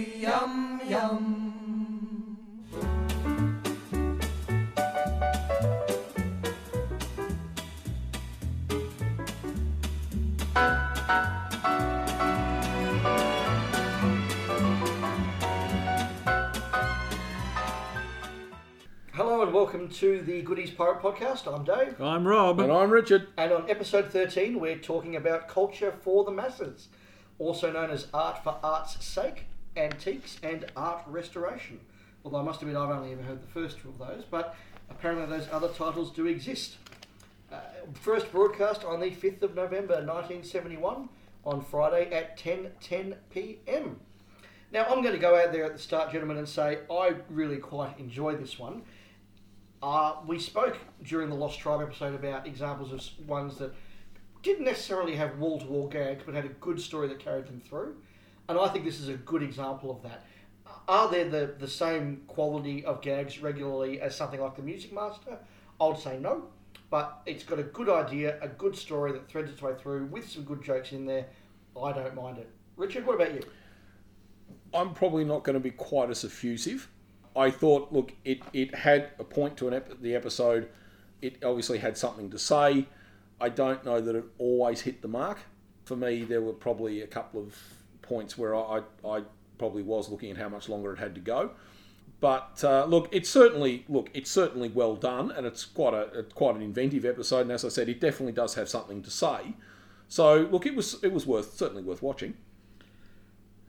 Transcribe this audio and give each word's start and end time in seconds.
gravy, 0.00 0.20
yum 0.20 0.80
yum. 0.88 1.46
Hello 19.12 19.42
and 19.42 19.52
welcome 19.52 19.88
to 19.88 20.22
the 20.22 20.40
Goodies 20.42 20.70
Pirate 20.70 21.02
Podcast. 21.02 21.46
I'm 21.52 21.64
Dave, 21.64 22.00
I'm 22.00 22.26
Rob. 22.26 22.60
And 22.60 22.72
I'm 22.72 22.90
Richard. 22.90 23.28
and 23.36 23.52
on 23.52 23.68
episode 23.68 24.10
13, 24.10 24.58
we're 24.58 24.78
talking 24.78 25.16
about 25.16 25.48
culture 25.48 25.92
for 25.92 26.24
the 26.24 26.30
masses, 26.30 26.88
also 27.38 27.70
known 27.70 27.90
as 27.90 28.06
art 28.14 28.42
for 28.42 28.56
art's 28.62 29.04
sake, 29.04 29.44
antiques, 29.80 30.38
and 30.42 30.66
art 30.76 31.02
restoration. 31.06 31.80
Although 32.24 32.38
I 32.38 32.42
must 32.42 32.60
admit, 32.62 32.76
I've 32.76 32.90
only 32.90 33.12
ever 33.12 33.22
heard 33.22 33.42
the 33.42 33.46
first 33.48 33.78
two 33.80 33.88
of 33.88 33.98
those, 33.98 34.24
but 34.30 34.54
apparently 34.90 35.26
those 35.26 35.48
other 35.50 35.68
titles 35.68 36.10
do 36.12 36.26
exist. 36.26 36.76
Uh, 37.50 37.60
first 37.94 38.30
broadcast 38.30 38.84
on 38.84 39.00
the 39.00 39.10
5th 39.10 39.42
of 39.42 39.54
November 39.54 39.94
1971 39.94 41.08
on 41.44 41.64
Friday 41.64 42.10
at 42.12 42.38
10:10 42.38 43.14
p.m. 43.30 44.00
Now 44.72 44.84
I'm 44.84 45.02
going 45.02 45.14
to 45.14 45.20
go 45.20 45.36
out 45.36 45.52
there 45.52 45.64
at 45.64 45.72
the 45.72 45.78
start, 45.78 46.12
gentlemen, 46.12 46.36
and 46.36 46.48
say 46.48 46.80
I 46.90 47.14
really 47.28 47.56
quite 47.56 47.98
enjoy 47.98 48.36
this 48.36 48.58
one. 48.58 48.82
Uh, 49.82 50.16
we 50.26 50.38
spoke 50.38 50.76
during 51.02 51.30
the 51.30 51.34
Lost 51.34 51.58
Tribe 51.58 51.80
episode 51.80 52.14
about 52.14 52.46
examples 52.46 52.92
of 52.92 53.28
ones 53.28 53.56
that 53.56 53.74
didn't 54.42 54.64
necessarily 54.64 55.16
have 55.16 55.38
wall-to-wall 55.38 55.88
gags, 55.88 56.22
but 56.24 56.34
had 56.34 56.44
a 56.44 56.48
good 56.48 56.80
story 56.80 57.08
that 57.08 57.18
carried 57.18 57.46
them 57.46 57.60
through, 57.60 57.96
and 58.50 58.58
I 58.58 58.66
think 58.66 58.84
this 58.84 58.98
is 58.98 59.08
a 59.08 59.14
good 59.14 59.44
example 59.44 59.92
of 59.92 60.02
that. 60.02 60.24
Are 60.88 61.08
there 61.08 61.28
the, 61.28 61.54
the 61.56 61.68
same 61.68 62.22
quality 62.26 62.84
of 62.84 63.00
gags 63.00 63.40
regularly 63.40 64.00
as 64.00 64.16
something 64.16 64.40
like 64.40 64.56
The 64.56 64.62
Music 64.62 64.92
Master? 64.92 65.38
I 65.80 65.86
would 65.86 65.98
say 65.98 66.18
no, 66.18 66.46
but 66.90 67.22
it's 67.26 67.44
got 67.44 67.60
a 67.60 67.62
good 67.62 67.88
idea, 67.88 68.38
a 68.42 68.48
good 68.48 68.76
story 68.76 69.12
that 69.12 69.28
threads 69.28 69.52
its 69.52 69.62
way 69.62 69.74
through 69.80 70.06
with 70.06 70.28
some 70.28 70.42
good 70.42 70.64
jokes 70.64 70.90
in 70.90 71.06
there. 71.06 71.26
I 71.80 71.92
don't 71.92 72.16
mind 72.16 72.38
it. 72.38 72.50
Richard, 72.76 73.06
what 73.06 73.14
about 73.14 73.34
you? 73.34 73.42
I'm 74.74 74.94
probably 74.94 75.24
not 75.24 75.44
going 75.44 75.54
to 75.54 75.60
be 75.60 75.70
quite 75.70 76.10
as 76.10 76.24
effusive. 76.24 76.90
I 77.36 77.52
thought, 77.52 77.92
look, 77.92 78.12
it, 78.24 78.40
it 78.52 78.74
had 78.74 79.10
a 79.20 79.24
point 79.24 79.56
to 79.58 79.68
an 79.68 79.74
ep- 79.74 80.02
the 80.02 80.16
episode. 80.16 80.70
It 81.22 81.44
obviously 81.44 81.78
had 81.78 81.96
something 81.96 82.30
to 82.30 82.38
say. 82.38 82.88
I 83.40 83.48
don't 83.48 83.84
know 83.84 84.00
that 84.00 84.16
it 84.16 84.24
always 84.38 84.80
hit 84.80 85.02
the 85.02 85.08
mark. 85.08 85.38
For 85.84 85.94
me, 85.94 86.24
there 86.24 86.42
were 86.42 86.52
probably 86.52 87.00
a 87.00 87.06
couple 87.06 87.40
of 87.40 87.56
points 88.10 88.36
where 88.36 88.54
I, 88.54 88.82
I 89.04 89.22
probably 89.56 89.82
was 89.82 90.10
looking 90.10 90.30
at 90.32 90.36
how 90.36 90.48
much 90.48 90.68
longer 90.68 90.92
it 90.92 90.98
had 90.98 91.14
to 91.14 91.20
go. 91.20 91.52
But 92.20 92.62
uh, 92.62 92.84
look, 92.84 93.08
it's 93.12 93.30
certainly 93.30 93.84
look, 93.88 94.10
it's 94.12 94.30
certainly 94.30 94.68
well 94.68 94.96
done, 94.96 95.30
and 95.30 95.46
it's 95.46 95.64
quite 95.64 95.94
a 95.94 96.24
quite 96.34 96.56
an 96.56 96.62
inventive 96.62 97.04
episode. 97.06 97.42
And 97.42 97.52
as 97.52 97.64
I 97.64 97.68
said, 97.68 97.88
it 97.88 98.00
definitely 98.00 98.34
does 98.34 98.54
have 98.56 98.68
something 98.68 99.02
to 99.02 99.10
say. 99.10 99.54
So 100.08 100.48
look, 100.52 100.66
it 100.66 100.74
was 100.74 101.02
it 101.02 101.12
was 101.12 101.24
worth 101.26 101.56
certainly 101.56 101.82
worth 101.82 102.02
watching. 102.02 102.34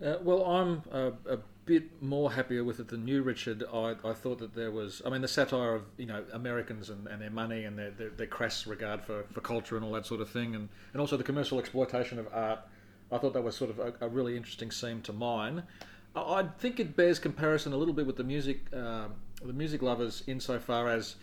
Uh, 0.04 0.18
well, 0.24 0.44
I'm 0.44 0.82
a, 0.92 1.14
a 1.36 1.38
bit 1.66 2.02
more 2.02 2.32
happier 2.32 2.64
with 2.64 2.80
it 2.80 2.88
than 2.88 3.08
you, 3.08 3.22
Richard. 3.22 3.64
I, 3.72 3.96
I 4.04 4.14
thought 4.14 4.40
that 4.40 4.56
there 4.56 4.72
was, 4.72 5.02
I 5.06 5.10
mean, 5.10 5.22
the 5.22 5.28
satire 5.28 5.76
of 5.76 5.84
you 5.98 6.08
know 6.08 6.24
Americans 6.34 6.90
and, 6.90 7.08
and 7.08 7.22
their 7.22 7.30
money 7.30 7.66
and 7.66 7.78
their, 7.78 7.92
their, 7.92 8.10
their 8.10 8.28
crass 8.28 8.66
regard 8.68 9.04
for, 9.04 9.24
for 9.32 9.42
culture 9.42 9.76
and 9.78 9.86
all 9.86 9.92
that 9.94 10.06
sort 10.06 10.22
of 10.22 10.30
thing, 10.30 10.56
and, 10.56 10.70
and 10.94 11.00
also 11.00 11.18
the 11.18 11.24
commercial 11.24 11.60
exploitation 11.60 12.20
of 12.20 12.28
art. 12.34 12.60
I 13.12 13.18
thought 13.18 13.34
that 13.34 13.44
was 13.44 13.56
sort 13.56 13.70
of 13.70 13.80
a, 13.80 13.94
a 14.02 14.08
really 14.08 14.38
interesting 14.38 14.72
scene 14.72 15.02
to 15.04 15.14
mine. 15.14 15.64
I, 16.16 16.20
I 16.20 16.44
think 16.60 16.80
it 16.80 16.96
bears 16.96 17.20
comparison 17.20 17.74
a 17.74 17.78
little 17.78 17.94
bit 17.94 18.06
with 18.06 18.18
the 18.18 18.24
music, 18.24 18.62
uh, 18.74 19.08
the 19.44 19.54
music 19.54 19.82
lovers, 19.82 20.24
insofar 20.28 20.90
as 20.90 21.16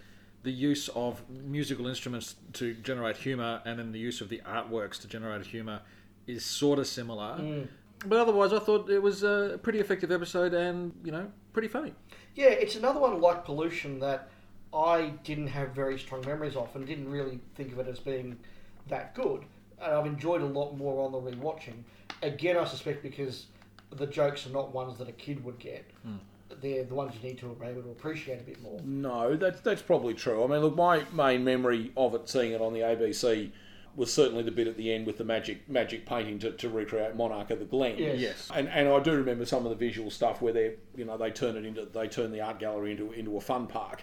the 0.42 0.52
use 0.52 0.88
of 0.90 1.22
musical 1.28 1.86
instruments 1.86 2.36
to 2.54 2.74
generate 2.74 3.16
humour 3.16 3.60
and 3.64 3.78
then 3.78 3.92
the 3.92 3.98
use 3.98 4.20
of 4.20 4.28
the 4.28 4.40
artworks 4.46 5.00
to 5.00 5.08
generate 5.08 5.44
humour 5.46 5.80
is 6.26 6.44
sort 6.44 6.78
of 6.78 6.86
similar. 6.86 7.64
But 8.06 8.18
otherwise, 8.18 8.52
I 8.52 8.60
thought 8.60 8.88
it 8.88 9.02
was 9.02 9.24
a 9.24 9.58
pretty 9.62 9.80
effective 9.80 10.12
episode 10.12 10.54
and, 10.54 10.92
you 11.04 11.10
know, 11.10 11.30
pretty 11.52 11.68
funny. 11.68 11.92
Yeah, 12.36 12.50
it's 12.50 12.76
another 12.76 13.00
one 13.00 13.20
like 13.20 13.44
Pollution 13.44 13.98
that 13.98 14.28
I 14.72 15.14
didn't 15.24 15.48
have 15.48 15.70
very 15.70 15.98
strong 15.98 16.24
memories 16.24 16.54
of 16.54 16.74
and 16.76 16.86
didn't 16.86 17.10
really 17.10 17.40
think 17.56 17.72
of 17.72 17.80
it 17.80 17.88
as 17.88 17.98
being 17.98 18.38
that 18.86 19.14
good. 19.16 19.44
And 19.82 19.94
I've 19.94 20.06
enjoyed 20.06 20.42
a 20.42 20.46
lot 20.46 20.76
more 20.76 21.04
on 21.04 21.12
the 21.12 21.30
rewatching. 21.30 21.82
Again, 22.22 22.56
I 22.56 22.64
suspect 22.64 23.02
because 23.02 23.46
the 23.90 24.06
jokes 24.06 24.46
are 24.46 24.50
not 24.50 24.72
ones 24.74 24.98
that 24.98 25.08
a 25.08 25.12
kid 25.12 25.44
would 25.44 25.58
get. 25.58 25.84
Hmm. 26.02 26.16
They're 26.60 26.84
the 26.84 26.94
ones 26.94 27.14
you 27.14 27.28
need 27.28 27.38
to 27.38 27.46
be 27.46 27.66
able 27.66 27.82
to 27.82 27.90
appreciate 27.90 28.40
a 28.40 28.42
bit 28.42 28.60
more. 28.62 28.80
No, 28.82 29.36
that's 29.36 29.60
that's 29.60 29.82
probably 29.82 30.14
true. 30.14 30.42
I 30.42 30.46
mean, 30.46 30.60
look, 30.60 30.76
my 30.76 31.04
main 31.12 31.44
memory 31.44 31.92
of 31.96 32.14
it, 32.14 32.28
seeing 32.28 32.52
it 32.52 32.60
on 32.60 32.72
the 32.72 32.80
ABC, 32.80 33.50
was 33.94 34.12
certainly 34.12 34.42
the 34.42 34.50
bit 34.50 34.66
at 34.66 34.76
the 34.76 34.92
end 34.92 35.06
with 35.06 35.18
the 35.18 35.24
magic 35.24 35.68
magic 35.68 36.06
painting 36.06 36.38
to, 36.38 36.52
to 36.52 36.68
recreate 36.68 37.16
Monarch 37.16 37.50
of 37.50 37.58
the 37.58 37.64
Glen. 37.64 37.98
Yes. 37.98 38.18
Yes. 38.18 38.50
And 38.54 38.68
and 38.68 38.88
I 38.88 39.00
do 39.00 39.12
remember 39.12 39.44
some 39.44 39.66
of 39.66 39.70
the 39.70 39.76
visual 39.76 40.10
stuff 40.10 40.40
where 40.40 40.52
they 40.52 40.74
you 40.96 41.04
know 41.04 41.18
they 41.18 41.30
turn 41.30 41.56
it 41.56 41.66
into 41.66 41.84
they 41.84 42.08
turn 42.08 42.32
the 42.32 42.40
art 42.40 42.58
gallery 42.58 42.92
into 42.92 43.12
into 43.12 43.36
a 43.36 43.40
fun 43.40 43.66
park. 43.66 44.02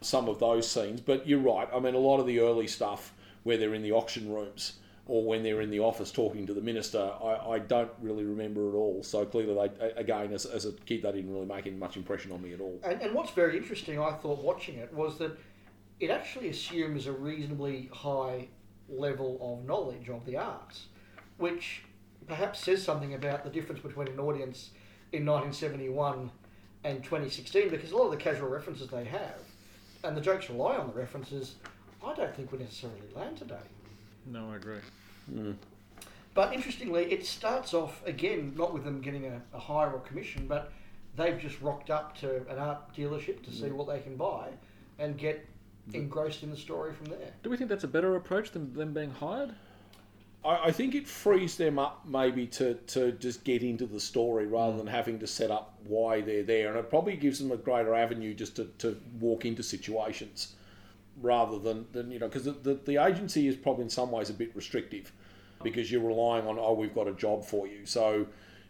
Some 0.00 0.28
of 0.28 0.38
those 0.38 0.68
scenes, 0.68 1.00
but 1.00 1.26
you're 1.28 1.40
right. 1.40 1.68
I 1.72 1.78
mean, 1.78 1.94
a 1.94 1.98
lot 1.98 2.18
of 2.18 2.26
the 2.26 2.40
early 2.40 2.66
stuff 2.66 3.12
where 3.44 3.56
they're 3.56 3.74
in 3.74 3.82
the 3.82 3.92
auction 3.92 4.32
rooms 4.32 4.74
or 5.12 5.22
when 5.22 5.42
they're 5.42 5.60
in 5.60 5.68
the 5.68 5.78
office 5.78 6.10
talking 6.10 6.46
to 6.46 6.54
the 6.54 6.60
minister, 6.62 7.12
I, 7.22 7.50
I 7.50 7.58
don't 7.58 7.90
really 8.00 8.24
remember 8.24 8.70
at 8.70 8.74
all. 8.74 9.02
So 9.02 9.26
clearly, 9.26 9.68
they 9.78 9.90
again 9.90 10.32
as, 10.32 10.46
as 10.46 10.64
a 10.64 10.72
kid, 10.72 11.02
they 11.02 11.12
didn't 11.12 11.30
really 11.30 11.44
make 11.44 11.66
any 11.66 11.76
much 11.76 11.98
impression 11.98 12.32
on 12.32 12.40
me 12.40 12.54
at 12.54 12.62
all. 12.62 12.80
And, 12.82 12.98
and 13.02 13.14
what's 13.14 13.30
very 13.32 13.58
interesting, 13.58 14.00
I 14.00 14.12
thought, 14.12 14.42
watching 14.42 14.76
it, 14.76 14.90
was 14.94 15.18
that 15.18 15.38
it 16.00 16.08
actually 16.08 16.48
assumes 16.48 17.06
a 17.06 17.12
reasonably 17.12 17.90
high 17.92 18.48
level 18.88 19.38
of 19.42 19.68
knowledge 19.68 20.08
of 20.08 20.24
the 20.24 20.38
arts, 20.38 20.86
which 21.36 21.82
perhaps 22.26 22.60
says 22.60 22.82
something 22.82 23.12
about 23.12 23.44
the 23.44 23.50
difference 23.50 23.82
between 23.82 24.08
an 24.08 24.18
audience 24.18 24.70
in 25.12 25.26
1971 25.26 26.30
and 26.84 27.04
2016, 27.04 27.68
because 27.68 27.92
a 27.92 27.96
lot 27.98 28.06
of 28.06 28.12
the 28.12 28.16
casual 28.16 28.48
references 28.48 28.88
they 28.88 29.04
have, 29.04 29.40
and 30.04 30.16
the 30.16 30.22
jokes 30.22 30.48
rely 30.48 30.78
on 30.78 30.86
the 30.86 30.94
references, 30.94 31.56
I 32.02 32.14
don't 32.14 32.34
think 32.34 32.50
would 32.50 32.62
necessarily 32.62 32.98
land 33.14 33.36
today. 33.36 33.56
No, 34.24 34.50
I 34.52 34.56
agree. 34.56 34.78
Hmm. 35.30 35.52
But 36.34 36.54
interestingly, 36.54 37.12
it 37.12 37.26
starts 37.26 37.74
off 37.74 38.02
again 38.06 38.54
not 38.56 38.72
with 38.72 38.84
them 38.84 39.00
getting 39.00 39.26
a, 39.26 39.42
a 39.52 39.58
hire 39.58 39.92
or 39.92 40.00
commission, 40.00 40.46
but 40.46 40.72
they've 41.16 41.38
just 41.38 41.60
rocked 41.60 41.90
up 41.90 42.16
to 42.18 42.36
an 42.48 42.58
art 42.58 42.94
dealership 42.96 43.42
to 43.44 43.50
see 43.50 43.68
hmm. 43.68 43.76
what 43.76 43.88
they 43.88 44.00
can 44.00 44.16
buy 44.16 44.48
and 44.98 45.18
get 45.18 45.46
engrossed 45.92 46.42
in 46.42 46.50
the 46.50 46.56
story 46.56 46.92
from 46.92 47.06
there. 47.06 47.32
Do 47.42 47.50
we 47.50 47.56
think 47.56 47.68
that's 47.68 47.84
a 47.84 47.88
better 47.88 48.16
approach 48.16 48.52
than 48.52 48.72
them 48.72 48.92
being 48.92 49.10
hired? 49.10 49.52
I, 50.44 50.68
I 50.68 50.70
think 50.70 50.94
it 50.94 51.06
frees 51.06 51.56
them 51.56 51.78
up 51.78 52.06
maybe 52.06 52.46
to, 52.48 52.74
to 52.74 53.12
just 53.12 53.44
get 53.44 53.62
into 53.62 53.86
the 53.86 54.00
story 54.00 54.46
rather 54.46 54.72
hmm. 54.72 54.78
than 54.78 54.86
having 54.86 55.18
to 55.18 55.26
set 55.26 55.50
up 55.50 55.74
why 55.86 56.20
they're 56.20 56.44
there. 56.44 56.70
And 56.70 56.78
it 56.78 56.88
probably 56.88 57.16
gives 57.16 57.38
them 57.38 57.52
a 57.52 57.56
greater 57.56 57.94
avenue 57.94 58.32
just 58.32 58.56
to, 58.56 58.64
to 58.78 58.98
walk 59.20 59.44
into 59.44 59.62
situations 59.62 60.54
rather 61.20 61.58
than, 61.58 61.86
than 61.92 62.10
you 62.10 62.18
know, 62.18 62.28
because 62.28 62.44
the, 62.44 62.52
the, 62.52 62.74
the 62.74 63.04
agency 63.04 63.46
is 63.46 63.56
probably 63.56 63.84
in 63.84 63.90
some 63.90 64.10
ways 64.10 64.30
a 64.30 64.34
bit 64.34 64.54
restrictive 64.54 65.12
because 65.62 65.90
you're 65.90 66.02
relying 66.02 66.46
on, 66.46 66.58
oh, 66.58 66.72
we've 66.72 66.94
got 66.94 67.06
a 67.06 67.12
job 67.12 67.44
for 67.44 67.66
you. 67.66 67.86
So 67.86 68.26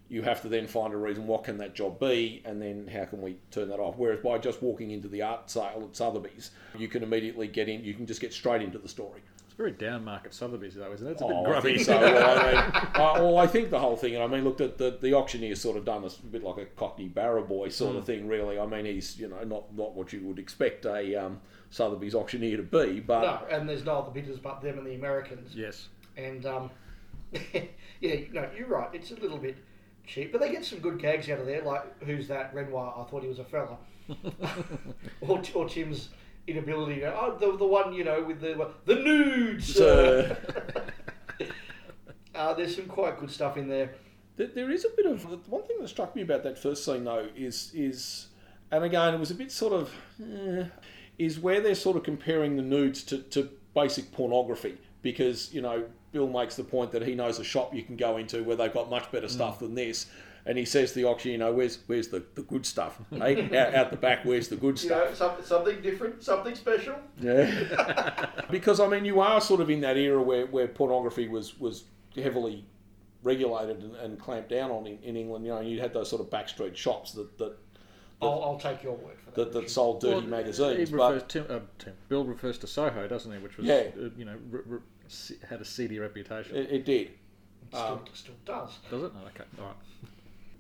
you 0.09 0.23
have 0.23 0.43
to 0.43 0.49
then 0.49 0.67
find 0.67 0.93
a 0.93 0.97
reason 0.97 1.27
what 1.27 1.45
can 1.45 1.57
that 1.59 1.75
job 1.75 1.99
be 1.99 2.43
and 2.45 2.61
then 2.61 2.87
how 2.87 3.05
can 3.07 3.23
we 3.23 3.37
turn 3.51 3.69
that 3.71 3.81
off. 3.81 3.95
Whereas 3.97 4.21
by 4.21 4.39
just 4.39 4.63
walking 4.63 4.91
into 4.91 5.09
the 5.09 5.23
art 5.23 5.51
sale 5.51 5.87
at 5.89 5.97
Sotheby's, 5.97 6.51
you 6.77 6.89
can 6.89 7.03
immediately 7.03 7.49
get 7.49 7.69
in, 7.69 7.83
you 7.83 7.95
can 7.95 8.07
just 8.07 8.21
get 8.21 8.33
straight 8.33 8.61
into 8.61 8.79
the 8.79 8.89
story. 8.89 9.23
It's 9.53 9.59
very 9.59 9.73
down 9.73 10.03
market 10.03 10.33
Sotheby's, 10.33 10.77
though, 10.77 10.91
isn't 10.95 11.07
it? 11.07 11.11
It's 11.11 11.21
a 11.21 11.27
bit 11.27 11.37
Oh, 11.37 11.45
grubby. 11.45 11.75
think 11.75 11.85
so. 11.85 12.01
Well, 12.01 12.39
I, 12.39 12.53
mean, 12.53 12.73
I, 12.95 13.21
well, 13.21 13.37
I 13.37 13.47
think 13.47 13.69
the 13.69 13.79
whole 13.79 13.97
thing, 13.97 14.15
and 14.15 14.25
I 14.25 14.27
mean, 14.27 14.45
look, 14.45 14.57
the, 14.57 14.69
the, 14.69 14.97
the 14.99 15.13
auctioneer's 15.13 15.61
sort 15.61 15.77
of 15.77 15.85
done 15.85 16.01
this 16.01 16.19
a 16.19 16.23
bit 16.23 16.43
like 16.43 16.57
a 16.57 16.65
Cockney 16.65 17.09
Barrow 17.09 17.45
boy 17.45 17.69
sort 17.69 17.97
of 17.97 18.07
thing, 18.07 18.27
really. 18.29 18.59
I 18.59 18.65
mean, 18.65 18.87
he's, 18.87 19.19
you 19.19 19.29
know, 19.29 19.45
not, 19.45 19.77
not 19.77 19.95
what 19.95 20.11
you 20.11 20.23
would 20.23 20.39
expect 20.39 20.87
a 20.87 21.15
um, 21.17 21.39
Sotheby's 21.69 22.15
auctioneer 22.15 22.57
to 22.57 22.63
be, 22.63 23.01
but 23.01 23.21
No, 23.21 23.55
and 23.55 23.69
there's 23.69 23.85
no 23.85 23.99
other 23.99 24.11
bidders 24.11 24.39
but 24.39 24.63
them 24.63 24.79
and 24.79 24.87
the 24.87 24.95
Americans. 24.95 25.55
yes. 25.55 25.89
And 26.17 26.47
um, 26.47 26.71
yeah, 28.01 28.21
no, 28.33 28.49
you're 28.57 28.69
right. 28.69 28.89
It's 28.95 29.11
a 29.11 29.17
little 29.17 29.37
bit 29.37 29.59
cheap, 30.07 30.33
but 30.33 30.41
they 30.41 30.51
get 30.51 30.65
some 30.65 30.79
good 30.79 30.99
gags 30.99 31.29
out 31.29 31.41
of 31.41 31.47
there. 31.47 31.61
Like, 31.63 32.03
who's 32.05 32.27
that 32.29 32.55
Renoir? 32.55 32.95
I 32.99 33.11
thought 33.11 33.21
he 33.21 33.29
was 33.29 33.39
a 33.39 33.45
fella. 33.45 33.77
or, 35.21 35.43
or 35.55 35.69
Tim's 35.69 36.09
inability 36.47 37.01
to. 37.01 37.15
Oh, 37.15 37.37
the, 37.39 37.57
the 37.57 37.65
one 37.67 37.93
you 37.93 38.05
know 38.05 38.23
with 38.25 38.41
the 38.41 38.71
the 38.85 38.95
nudes. 38.97 39.79
Uh, 39.81 40.35
uh, 42.35 42.55
there's 42.55 42.77
some 42.77 42.87
quite 42.87 43.19
good 43.19 43.31
stuff 43.31 43.57
in 43.57 43.69
there. 43.69 43.95
There- 44.37 44.47
There 44.49 44.71
is 44.71 44.85
a 44.85 44.89
bit 44.97 45.07
of 45.07 45.25
one 45.49 45.63
thing 45.65 45.79
that 45.81 45.89
struck 45.89 46.17
me 46.17 46.23
about 46.23 46.43
that 46.45 46.59
first 46.59 46.85
scene 46.85 47.05
though 47.05 47.29
is 47.37 47.71
is, 47.75 48.29
and 48.71 48.85
again 48.85 49.15
it 49.15 49.21
was 49.21 49.31
a 49.31 49.35
bit 49.35 49.53
sort 49.53 49.73
of, 49.73 49.91
eh, 50.21 50.65
is 51.19 51.39
where 51.39 51.61
they're 51.61 51.75
sort 51.75 51.97
of 51.97 52.03
comparing 52.03 52.57
the 52.57 52.63
nudes 52.63 53.03
to, 53.05 53.19
to 53.19 53.49
basic 53.75 54.11
pornography 54.13 54.77
because 55.03 55.53
you 55.53 55.61
know 55.61 55.85
Bill 56.13 56.29
makes 56.29 56.57
the 56.57 56.65
point 56.65 56.93
that 56.93 57.03
he 57.03 57.15
knows 57.15 57.39
a 57.39 57.45
shop 57.45 57.75
you 57.75 57.83
can 57.83 57.97
go 57.97 58.17
into 58.17 58.43
where 58.45 58.57
they've 58.57 58.73
got 58.73 58.91
much 58.91 59.11
better 59.13 59.29
stuff 59.29 59.59
than 59.61 59.75
this. 59.75 60.07
And 60.45 60.59
he 60.59 60.65
says 60.65 60.91
to 60.91 60.97
the 60.97 61.05
auction, 61.05 61.31
you 61.31 61.39
know, 61.39 61.53
where's 61.53 61.79
where's 61.87 62.09
the, 62.09 62.25
the 62.35 62.43
good 62.43 62.67
stuff? 62.67 62.99
Hey, 63.11 63.45
out, 63.57 63.75
out 63.75 63.91
the 63.93 63.97
back, 63.97 64.25
where's 64.25 64.49
the 64.49 64.57
good 64.57 64.81
You 64.83 64.89
stuff? 64.89 65.09
know, 65.11 65.15
some, 65.15 65.45
something 65.45 65.81
different, 65.83 66.23
something 66.23 66.55
special. 66.57 66.97
Yeah. 67.21 68.27
because 68.51 68.81
I 68.81 68.89
mean, 68.89 69.05
you 69.05 69.21
are 69.21 69.41
sort 69.41 69.61
of 69.61 69.71
in 69.71 69.81
that 69.83 69.97
era 69.97 70.21
where, 70.21 70.47
where 70.47 70.67
pornography 70.67 71.29
was 71.29 71.59
was 71.61 71.85
heavily 72.17 72.65
regulated 73.23 73.79
and, 73.85 73.95
and 73.97 74.19
clamped 74.19 74.49
down 74.49 74.71
on 74.73 74.87
in, 74.87 74.99
in 75.05 75.17
England. 75.17 75.45
You 75.47 75.53
know, 75.53 75.61
you 75.61 75.81
had 75.81 75.95
those 75.95 76.11
sort 76.11 76.21
of 76.23 76.29
backstreet 76.29 76.75
shops 76.75 77.13
that 77.13 77.39
that, 77.39 77.57
I'll, 78.21 78.43
I'll 78.45 78.59
take 78.59 78.83
your 78.83 78.95
word 78.95 79.19
for 79.25 79.31
that. 79.33 79.53
that, 79.53 79.61
that 79.61 79.71
sold 79.71 80.01
dirty 80.01 80.15
Well, 80.15 80.23
magazines. 80.23 80.89
He 80.91 80.97
But 80.97 81.13
refers, 81.15 81.23
Tim, 81.29 81.47
uh, 81.49 81.59
Tim, 81.79 81.93
Bill 82.09 82.25
refers 82.25 82.59
to 82.59 82.67
Soho, 82.67 83.07
doesn't 83.07 83.31
he? 83.33 83.39
Which 83.39 83.57
was, 83.59 83.67
Yeah. 83.67 83.83
uh, 83.97 84.09
you 84.17 84.25
know, 84.25 84.37
r- 84.53 84.65
r- 84.71 84.83
se- 85.09 85.39
had 85.49 85.61
a 85.61 85.65
seedy 85.65 85.99
reputation. 86.01 86.55
it, 86.57 86.71
it 86.71 86.85
did. 86.85 87.11
Still, 87.69 87.81
um, 87.81 88.01
still 88.13 88.35
does. 88.45 88.71
Does 88.91 89.03
it? 89.05 89.13
Oh, 89.17 89.27
okay, 89.29 89.45
all 89.59 89.67
right. 89.67 89.77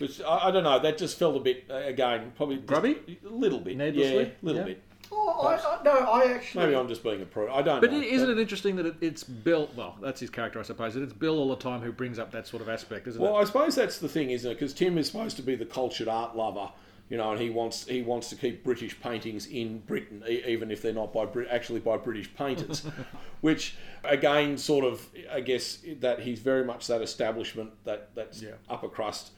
But 0.02 0.26
I, 0.26 0.48
I 0.48 0.50
don't 0.50 0.64
know. 0.64 0.78
That 0.78 0.98
just 0.98 1.18
felt 1.18 1.36
a 1.36 1.40
bit 1.40 1.64
uh, 1.70 1.74
again, 1.74 2.32
probably 2.36 2.56
Grubby? 2.56 3.18
a 3.24 3.28
little 3.28 3.60
bit, 3.60 3.76
Needlessly? 3.76 4.14
yeah, 4.16 4.22
a 4.22 4.44
little 4.44 4.60
Yeah. 4.62 4.66
bit. 4.66 4.82
Oh, 5.14 5.40
I, 5.46 5.56
I, 5.56 5.82
no, 5.84 5.90
I 5.92 6.32
actually. 6.32 6.64
Maybe 6.64 6.76
I'm 6.76 6.88
just 6.88 7.02
being 7.02 7.20
a 7.20 7.26
pro. 7.26 7.52
I 7.52 7.60
don't 7.60 7.80
But 7.80 7.92
know. 7.92 8.00
isn't 8.00 8.30
it 8.30 8.38
interesting 8.38 8.76
that 8.76 8.86
it, 8.86 8.94
it's 9.02 9.22
Bill? 9.22 9.68
Well, 9.76 9.96
that's 10.00 10.20
his 10.20 10.30
character, 10.30 10.58
I 10.58 10.62
suppose. 10.62 10.94
That 10.94 11.02
it's 11.02 11.12
Bill 11.12 11.38
all 11.38 11.50
the 11.50 11.56
time 11.56 11.80
who 11.82 11.92
brings 11.92 12.18
up 12.18 12.30
that 12.32 12.46
sort 12.46 12.62
of 12.62 12.68
aspect, 12.70 13.06
isn't 13.08 13.20
Well, 13.20 13.36
it? 13.38 13.42
I 13.42 13.44
suppose 13.44 13.74
that's 13.74 13.98
the 13.98 14.08
thing, 14.08 14.30
isn't 14.30 14.50
it? 14.50 14.54
Because 14.54 14.72
Tim 14.72 14.96
is 14.96 15.08
supposed 15.08 15.36
to 15.36 15.42
be 15.42 15.54
the 15.54 15.66
cultured 15.66 16.08
art 16.08 16.34
lover, 16.34 16.70
you 17.10 17.18
know, 17.18 17.30
and 17.32 17.40
he 17.40 17.50
wants 17.50 17.84
he 17.86 18.00
wants 18.00 18.30
to 18.30 18.36
keep 18.36 18.64
British 18.64 18.98
paintings 19.00 19.46
in 19.46 19.80
Britain, 19.80 20.24
e- 20.26 20.42
even 20.46 20.70
if 20.70 20.80
they're 20.80 20.94
not 20.94 21.12
by 21.12 21.26
Brit- 21.26 21.48
actually 21.50 21.80
by 21.80 21.98
British 21.98 22.32
painters. 22.34 22.82
Which 23.42 23.74
again, 24.04 24.56
sort 24.56 24.84
of, 24.86 25.06
I 25.30 25.40
guess 25.40 25.78
that 26.00 26.20
he's 26.20 26.38
very 26.38 26.64
much 26.64 26.86
that 26.86 27.02
establishment, 27.02 27.70
that 27.84 28.14
that's 28.14 28.40
Yeah. 28.40 28.52
upper 28.70 28.88
crust 28.88 29.32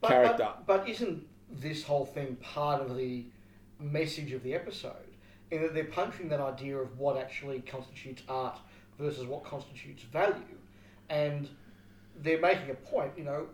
But, 0.00 0.08
character. 0.08 0.48
But, 0.66 0.66
but 0.66 0.88
isn't 0.88 1.26
this 1.50 1.82
whole 1.82 2.06
thing 2.06 2.36
part 2.36 2.80
of 2.80 2.96
the 2.96 3.26
message 3.80 4.32
of 4.32 4.42
the 4.42 4.54
episode? 4.54 4.92
In 5.50 5.62
that 5.62 5.74
they're 5.74 5.84
punching 5.84 6.28
that 6.28 6.40
idea 6.40 6.76
of 6.76 6.98
what 6.98 7.16
actually 7.16 7.60
constitutes 7.60 8.22
art 8.28 8.58
versus 8.98 9.24
what 9.24 9.44
constitutes 9.44 10.02
value. 10.02 10.58
And 11.08 11.48
they're 12.20 12.40
making 12.40 12.70
a 12.70 12.74
point, 12.74 13.12
you 13.16 13.24
know, 13.24 13.46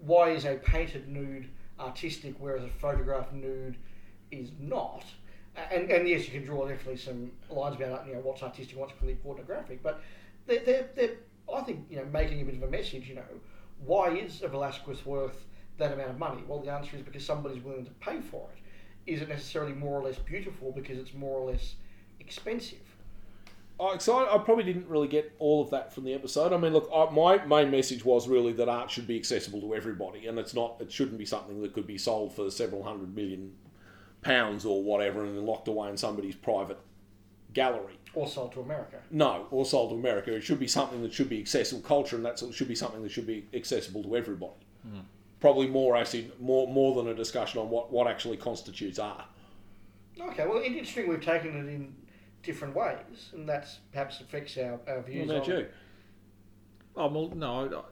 why 0.00 0.30
is 0.30 0.44
a 0.44 0.54
painted 0.54 1.08
nude 1.08 1.48
artistic 1.78 2.34
whereas 2.38 2.64
a 2.64 2.68
photographed 2.68 3.32
nude 3.32 3.76
is 4.30 4.50
not? 4.58 5.04
And, 5.70 5.90
and 5.90 6.08
yes, 6.08 6.24
you 6.26 6.32
can 6.32 6.44
draw 6.44 6.68
definitely 6.68 6.98
some 6.98 7.32
lines 7.50 7.76
about 7.76 8.06
you 8.06 8.14
know 8.14 8.20
what's 8.20 8.42
artistic, 8.42 8.78
what's 8.78 8.92
clearly 8.92 9.16
pornographic, 9.16 9.82
but 9.82 10.00
they're, 10.46 10.60
they're, 10.60 10.88
they're 10.94 11.16
I 11.52 11.62
think 11.62 11.86
you 11.90 11.96
know 11.96 12.04
making 12.06 12.40
a 12.40 12.44
bit 12.44 12.54
of 12.54 12.62
a 12.62 12.68
message. 12.68 13.08
You 13.08 13.16
know, 13.16 13.22
why 13.84 14.10
is 14.10 14.42
a 14.42 14.48
Velasquez 14.48 15.04
worth 15.04 15.46
that 15.78 15.92
amount 15.92 16.10
of 16.10 16.18
money? 16.18 16.42
Well, 16.46 16.60
the 16.60 16.70
answer 16.70 16.96
is 16.96 17.02
because 17.02 17.24
somebody's 17.24 17.62
willing 17.62 17.84
to 17.84 17.90
pay 17.92 18.20
for 18.20 18.48
it. 18.54 19.12
Is 19.12 19.22
it 19.22 19.28
necessarily 19.28 19.72
more 19.72 19.98
or 19.98 20.04
less 20.04 20.18
beautiful 20.18 20.72
because 20.72 20.98
it's 20.98 21.14
more 21.14 21.38
or 21.38 21.50
less 21.50 21.74
expensive? 22.20 22.78
I, 23.80 23.98
so 23.98 24.18
I, 24.18 24.34
I 24.34 24.38
probably 24.38 24.64
didn't 24.64 24.88
really 24.88 25.08
get 25.08 25.32
all 25.38 25.62
of 25.62 25.70
that 25.70 25.92
from 25.92 26.04
the 26.04 26.12
episode. 26.12 26.52
I 26.52 26.56
mean, 26.56 26.72
look, 26.72 26.90
I, 26.92 27.06
my 27.14 27.44
main 27.44 27.70
message 27.70 28.04
was 28.04 28.28
really 28.28 28.52
that 28.54 28.68
art 28.68 28.90
should 28.90 29.06
be 29.06 29.16
accessible 29.16 29.60
to 29.60 29.74
everybody, 29.74 30.26
and 30.26 30.38
it's 30.38 30.52
not. 30.52 30.76
It 30.80 30.90
shouldn't 30.90 31.18
be 31.18 31.24
something 31.24 31.62
that 31.62 31.72
could 31.72 31.86
be 31.86 31.98
sold 31.98 32.34
for 32.34 32.50
several 32.50 32.82
hundred 32.82 33.14
million 33.14 33.54
pounds 34.22 34.64
or 34.64 34.82
whatever, 34.82 35.24
and 35.24 35.36
then 35.36 35.46
locked 35.46 35.68
away 35.68 35.90
in 35.90 35.96
somebody's 35.96 36.34
private 36.34 36.78
gallery. 37.54 37.94
Or 38.14 38.26
sold 38.26 38.52
to 38.52 38.60
America. 38.60 38.98
No, 39.10 39.46
or 39.50 39.64
sold 39.64 39.90
to 39.90 39.96
America. 39.96 40.34
It 40.34 40.42
should 40.42 40.58
be 40.58 40.66
something 40.66 41.02
that 41.02 41.12
should 41.12 41.28
be 41.28 41.38
accessible. 41.38 41.82
Culture 41.82 42.16
and 42.16 42.24
that 42.24 42.38
sort 42.38 42.54
should 42.54 42.68
be 42.68 42.74
something 42.74 43.02
that 43.02 43.10
should 43.10 43.26
be 43.26 43.46
accessible 43.54 44.02
to 44.02 44.16
everybody. 44.16 44.52
Hmm. 44.82 45.00
Probably 45.40 45.68
more 45.68 45.96
as 45.96 46.14
in 46.14 46.32
more 46.40 46.66
more 46.66 46.94
than 46.96 47.08
a 47.08 47.14
discussion 47.14 47.60
on 47.60 47.70
what, 47.70 47.92
what 47.92 48.06
actually 48.06 48.36
constitutes 48.36 48.98
art. 48.98 49.24
Okay, 50.20 50.46
well, 50.46 50.60
interesting. 50.60 51.08
We've 51.08 51.20
taken 51.20 51.56
it 51.56 51.72
in 51.72 51.94
different 52.42 52.74
ways, 52.74 53.30
and 53.32 53.48
that's 53.48 53.78
perhaps 53.92 54.20
affects 54.20 54.56
our, 54.58 54.80
our 54.88 55.02
views 55.02 55.30
about 55.30 55.48
on 55.48 55.58
you? 55.58 55.66
Oh, 56.96 57.08
well, 57.08 57.28
no, 57.34 57.84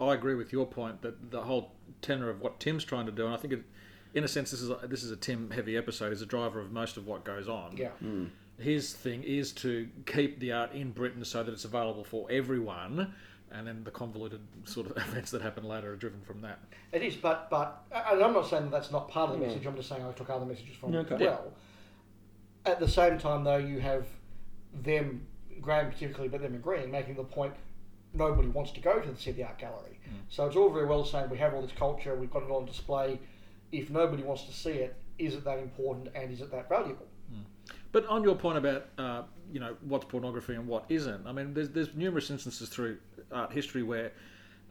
I, 0.00 0.04
I 0.04 0.14
agree 0.14 0.34
with 0.34 0.52
your 0.52 0.66
point 0.66 1.02
that 1.02 1.30
the 1.30 1.42
whole 1.42 1.72
tenor 2.02 2.28
of 2.28 2.40
what 2.40 2.60
Tim's 2.60 2.84
trying 2.84 3.06
to 3.06 3.12
do, 3.12 3.24
and 3.24 3.34
I 3.34 3.38
think, 3.38 3.52
it, 3.54 3.62
in 4.14 4.24
a 4.24 4.28
sense, 4.28 4.50
this 4.50 4.60
is 4.60 4.70
a, 4.70 4.80
this 4.86 5.02
is 5.02 5.10
a 5.10 5.16
Tim 5.16 5.50
heavy 5.50 5.76
episode. 5.76 6.12
Is 6.12 6.22
a 6.22 6.26
driver 6.26 6.60
of 6.60 6.72
most 6.72 6.96
of 6.96 7.06
what 7.06 7.24
goes 7.24 7.48
on. 7.48 7.76
Yeah. 7.76 7.90
Hmm. 8.00 8.26
His 8.58 8.92
thing 8.92 9.22
is 9.22 9.52
to 9.52 9.88
keep 10.04 10.40
the 10.40 10.52
art 10.52 10.72
in 10.72 10.90
Britain 10.90 11.24
so 11.24 11.44
that 11.44 11.52
it's 11.52 11.64
available 11.64 12.02
for 12.02 12.26
everyone, 12.30 13.14
and 13.52 13.66
then 13.66 13.84
the 13.84 13.90
convoluted 13.90 14.40
sort 14.64 14.90
of 14.90 14.96
events 15.08 15.30
that 15.30 15.42
happen 15.42 15.64
later 15.64 15.92
are 15.92 15.96
driven 15.96 16.20
from 16.22 16.40
that. 16.42 16.58
It 16.92 17.02
is, 17.02 17.16
but 17.16 17.48
but 17.50 17.84
and 17.92 18.22
I'm 18.22 18.32
not 18.32 18.48
saying 18.48 18.64
that 18.64 18.70
that's 18.70 18.90
not 18.90 19.08
part 19.08 19.30
of 19.30 19.38
the 19.40 19.46
message. 19.46 19.66
I'm 19.66 19.76
just 19.76 19.88
saying 19.88 20.04
I 20.04 20.12
took 20.12 20.30
other 20.30 20.46
messages 20.46 20.76
from 20.76 20.94
it 20.94 20.98
Okay. 20.98 21.14
as 21.16 21.20
well. 21.20 21.52
At 22.66 22.80
the 22.80 22.88
same 22.88 23.18
time, 23.18 23.44
though, 23.44 23.56
you 23.56 23.80
have 23.80 24.06
them, 24.82 25.26
Graeme 25.60 25.90
particularly, 25.90 26.28
but 26.28 26.42
them 26.42 26.54
agreeing, 26.54 26.90
making 26.90 27.14
the 27.14 27.24
point 27.24 27.54
nobody 28.12 28.48
wants 28.48 28.72
to 28.72 28.80
go 28.80 28.98
to 29.00 29.10
the 29.10 29.16
City 29.16 29.42
Art 29.42 29.58
Gallery. 29.58 29.98
Mm. 30.08 30.12
So 30.28 30.46
it's 30.46 30.56
all 30.56 30.70
very 30.70 30.86
well 30.86 31.04
saying 31.04 31.30
we 31.30 31.38
have 31.38 31.54
all 31.54 31.62
this 31.62 31.72
culture, 31.72 32.14
we've 32.16 32.30
got 32.30 32.42
it 32.42 32.50
on 32.50 32.66
display. 32.66 33.20
If 33.72 33.90
nobody 33.90 34.22
wants 34.22 34.44
to 34.44 34.52
see 34.52 34.70
it, 34.70 34.96
is 35.18 35.34
it 35.34 35.44
that 35.44 35.58
important 35.58 36.08
and 36.14 36.32
is 36.32 36.40
it 36.40 36.50
that 36.52 36.68
valuable? 36.68 37.06
But 37.92 38.06
on 38.06 38.22
your 38.22 38.34
point 38.36 38.58
about 38.58 38.86
uh, 38.98 39.22
you 39.52 39.60
know 39.60 39.76
what's 39.82 40.04
pornography 40.04 40.54
and 40.54 40.66
what 40.66 40.84
isn't, 40.88 41.26
I 41.26 41.32
mean, 41.32 41.54
there's 41.54 41.70
there's 41.70 41.94
numerous 41.94 42.30
instances 42.30 42.68
through 42.68 42.98
art 43.32 43.52
history 43.52 43.82
where, 43.82 44.12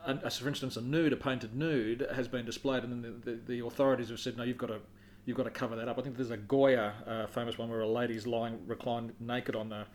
a, 0.06 0.14
a- 0.24 0.30
for 0.30 0.48
instance, 0.48 0.78
a 0.78 0.82
nude, 0.82 1.14
a 1.14 1.18
painted 1.18 1.56
nude, 1.56 2.08
has 2.16 2.28
been 2.28 2.46
displayed, 2.46 2.84
and 2.84 2.92
then 3.04 3.22
the, 3.24 3.32
the, 3.32 3.40
the 3.60 3.66
authorities 3.66 4.10
have 4.10 4.20
said, 4.20 4.38
no, 4.38 4.44
you've 4.44 4.58
got 4.58 4.68
to 4.68 4.80
you've 5.26 5.36
got 5.38 5.44
to 5.44 5.50
cover 5.50 5.76
that 5.76 5.88
up. 5.90 5.98
I 5.98 6.02
think 6.04 6.16
there's 6.16 6.32
a 6.32 6.38
Goya 6.38 6.94
uh, 7.08 7.28
famous 7.28 7.58
one 7.58 7.70
where 7.70 7.82
a 7.82 7.88
lady's 7.88 8.26
lying 8.28 8.60
reclined 8.68 9.14
naked 9.20 9.56
on 9.56 9.72
a 9.74 9.88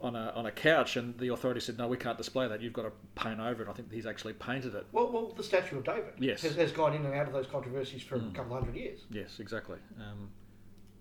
on 0.00 0.14
a 0.16 0.32
on 0.36 0.46
a 0.46 0.50
couch, 0.52 0.96
and 0.96 1.18
the 1.18 1.28
authorities 1.32 1.64
said, 1.64 1.76
no, 1.78 1.88
we 1.88 1.96
can't 1.96 2.16
display 2.16 2.46
that. 2.48 2.62
You've 2.62 2.72
got 2.72 2.82
to 2.82 2.92
paint 3.16 3.40
over 3.40 3.64
it. 3.64 3.68
I 3.68 3.72
think 3.72 3.92
he's 3.92 4.06
actually 4.06 4.32
painted 4.34 4.74
it. 4.76 4.86
Well, 4.92 5.10
well, 5.10 5.34
the 5.36 5.42
Statue 5.42 5.78
of 5.78 5.84
David 5.84 6.14
Yes. 6.18 6.40
has, 6.42 6.54
has 6.54 6.70
gone 6.72 6.94
in 6.94 7.04
and 7.04 7.14
out 7.14 7.26
of 7.26 7.32
those 7.34 7.46
controversies 7.48 8.02
for 8.02 8.14
a 8.16 8.20
couple 8.32 8.56
of 8.56 8.62
hundred 8.64 8.76
years. 8.80 9.00
Yes, 9.10 9.40
exactly. 9.40 9.76
Um, 9.98 10.30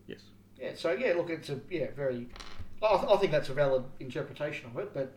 yes. 0.07 0.19
Yeah, 0.59 0.71
so 0.75 0.91
yeah, 0.91 1.13
look, 1.15 1.29
it's 1.29 1.49
a 1.49 1.59
yeah 1.69 1.87
very. 1.95 2.27
I, 2.81 2.97
th- 2.97 3.11
I 3.11 3.17
think 3.17 3.31
that's 3.31 3.49
a 3.49 3.53
valid 3.53 3.83
interpretation 3.99 4.67
of 4.67 4.77
it, 4.77 4.93
but 4.93 5.13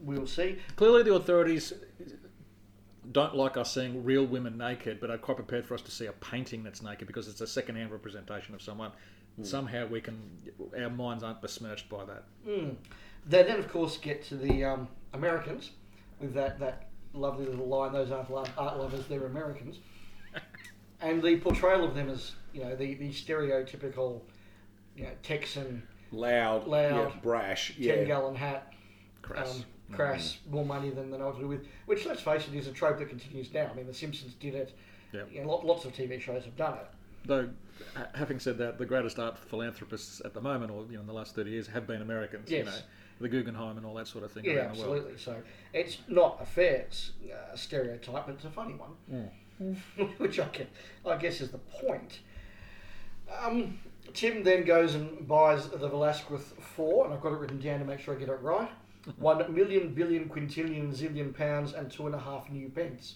we'll 0.00 0.26
see. 0.26 0.58
Clearly, 0.76 1.02
the 1.02 1.14
authorities 1.14 1.72
don't 3.12 3.34
like 3.36 3.56
us 3.56 3.74
seeing 3.74 4.04
real 4.04 4.24
women 4.24 4.56
naked, 4.58 5.00
but 5.00 5.10
are 5.10 5.18
quite 5.18 5.36
prepared 5.36 5.66
for 5.66 5.74
us 5.74 5.82
to 5.82 5.90
see 5.90 6.06
a 6.06 6.12
painting 6.12 6.62
that's 6.62 6.82
naked 6.82 7.06
because 7.06 7.28
it's 7.28 7.40
a 7.40 7.46
second-hand 7.46 7.90
representation 7.90 8.54
of 8.54 8.62
someone. 8.62 8.92
Somehow, 9.42 9.86
we 9.86 10.00
can 10.00 10.18
our 10.80 10.88
minds 10.88 11.22
aren't 11.22 11.42
besmirched 11.42 11.90
by 11.90 12.06
that. 12.06 12.24
Mm. 12.48 12.76
They 13.26 13.42
then, 13.42 13.58
of 13.58 13.68
course, 13.68 13.98
get 13.98 14.24
to 14.24 14.34
the 14.34 14.64
um, 14.64 14.88
Americans 15.12 15.72
with 16.20 16.32
that, 16.32 16.58
that 16.60 16.88
lovely 17.12 17.44
little 17.44 17.66
line: 17.66 17.92
"Those 17.92 18.10
aren't 18.10 18.30
lo- 18.30 18.46
art 18.56 18.78
lovers; 18.78 19.06
they're 19.06 19.26
Americans." 19.26 19.78
and 21.02 21.22
the 21.22 21.36
portrayal 21.36 21.84
of 21.84 21.94
them 21.94 22.08
as 22.08 22.32
you 22.54 22.64
know 22.64 22.74
the, 22.74 22.94
the 22.94 23.10
stereotypical, 23.10 24.22
you 24.96 25.04
know, 25.04 25.10
Texan 25.22 25.82
Loud, 26.12 26.66
Loud. 26.66 27.12
yeah, 27.14 27.20
brash, 27.22 27.74
ten 27.76 27.82
yeah. 28.00 28.04
gallon 28.04 28.34
hat, 28.34 28.72
Crass. 29.22 29.56
um, 29.58 29.64
crass, 29.94 30.38
more 30.50 30.64
money 30.64 30.90
than 30.90 31.10
they 31.10 31.18
know 31.18 31.26
what 31.26 31.34
to 31.36 31.40
do 31.42 31.48
with. 31.48 31.66
Which, 31.86 32.06
let's 32.06 32.20
face 32.22 32.46
it, 32.48 32.54
is 32.54 32.66
a 32.66 32.72
trope 32.72 32.98
that 32.98 33.08
continues 33.08 33.52
now. 33.52 33.68
I 33.72 33.74
mean, 33.76 33.86
The 33.86 33.94
Simpsons 33.94 34.34
did 34.34 34.54
it. 34.54 34.72
Yeah. 35.12 35.22
You 35.32 35.42
know, 35.44 35.56
lots 35.64 35.84
of 35.84 35.92
TV 35.92 36.20
shows 36.20 36.44
have 36.44 36.56
done 36.56 36.74
it. 36.74 36.86
Though, 37.24 37.48
having 38.14 38.38
said 38.38 38.56
that, 38.58 38.78
the 38.78 38.86
greatest 38.86 39.18
art 39.18 39.36
philanthropists 39.38 40.22
at 40.24 40.32
the 40.32 40.40
moment, 40.40 40.70
or 40.70 40.84
you 40.88 40.94
know, 40.94 41.00
in 41.00 41.06
the 41.06 41.12
last 41.12 41.34
thirty 41.34 41.50
years, 41.50 41.66
have 41.68 41.86
been 41.86 42.02
Americans. 42.02 42.50
You 42.50 42.58
Yes. 42.58 42.66
know, 42.66 42.72
the 43.20 43.28
Guggenheim 43.28 43.76
and 43.78 43.84
all 43.86 43.94
that 43.94 44.06
sort 44.06 44.24
of 44.24 44.30
thing 44.32 44.44
Yeah, 44.44 44.52
around 44.66 44.76
the 44.76 44.82
world. 44.82 44.96
absolutely. 44.96 45.18
So 45.18 45.36
it's 45.72 45.98
not 46.06 46.38
a 46.40 46.46
fair 46.46 46.86
uh, 47.32 47.56
stereotype, 47.56 48.26
but 48.26 48.34
it's 48.36 48.44
a 48.44 48.50
funny 48.50 48.74
one, 48.74 49.30
which 50.18 50.38
I, 50.38 50.46
can, 50.48 50.66
I 51.04 51.16
guess 51.16 51.40
is 51.40 51.50
the 51.50 51.58
point. 51.58 52.20
Um, 53.42 53.78
Tim 54.14 54.42
then 54.42 54.64
goes 54.64 54.94
and 54.94 55.26
buys 55.26 55.68
the 55.68 55.88
Velasquez 55.88 56.54
four, 56.74 57.04
and 57.04 57.14
I've 57.14 57.20
got 57.20 57.32
it 57.32 57.38
written 57.38 57.60
down 57.60 57.80
to 57.80 57.84
make 57.84 58.00
sure 58.00 58.14
I 58.14 58.18
get 58.18 58.28
it 58.28 58.40
right. 58.42 58.70
One 59.18 59.54
million 59.54 59.94
billion 59.94 60.28
quintillion 60.28 60.94
zillion 60.94 61.36
pounds 61.36 61.72
and 61.72 61.90
two 61.90 62.06
and 62.06 62.14
a 62.14 62.18
half 62.18 62.50
new 62.50 62.68
pence. 62.68 63.14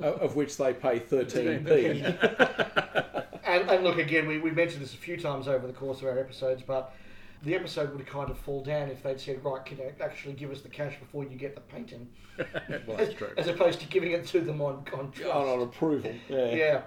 of 0.00 0.34
which 0.34 0.56
they 0.56 0.72
pay 0.72 1.00
13p. 1.00 3.24
And, 3.48 3.68
and 3.70 3.82
look, 3.82 3.96
again, 3.96 4.28
we, 4.28 4.38
we 4.38 4.50
mentioned 4.50 4.82
this 4.82 4.92
a 4.92 4.98
few 4.98 5.16
times 5.16 5.48
over 5.48 5.66
the 5.66 5.72
course 5.72 6.02
of 6.02 6.08
our 6.08 6.18
episodes, 6.18 6.62
but 6.66 6.94
the 7.42 7.54
episode 7.54 7.96
would 7.96 8.06
kind 8.06 8.30
of 8.30 8.38
fall 8.38 8.62
down 8.62 8.90
if 8.90 9.02
they'd 9.02 9.18
said, 9.18 9.42
right, 9.42 9.64
can 9.64 9.78
you 9.78 9.90
actually 10.02 10.34
give 10.34 10.50
us 10.50 10.60
the 10.60 10.68
cash 10.68 10.96
before 11.00 11.24
you 11.24 11.30
get 11.30 11.54
the 11.54 11.62
painting? 11.62 12.06
well, 12.38 12.98
as, 12.98 13.08
that's 13.08 13.14
true. 13.14 13.30
as 13.38 13.48
opposed 13.48 13.80
to 13.80 13.86
giving 13.86 14.12
it 14.12 14.26
to 14.26 14.40
them 14.40 14.60
on, 14.60 14.84
on 14.92 15.10
trust. 15.12 15.34
on, 15.34 15.48
on 15.48 15.62
approval. 15.62 16.12
Yeah. 16.28 16.54
Yeah. 16.54 16.80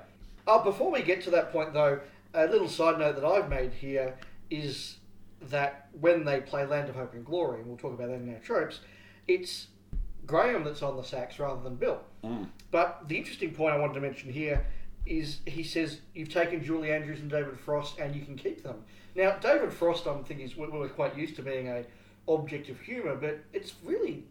Oh, 0.45 0.63
before 0.63 0.91
we 0.91 1.01
get 1.01 1.23
to 1.23 1.31
that 1.31 1.51
point, 1.51 1.73
though, 1.73 1.99
a 2.33 2.45
little 2.47 2.69
side 2.69 2.99
note 2.99 3.15
that 3.15 3.25
I've 3.25 3.49
made 3.49 3.73
here 3.73 4.17
is 4.49 4.97
that 5.49 5.87
when 5.99 6.23
they 6.25 6.39
play 6.41 6.65
Land 6.65 6.89
of 6.89 6.95
Hope 6.95 7.13
and 7.13 7.25
Glory, 7.25 7.59
and 7.59 7.67
we'll 7.67 7.77
talk 7.77 7.93
about 7.93 8.07
that 8.09 8.15
in 8.15 8.33
our 8.33 8.39
tropes, 8.39 8.79
it's 9.27 9.67
Graeme 10.25 10.63
that's 10.63 10.81
on 10.81 10.95
the 10.97 11.03
sax 11.03 11.39
rather 11.39 11.61
than 11.61 11.75
Bill. 11.75 11.99
Mm. 12.23 12.47
But 12.69 13.07
the 13.07 13.17
interesting 13.17 13.53
point 13.53 13.73
I 13.73 13.77
wanted 13.77 13.95
to 13.95 14.01
mention 14.01 14.31
here 14.31 14.65
is 15.05 15.39
he 15.47 15.63
says 15.63 16.01
you've 16.13 16.29
taken 16.29 16.63
Julie 16.63 16.91
Andrews 16.91 17.19
and 17.21 17.29
David 17.29 17.59
Frost 17.59 17.97
and 17.97 18.15
you 18.15 18.23
can 18.23 18.35
keep 18.35 18.61
them. 18.63 18.83
Now 19.15 19.31
David 19.41 19.73
Frost, 19.73 20.05
I'm 20.05 20.23
thinking 20.23 20.45
is 20.45 20.55
we- 20.55 20.67
we're 20.67 20.89
quite 20.89 21.17
used 21.17 21.35
to 21.37 21.41
being 21.41 21.67
a 21.67 21.85
object 22.27 22.69
of 22.69 22.79
humour, 22.81 23.15
but 23.15 23.39
it's 23.51 23.73
really 23.83 24.25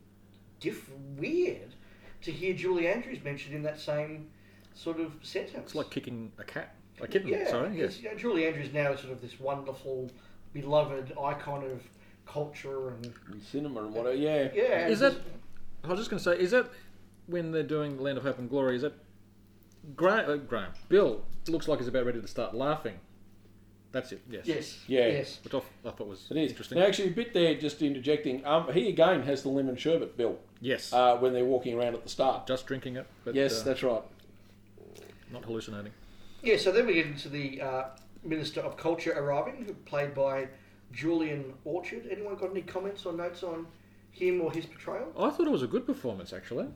diff- 0.61 0.91
weird 1.17 1.75
to 2.23 2.31
hear 2.31 2.55
Julie 2.55 2.87
Andrews 2.87 3.23
mentioned 3.25 3.55
in 3.57 3.63
that 3.65 3.81
same 3.81 4.31
sort 4.75 5.01
of 5.01 5.13
sentence. 5.23 5.67
It's 5.67 5.75
like 5.75 5.91
kicking 5.91 6.31
a 6.39 6.45
cat. 6.45 6.77
A 7.03 7.09
kitten, 7.09 7.29
yeah, 7.29 7.49
sorry. 7.49 7.69
Yes. 7.69 7.97
because, 7.97 8.03
you 8.03 8.11
know, 8.11 8.17
Julie 8.17 8.47
Andrews 8.47 8.73
now 8.73 8.93
is 8.93 9.01
sort 9.01 9.13
of 9.13 9.21
this 9.21 9.39
wonderful, 9.41 10.11
beloved 10.53 11.13
icon 11.23 11.65
of 11.65 11.83
culture 12.27 12.91
and 12.91 13.13
Cinema 13.43 13.85
and 13.85 13.95
whatever. 13.95 14.15
Yeah. 14.15 14.49
yeah. 14.55 14.89
Is 14.89 15.01
and 15.03 15.17
that? 15.17 15.23
I 15.85 15.89
was 15.89 15.99
just 15.99 16.11
going 16.11 16.19
to 16.19 16.25
say, 16.25 16.39
is 16.39 16.51
that 16.51 16.71
when 17.27 17.53
they're 17.53 17.63
doing 17.63 17.99
Land 18.01 18.19
of 18.19 18.25
Hope 18.25 18.39
and 18.39 18.49
Glory? 18.49 18.77
Is 18.77 18.83
that 18.83 18.95
Graeme? 19.97 20.29
Uh, 20.29 20.37
Graeme. 20.37 20.71
Bill 20.89 21.25
looks 21.49 21.69
like 21.69 21.79
he's 21.79 21.89
about 21.89 22.07
ready 22.07 22.21
to 22.21 22.29
start 22.29 22.55
laughing. 22.55 22.99
That's 23.93 24.13
it. 24.13 24.21
Yes. 24.31 24.47
Yes. 24.47 24.79
Yeah. 24.87 25.09
Yes. 25.09 25.41
Which 25.43 25.55
I, 25.55 25.59
I 25.89 25.91
thought 25.91 26.07
was 26.07 26.27
It 26.31 26.37
is. 26.37 26.51
interesting. 26.51 26.79
Now, 26.79 26.87
actually, 26.87 27.09
a 27.09 27.13
bit 27.13 27.35
there, 27.35 27.55
just 27.57 27.83
interjecting. 27.83 28.47
Um, 28.47 28.73
he 28.73 28.89
again 28.89 29.23
has 29.23 29.43
the 29.43 29.49
lemon 29.49 29.77
sherbet 29.77 30.17
bill 30.17 30.39
yes. 30.61 30.93
uh, 30.93 31.17
when 31.17 31.33
they're 31.33 31.45
walking 31.45 31.77
around 31.77 31.95
at 31.95 32.05
the 32.05 32.09
start. 32.09 32.47
just 32.47 32.67
drinking 32.67 32.97
it, 32.97 33.07
but 33.25 33.35
yes, 33.35 33.61
uh, 33.61 33.65
that's 33.65 33.83
right. 33.83 34.03
not 35.33 35.45
hallucinating. 35.45 35.93
Yeah, 36.43 36.57
so 36.57 36.73
then 36.73 36.87
we 36.87 36.95
get 36.95 37.07
into 37.07 37.29
the 37.29 37.61
uh, 37.61 37.85
Minister 38.25 38.61
of 38.61 38.77
Culture 38.77 39.13
arriving, 39.17 39.65
who- 39.65 39.75
played 39.75 40.15
by 40.15 40.49
Julian 40.93 41.53
Orchard. 41.65 42.07
Anyone 42.11 42.37
got 42.37 42.51
any 42.51 42.63
comments 42.63 43.05
or 43.07 43.13
notes 43.13 43.43
on 43.43 43.67
him 44.13 44.41
or 44.41 44.51
his 44.53 44.67
portrayal? 44.67 45.13
I 45.19 45.31
thought 45.31 45.47
it 45.47 45.51
was 45.51 45.63
a 45.63 45.67
good 45.69 45.87
performance, 45.87 46.33
actually. 46.33 46.67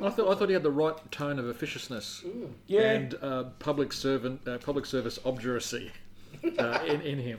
I 0.00 0.10
thought 0.10 0.30
I 0.30 0.34
thought 0.38 0.48
he 0.48 0.52
had 0.54 0.62
the 0.62 0.70
right 0.70 0.94
tone 1.10 1.38
of 1.40 1.46
officiousness 1.48 2.22
Mm. 2.24 2.52
Yeah. 2.68 2.92
and 2.92 3.14
uh, 3.20 3.44
public 3.58 3.92
servant, 3.92 4.46
uh, 4.46 4.58
public 4.58 4.86
service 4.86 5.18
obduracy 5.24 5.90
uh, 6.58 6.78
in, 6.86 7.00
in 7.00 7.18
him. 7.18 7.38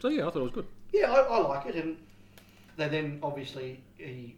So 0.00 0.08
yeah, 0.08 0.26
I 0.28 0.30
thought 0.30 0.40
it 0.40 0.42
was 0.42 0.52
good. 0.52 0.66
Yeah, 0.92 1.10
I, 1.12 1.20
I 1.22 1.38
like 1.48 1.66
it, 1.66 1.74
and 1.74 1.96
they 2.76 2.86
then 2.88 3.18
obviously 3.24 3.80
he 3.96 4.36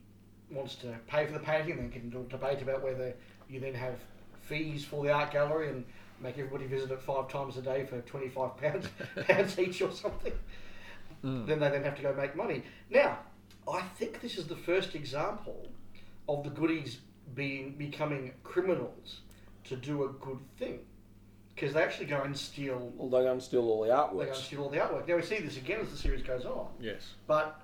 wants 0.50 0.76
to 0.76 0.94
pay 1.06 1.26
for 1.26 1.32
the 1.32 1.38
painting, 1.40 1.72
and 1.72 1.80
then 1.80 1.90
get 1.90 2.02
into 2.04 2.20
a 2.20 2.25
debate 2.25 2.62
about 2.62 2.82
whether 2.82 3.12
you 3.50 3.61
then 3.61 3.75
have 3.75 3.96
fees 4.42 4.84
for 4.84 5.04
the 5.04 5.12
art 5.12 5.32
gallery 5.32 5.68
and 5.68 5.84
make 6.20 6.38
everybody 6.38 6.66
visit 6.66 6.90
it 6.90 7.00
five 7.00 7.28
times 7.28 7.56
a 7.56 7.62
day 7.62 7.84
for 7.84 8.00
twenty 8.02 8.28
five 8.28 8.56
pounds 8.61 8.88
pounds 9.26 9.58
each 9.58 9.82
or 9.82 9.92
something. 9.92 10.32
Mm. 11.25 11.46
Then 11.46 11.61
they 11.61 11.68
then 11.68 11.84
have 11.84 11.96
to 11.96 12.02
go 12.02 12.12
make 12.14 12.37
money. 12.37 12.62
Now, 12.90 13.18
I 13.70 13.82
think 13.96 14.20
this 14.20 14.37
is 14.37 14.46
the 14.46 14.56
first 14.56 14.94
example 14.94 15.68
of 16.28 16.44
the 16.44 16.50
goodies 16.50 16.99
being 17.34 17.72
becoming 17.72 18.32
criminals 18.42 19.20
to 19.64 19.76
do 19.76 20.04
a 20.04 20.08
good 20.08 20.40
thing. 20.58 20.80
Because 21.54 21.75
they 21.75 21.82
actually 21.82 22.06
go 22.06 22.22
and 22.22 22.37
steal 22.37 22.92
Well, 22.96 23.08
they 23.08 23.26
go 23.26 23.32
and 23.32 23.42
steal 23.42 23.68
all 23.68 23.82
the 23.82 23.88
they 23.88 23.92
go 23.92 24.20
and 24.20 24.34
steal 24.34 24.62
all 24.62 24.68
the 24.70 24.78
artwork. 24.78 25.06
Now 25.06 25.16
we 25.16 25.22
see 25.22 25.38
this 25.38 25.56
again 25.56 25.80
as 25.80 25.90
the 25.90 25.96
series 25.96 26.22
goes 26.22 26.44
on. 26.44 26.68
Yes. 26.80 27.14
But 27.26 27.61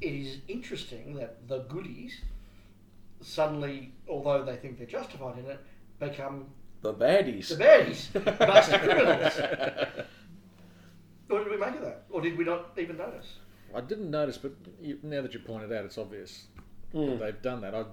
it 0.00 0.12
is 0.12 0.38
interesting 0.48 1.14
that 1.16 1.46
the 1.48 1.60
goodies 1.60 2.20
suddenly, 3.20 3.92
although 4.08 4.44
they 4.44 4.56
think 4.56 4.78
they're 4.78 4.86
justified 4.86 5.38
in 5.38 5.46
it, 5.46 5.60
become 5.98 6.46
The 6.82 6.92
baddies. 6.94 7.48
the 7.48 7.56
baddies, 7.64 8.38
master 8.40 8.78
criminals. 8.78 10.06
What 11.28 11.42
did 11.44 11.50
we 11.52 11.56
make 11.56 11.74
of 11.76 11.80
that? 11.82 12.04
Or 12.10 12.20
did 12.20 12.36
we 12.36 12.44
not 12.44 12.72
even 12.76 12.98
notice? 12.98 13.36
I 13.74 13.80
didn't 13.80 14.10
notice, 14.10 14.36
but 14.38 14.52
you, 14.80 14.98
now 15.02 15.22
that 15.22 15.32
you 15.34 15.40
pointed 15.40 15.72
out, 15.72 15.84
it's 15.84 15.98
obvious 15.98 16.46
Mm. 16.94 17.18
that 17.18 17.24
they've 17.24 17.42
done 17.42 17.60
that. 17.62 17.74
I, 17.74 17.84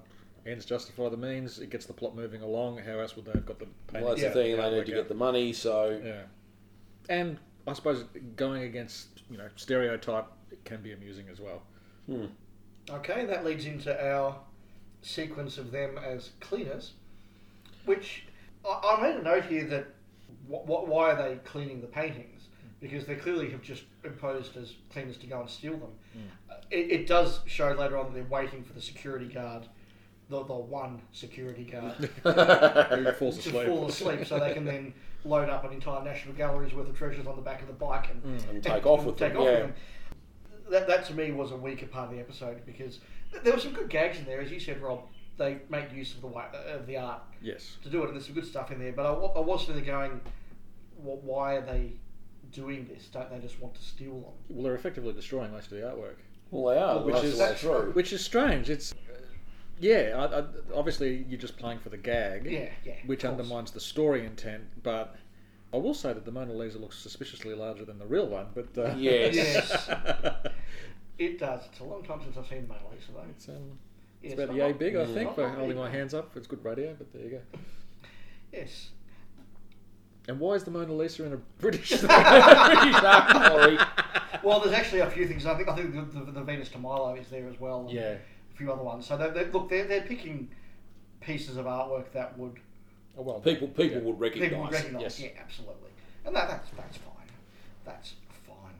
ends 0.46 0.64
justify 0.64 1.08
the 1.08 1.16
means. 1.16 1.58
It 1.58 1.70
gets 1.70 1.86
the 1.86 1.92
plot 1.92 2.14
moving 2.14 2.42
along. 2.42 2.78
How 2.78 2.98
else 3.00 3.16
would 3.16 3.24
they 3.24 3.32
have 3.32 3.46
got 3.46 3.58
the 3.58 3.66
painting? 3.88 4.02
Well, 4.04 4.10
that's 4.10 4.22
Yeah. 4.22 4.28
the 4.28 4.34
thing, 4.34 4.50
Yeah, 4.50 4.56
they 4.56 4.70
need 4.70 4.76
work 4.76 4.86
to 4.86 4.92
out. 4.92 4.96
get 4.96 5.08
the 5.08 5.14
money, 5.14 5.52
so 5.52 6.00
Yeah, 6.04 6.22
and 7.08 7.38
I 7.66 7.72
suppose 7.72 8.04
going 8.36 8.62
against 8.62 9.22
you 9.30 9.38
know 9.38 9.48
stereotype 9.56 10.26
can 10.64 10.82
be 10.82 10.92
amusing 10.92 11.28
as 11.30 11.40
well. 11.40 11.62
Okay, 12.90 13.24
that 13.26 13.44
leads 13.44 13.64
into 13.64 13.90
our 14.08 14.38
sequence 15.00 15.58
of 15.58 15.70
them 15.72 15.98
as 15.98 16.30
cleaners, 16.40 16.92
which 17.84 18.24
I, 18.64 18.96
I 18.98 19.02
made 19.02 19.16
a 19.16 19.22
note 19.22 19.44
here 19.44 19.64
that 19.66 19.86
wh- 20.50 20.64
wh- 20.66 20.88
why 20.88 21.10
are 21.12 21.16
they 21.28 21.36
cleaning 21.44 21.80
the 21.80 21.86
paintings? 21.86 22.42
Because 22.80 23.06
they 23.06 23.14
clearly 23.14 23.50
have 23.50 23.62
just 23.62 23.84
imposed 24.04 24.56
as 24.56 24.72
cleaners 24.90 25.16
to 25.18 25.26
go 25.26 25.40
and 25.40 25.48
steal 25.48 25.76
them. 25.76 25.90
Uh, 26.50 26.54
it, 26.70 26.90
it 26.90 27.06
does 27.06 27.40
show 27.46 27.70
later 27.72 27.96
on 27.96 28.06
that 28.06 28.14
they're 28.14 28.24
waiting 28.24 28.64
for 28.64 28.72
the 28.72 28.82
security 28.82 29.26
guard, 29.26 29.66
the, 30.28 30.42
the 30.44 30.52
one 30.52 31.00
security 31.12 31.62
guard, 31.64 31.94
to 32.24 33.28
asleep? 33.28 33.66
fall 33.68 33.86
asleep 33.88 34.26
so 34.26 34.38
they 34.40 34.52
can 34.52 34.64
then 34.64 34.92
load 35.24 35.48
up 35.48 35.64
an 35.64 35.72
entire 35.72 36.02
National 36.02 36.34
Gallery's 36.34 36.74
worth 36.74 36.88
of 36.88 36.96
treasures 36.98 37.26
on 37.28 37.36
the 37.36 37.42
back 37.42 37.60
of 37.62 37.68
the 37.68 37.72
bike 37.72 38.08
and, 38.10 38.40
and 38.50 38.62
take 38.62 38.84
off 38.84 39.04
with 39.04 39.16
take 39.16 39.34
them. 39.34 39.42
off 39.42 39.46
Yeah. 39.46 39.52
with 39.52 39.60
them. 39.60 39.74
That, 40.70 40.86
that 40.88 41.04
to 41.06 41.14
me 41.14 41.30
was 41.32 41.52
a 41.52 41.56
weaker 41.56 41.86
part 41.86 42.08
of 42.08 42.14
the 42.16 42.20
episode 42.20 42.64
because 42.66 42.98
there 43.44 43.52
were 43.52 43.60
some 43.60 43.72
good 43.74 43.88
gags 43.90 44.18
in 44.18 44.24
there, 44.24 44.40
as 44.40 44.50
you 44.50 44.58
said, 44.58 44.80
Rob. 44.82 45.02
They 45.42 45.58
make 45.68 45.92
use 45.92 46.14
of 46.14 46.20
the 46.20 46.28
wa- 46.28 46.46
uh, 46.54 46.76
of 46.78 46.86
the 46.86 46.96
art 46.98 47.20
Yes. 47.42 47.76
to 47.82 47.88
do 47.90 48.02
it, 48.02 48.06
and 48.06 48.14
there's 48.14 48.26
some 48.26 48.34
good 48.36 48.46
stuff 48.46 48.70
in 48.70 48.78
there. 48.78 48.92
But 48.92 49.06
I, 49.06 49.10
wa- 49.10 49.32
I 49.34 49.40
was 49.40 49.66
sitting 49.66 49.82
there 49.84 49.92
going, 49.98 50.20
"Wh- 50.98 51.24
why 51.24 51.56
are 51.56 51.60
they 51.66 51.94
doing 52.52 52.86
this? 52.86 53.08
Don't 53.08 53.28
they 53.28 53.40
just 53.40 53.60
want 53.60 53.74
to 53.74 53.82
steal 53.82 54.12
them? 54.20 54.32
Well, 54.48 54.62
they're 54.62 54.74
effectively 54.76 55.12
destroying 55.12 55.50
most 55.50 55.72
of 55.72 55.78
the 55.78 55.84
artwork, 55.84 56.16
Well, 56.52 56.72
they 56.74 56.80
are. 56.80 57.02
Which 57.02 57.14
which 57.16 57.24
is 57.24 57.32
is- 57.32 57.38
the 57.38 57.44
way 57.44 57.54
through. 57.56 57.92
which 57.92 58.12
is 58.12 58.24
strange. 58.24 58.70
It's 58.70 58.94
yeah, 59.80 60.14
I, 60.30 60.40
I, 60.40 60.44
obviously 60.76 61.24
you're 61.28 61.40
just 61.40 61.56
playing 61.56 61.80
for 61.80 61.88
the 61.88 61.96
gag, 61.96 62.44
Yeah, 62.48 62.68
yeah. 62.84 62.92
of 63.02 63.08
which 63.08 63.22
course. 63.22 63.30
undermines 63.32 63.72
the 63.72 63.80
story 63.80 64.24
intent. 64.24 64.62
But 64.84 65.16
I 65.74 65.76
will 65.78 65.94
say 65.94 66.12
that 66.12 66.24
the 66.24 66.30
Mona 66.30 66.52
Lisa 66.52 66.78
looks 66.78 66.98
suspiciously 66.98 67.52
larger 67.56 67.84
than 67.84 67.98
the 67.98 68.06
real 68.06 68.28
one. 68.28 68.46
But 68.54 68.78
uh, 68.78 68.94
Yes. 68.96 69.34
Yes. 69.34 69.88
It 71.18 71.38
does. 71.38 71.66
It's 71.70 71.80
a 71.80 71.84
long 71.84 72.02
time 72.04 72.20
since 72.22 72.36
I've 72.36 72.46
seen 72.46 72.66
Mona 72.68 72.80
Lisa, 72.92 73.12
though. 73.12 73.24
it's, 73.30 73.48
um, 73.48 73.78
Yeah, 74.22 74.30
it's 74.30 74.34
about 74.40 74.48
the 74.52 74.58
yay 74.58 74.72
big, 74.72 74.96
I 74.96 75.04
think, 75.06 75.26
not- 75.28 75.34
for 75.34 75.48
holding 75.48 75.76
my 75.76 75.90
hands 75.90 76.14
up. 76.14 76.36
It's 76.36 76.46
good 76.46 76.64
radio, 76.64 76.94
but 76.96 77.12
there 77.12 77.22
you 77.22 77.30
go. 77.30 77.40
Yes. 78.52 78.90
And 80.28 80.38
why 80.38 80.54
is 80.54 80.62
the 80.64 80.70
Mona 80.70 80.92
Lisa 80.92 81.24
in 81.24 81.32
a 81.32 81.36
British? 81.58 81.88
British 81.90 82.04
art 82.10 83.32
gallery. 83.32 83.78
Well, 84.44 84.60
there's 84.60 84.74
actually 84.74 85.00
a 85.00 85.10
few 85.10 85.26
things. 85.26 85.44
I 85.46 85.56
think 85.56 85.68
I 85.68 85.74
think 85.74 85.92
the, 85.94 86.02
the, 86.20 86.30
the 86.32 86.42
Venus 86.42 86.68
de 86.68 86.78
Milo 86.78 87.14
is 87.16 87.28
there 87.28 87.48
as 87.48 87.58
well. 87.58 87.80
and 87.80 87.90
yeah. 87.90 88.14
A 88.54 88.56
few 88.56 88.70
other 88.72 88.82
ones. 88.82 89.06
So 89.06 89.16
they, 89.16 89.30
they, 89.30 89.50
look, 89.50 89.68
they're, 89.68 89.86
they're 89.86 90.02
picking 90.02 90.48
pieces 91.20 91.56
of 91.56 91.66
artwork 91.66 92.12
that 92.12 92.38
would 92.38 92.58
Oh, 93.18 93.22
well, 93.22 93.40
People, 93.40 93.68
people 93.68 93.98
Yeah. 93.98 94.02
would 94.04 94.20
recognise. 94.20 94.48
people 94.50 94.64
would 94.64 94.72
recognise. 94.72 95.02
Yes. 95.02 95.20
Yeah, 95.20 95.28
absolutely. 95.42 95.90
And 96.24 96.34
that, 96.36 96.48
that's 96.48 96.70
that's 96.76 96.96
fine. 96.98 97.26
That's 97.84 98.14
fine. 98.46 98.74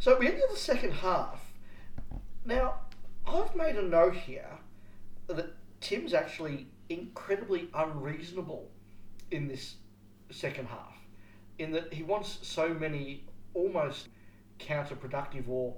So 0.00 0.16
we 0.18 0.26
enter 0.28 0.40
the 0.50 0.56
second 0.56 0.92
half. 0.92 1.40
Now, 2.44 2.74
I've 3.26 3.54
made 3.54 3.76
a 3.76 3.82
note 3.82 4.14
here 4.14 4.48
that 5.34 5.54
Tim's 5.80 6.14
actually 6.14 6.66
incredibly 6.88 7.68
unreasonable 7.74 8.68
in 9.30 9.48
this 9.48 9.76
second 10.30 10.66
half, 10.68 10.94
in 11.58 11.72
that 11.72 11.92
he 11.92 12.02
wants 12.02 12.38
so 12.42 12.68
many 12.74 13.24
almost 13.54 14.08
counterproductive 14.58 15.48
or 15.48 15.74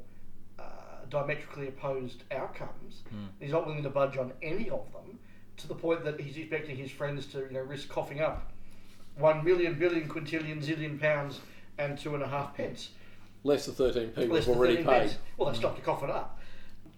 uh, 0.58 0.62
diametrically 1.08 1.68
opposed 1.68 2.22
outcomes. 2.30 3.02
He's 3.40 3.52
not 3.52 3.66
willing 3.66 3.82
to 3.82 3.90
budge 3.90 4.16
on 4.16 4.32
any 4.42 4.70
of 4.70 4.90
them, 4.92 5.18
to 5.58 5.68
the 5.68 5.74
point 5.74 6.04
that 6.04 6.20
he's 6.20 6.36
expecting 6.36 6.76
his 6.76 6.90
friends 6.90 7.26
to 7.26 7.40
you 7.40 7.50
know 7.50 7.60
risk 7.60 7.88
coughing 7.88 8.20
up 8.20 8.52
one 9.18 9.44
million 9.44 9.74
billion 9.78 10.08
quintillion 10.08 10.64
zillion 10.64 10.98
pounds 10.98 11.40
and 11.78 11.98
two 11.98 12.14
and 12.14 12.22
a 12.22 12.28
half 12.28 12.54
pence. 12.56 12.90
Less 13.42 13.66
than 13.66 13.74
13 13.74 14.08
people 14.10 14.36
have 14.36 14.48
already 14.48 14.76
paid. 14.76 14.86
pence. 14.86 15.16
Well, 15.36 15.50
they 15.50 15.58
stopped 15.58 15.76
to 15.76 15.82
cough 15.82 16.02
it 16.02 16.10
up. 16.10 16.38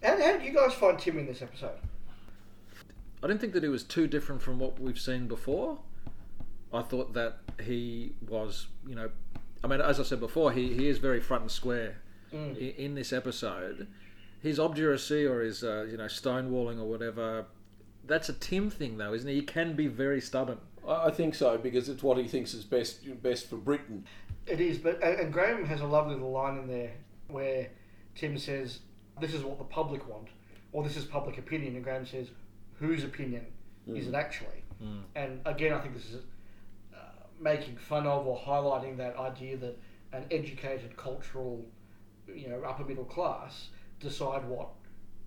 How, 0.03 0.11
how 0.21 0.33
did 0.33 0.43
you 0.43 0.53
guys 0.53 0.73
find 0.75 0.99
Tim 0.99 1.19
in 1.19 1.27
this 1.27 1.41
episode? 1.43 1.79
I 3.23 3.27
didn't 3.29 3.41
think 3.41 3.53
that 3.53 3.63
he 3.63 3.69
was 3.69 3.85
too 3.85 4.07
different 4.07 4.43
from 4.43 4.59
what 4.59 4.81
we've 4.81 4.99
seen 4.99 5.29
before. 5.29 5.79
I 6.73 6.83
thought 6.83 7.13
that 7.15 7.39
he 7.63 8.15
was, 8.29 8.67
you 8.87 8.95
know, 8.95 9.11
I 9.63 9.67
mean, 9.69 9.81
as 9.81 10.01
I 10.01 10.03
said 10.03 10.19
before, 10.21 10.53
he, 10.53 10.73
he 10.75 10.89
is 10.89 10.99
very 10.99 11.21
front 11.21 11.43
and 11.43 11.51
square 11.51 11.99
Mm. 12.35 12.57
in, 12.57 12.85
in 12.85 12.95
this 12.95 13.13
episode. 13.13 13.87
His 14.41 14.59
obduracy 14.59 15.27
or 15.27 15.43
his, 15.43 15.63
uh, 15.63 15.87
you 15.91 15.99
know, 15.99 16.07
stonewalling 16.07 16.81
or 16.81 16.85
whatever, 16.89 17.45
that's 18.07 18.31
a 18.31 18.33
Tim 18.33 18.71
thing, 18.71 18.97
though, 18.97 19.13
isn't 19.13 19.29
he? 19.29 19.35
He 19.35 19.43
can 19.43 19.75
be 19.77 19.87
very 19.87 20.19
stubborn. 20.19 20.57
I 20.89 21.09
I 21.09 21.11
think 21.11 21.35
so 21.35 21.59
because 21.59 21.91
it's 21.91 22.03
what 22.03 22.17
he 22.17 22.27
thinks 22.27 22.55
is 22.55 22.65
best 22.65 23.05
best 23.23 23.51
for 23.51 23.57
Britain. 23.57 24.07
It 24.47 24.63
is, 24.63 24.79
but 24.79 24.95
and, 25.03 25.21
and 25.21 25.33
Graeme 25.33 25.67
has 25.67 25.83
a 25.83 25.87
lovely 25.87 26.15
little 26.15 26.33
line 26.33 26.57
in 26.59 26.67
there 26.67 26.93
where 27.29 27.69
Tim 28.15 28.39
says, 28.39 28.81
"This 29.21 29.35
is 29.35 29.45
what 29.45 29.59
the 29.59 29.65
public 29.65 30.09
want," 30.09 30.29
or 30.73 30.83
"This 30.83 30.97
is 30.97 31.05
public 31.05 31.37
opinion," 31.37 31.77
and 31.77 31.85
Graeme 31.85 32.07
says, 32.07 32.29
"Whose 32.83 33.05
opinion 33.05 33.47
hmm. 33.87 33.97
is 33.97 34.09
it 34.09 34.15
actually?" 34.15 34.63
Hmm. 34.79 35.01
And 35.15 35.41
again, 35.47 35.73
I 35.73 35.81
think 35.81 35.95
this 35.95 36.07
is 36.07 36.23
uh, 36.95 36.99
making 37.41 37.77
fun 37.77 38.07
of 38.07 38.27
or 38.27 38.39
highlighting 38.39 38.97
that 38.99 39.17
idea 39.17 39.57
that 39.59 39.79
an 40.13 40.27
educated 40.31 40.97
cultural 40.97 41.65
you 42.35 42.49
know, 42.49 42.63
upper 42.63 42.85
middle 42.85 43.05
class 43.05 43.69
decide 44.01 44.45
what 44.47 44.69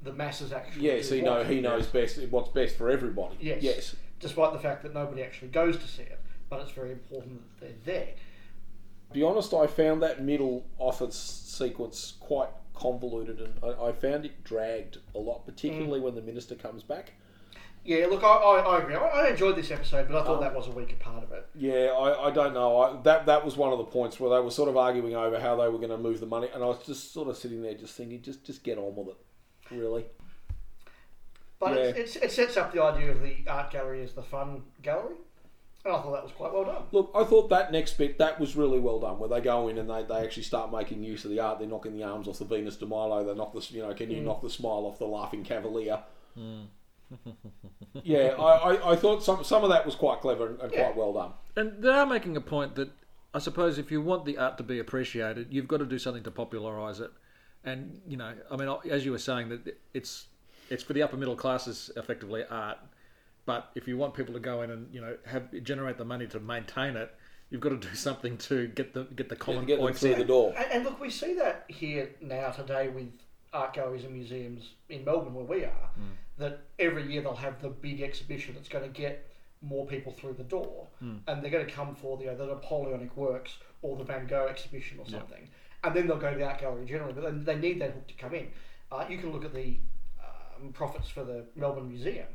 the 0.03 0.13
masses 0.13 0.51
actually. 0.51 0.83
Yes, 0.83 1.09
do 1.09 1.15
he 1.15 1.21
know 1.21 1.43
he 1.43 1.62
knows 1.62 1.88
best 1.88 2.19
what's 2.29 2.50
best 2.50 2.77
for 2.77 2.89
everybody. 2.89 3.38
Yes. 3.39 3.62
Yes. 3.62 3.95
Despite 4.19 4.53
the 4.53 4.59
fact 4.59 4.83
that 4.83 4.93
nobody 4.93 5.24
actually 5.24 5.50
goes 5.50 5.77
to 5.77 5.88
see 5.88 6.03
it, 6.03 6.19
but 6.50 6.62
it's 6.62 6.71
very 6.71 6.91
important 6.91 7.41
that 7.59 7.83
they're 7.85 7.95
there. 7.95 8.13
To 9.09 9.13
be 9.13 9.24
honest, 9.24 9.53
I 9.53 9.67
found 9.67 10.01
that 10.03 10.24
middle 10.24 10.65
office 10.77 11.15
sequence 11.15 12.13
quite 12.19 12.50
convoluted, 12.74 13.39
and 13.39 13.53
I, 13.63 13.88
I 13.88 13.91
found 13.91 14.25
it 14.25 14.43
dragged 14.43 14.97
a 15.13 15.19
lot, 15.19 15.45
particularly 15.45 16.00
hmm. 16.00 16.05
when 16.05 16.15
the 16.15 16.21
minister 16.21 16.55
comes 16.55 16.83
back. 16.83 17.13
Yeah, 17.87 18.07
look, 18.07 18.23
I, 18.23 18.27
I, 18.27 18.59
I 18.61 18.81
agree. 18.81 18.95
I, 18.95 19.07
I 19.07 19.29
enjoyed 19.29 19.55
this 19.55 19.69
episode, 19.69 20.07
but 20.09 20.19
I 20.19 20.25
thought 20.25 20.37
Um, 20.37 20.41
that 20.43 20.55
was 20.55 20.67
a 20.67 20.71
weaker 20.71 20.95
part 20.95 21.23
of 21.23 21.31
it. 21.31 21.47
Yeah, 21.53 21.91
I, 21.95 22.27
I 22.29 22.31
don't 22.31 22.55
know. 22.55 22.77
I, 22.81 23.01
that 23.03 23.27
that 23.27 23.45
was 23.45 23.55
one 23.57 23.71
of 23.71 23.77
the 23.77 23.83
points 23.85 24.19
where 24.19 24.31
they 24.31 24.43
were 24.43 24.49
sort 24.49 24.69
of 24.69 24.75
arguing 24.75 25.15
over 25.15 25.39
how 25.39 25.55
they 25.55 25.69
were 25.69 25.77
going 25.77 25.91
to 25.91 25.97
move 25.97 26.19
the 26.19 26.25
money, 26.25 26.49
and 26.53 26.63
I 26.63 26.65
was 26.65 26.83
just 26.83 27.13
sort 27.13 27.29
of 27.29 27.37
sitting 27.37 27.61
there, 27.61 27.75
just 27.75 27.95
thinking, 27.95 28.21
just 28.23 28.43
just 28.43 28.63
get 28.63 28.79
on 28.79 28.95
with 28.95 29.09
it, 29.09 29.17
really. 29.75 30.05
But 31.59 31.75
Yeah. 31.75 31.83
it's, 31.83 32.15
it's, 32.15 32.15
it 32.17 32.31
sets 32.31 32.57
up 32.57 32.73
the 32.73 32.81
idea 32.83 33.11
of 33.11 33.21
the 33.21 33.37
art 33.47 33.71
gallery 33.71 34.03
as 34.03 34.13
the 34.13 34.23
fun 34.23 34.63
gallery, 34.81 35.15
and 35.85 35.93
I 35.95 36.01
thought 36.01 36.11
that 36.13 36.23
was 36.23 36.31
quite 36.33 36.53
well 36.53 36.65
done. 36.65 36.83
Look, 36.91 37.11
I 37.15 37.23
thought 37.23 37.49
that 37.49 37.71
next 37.71 37.97
bit 37.99 38.17
that 38.17 38.39
was 38.39 38.55
really 38.55 38.79
well 38.79 38.99
done, 38.99 39.19
where 39.19 39.29
they 39.29 39.41
go 39.41 39.67
in 39.67 39.77
and 39.77 39.87
they, 39.89 40.03
they 40.03 40.23
actually 40.25 40.43
start 40.43 40.71
making 40.71 41.03
use 41.03 41.23
of 41.23 41.29
the 41.31 41.39
art. 41.39 41.59
They're 41.59 41.67
knocking 41.67 41.95
the 41.95 42.03
arms 42.03 42.27
off 42.27 42.39
the 42.39 42.45
Venus 42.45 42.77
de 42.77 42.85
Milo. 42.87 43.23
They 43.23 43.35
knock 43.35 43.53
the 43.53 43.61
you 43.69 43.83
know, 43.83 43.93
can 43.93 44.09
you 44.09 44.21
knock 44.21 44.41
the 44.41 44.49
smile 44.49 44.85
off 44.87 44.97
the 44.97 45.05
laughing 45.05 45.43
cavalier? 45.43 45.99
Yeah, 48.03 48.36
I, 48.39 48.74
I, 48.75 48.91
I 48.91 48.95
thought 48.95 49.24
some 49.24 49.43
some 49.43 49.63
of 49.63 49.69
that 49.69 49.86
was 49.86 49.95
quite 49.95 50.22
clever 50.22 50.48
and, 50.48 50.60
and 50.62 50.72
Yeah. 50.72 50.84
quite 50.86 50.95
well 50.95 51.13
done. 51.13 51.31
And 51.55 51.81
they 51.84 51.89
are 51.89 52.05
making 52.05 52.36
a 52.38 52.41
point 52.41 52.75
that 52.75 52.89
I 53.34 53.39
suppose 53.39 53.77
if 53.77 53.91
you 53.91 54.01
want 54.01 54.25
the 54.25 54.38
art 54.38 54.57
to 54.57 54.63
be 54.63 54.79
appreciated, 54.79 55.48
you've 55.51 55.67
got 55.67 55.77
to 55.77 55.86
do 55.86 56.00
something 56.00 56.24
to 56.24 56.31
popularise 56.31 57.00
it. 57.00 57.12
And 57.63 58.00
you 58.07 58.17
know, 58.17 58.34
I 58.51 58.55
mean, 58.57 58.74
as 58.89 59.05
you 59.05 59.12
were 59.12 59.17
saying, 59.17 59.50
that 59.50 59.77
it's 59.93 60.27
it's 60.69 60.84
for 60.84 60.93
the 60.93 61.03
upper 61.03 61.17
middle 61.17 61.36
classes, 61.36 61.91
effectively 61.95 62.43
art. 62.50 62.77
But 63.45 63.69
if 63.75 63.88
you 63.88 63.98
want 63.98 64.13
people 64.15 64.34
to 64.34 64.39
go 64.39 64.62
in 64.63 64.72
and 64.72 64.93
you 64.93 65.01
know 65.01 65.17
have 65.25 65.51
generate 65.63 65.98
the 65.98 66.05
money 66.05 66.27
to 66.27 66.39
maintain 66.39 66.95
it, 66.95 67.13
you've 67.50 67.62
got 67.62 67.69
to 67.69 67.77
do 67.77 67.93
something 67.95 68.38
to 68.38 68.67
get 68.67 68.93
the 68.93 69.03
get 69.15 69.29
the 69.29 69.36
common 69.36 69.62
to 69.62 69.65
get 69.67 69.75
them 69.77 69.86
points 69.86 70.00
through 70.01 70.15
the 70.15 70.25
door. 70.25 70.53
And, 70.57 70.65
and 70.72 70.84
look, 70.86 71.00
we 71.00 71.10
see 71.10 71.34
that 71.36 71.65
here 71.67 72.10
now 72.22 72.50
today 72.51 72.88
with 72.89 73.12
art 73.55 73.74
galleries 73.74 74.03
and 74.03 74.13
museums 74.13 74.63
in 74.89 75.03
Melbourne, 75.05 75.33
where 75.33 75.45
we 75.45 75.63
are, 75.63 75.89
that 76.38 76.55
every 76.79 77.03
year 77.12 77.21
they'll 77.21 77.43
have 77.50 77.62
the 77.62 77.69
big 77.69 78.01
exhibition 78.01 78.53
that's 78.55 78.67
going 78.75 78.83
to 78.91 79.01
get 79.05 79.15
more 79.62 79.85
people 79.88 80.12
through 80.12 80.33
the 80.33 80.43
door, 80.43 80.88
and 81.27 81.41
they're 81.41 81.51
going 81.57 81.65
to 81.65 81.71
come 81.71 81.95
for 81.95 82.17
the, 82.17 82.25
you 82.25 82.31
know, 82.31 82.38
the 82.38 82.47
Napoleonic 82.47 83.15
works 83.15 83.51
or 83.81 83.95
the 83.97 84.03
Van 84.03 84.27
Gogh 84.27 84.47
exhibition 84.47 85.00
or 85.00 85.05
something, 85.19 85.50
and 85.83 85.95
then 85.95 86.07
they'll 86.07 86.17
go 86.27 86.31
to 86.31 86.38
the 86.38 86.45
art 86.45 86.59
gallery 86.59 86.85
generally. 86.85 87.13
But 87.13 87.24
then 87.24 87.43
they 87.45 87.55
need 87.55 87.79
that 87.81 87.91
hook 87.91 88.07
to 88.07 88.13
come 88.15 88.33
in. 88.35 88.47
Uh, 88.91 89.05
you 89.09 89.17
can 89.17 89.31
look 89.31 89.45
at 89.45 89.53
the 89.53 89.79
um, 90.24 90.71
profits 90.74 91.09
for 91.09 91.24
the 91.24 91.45
Melbourne 91.55 91.88
Museum, 91.89 92.27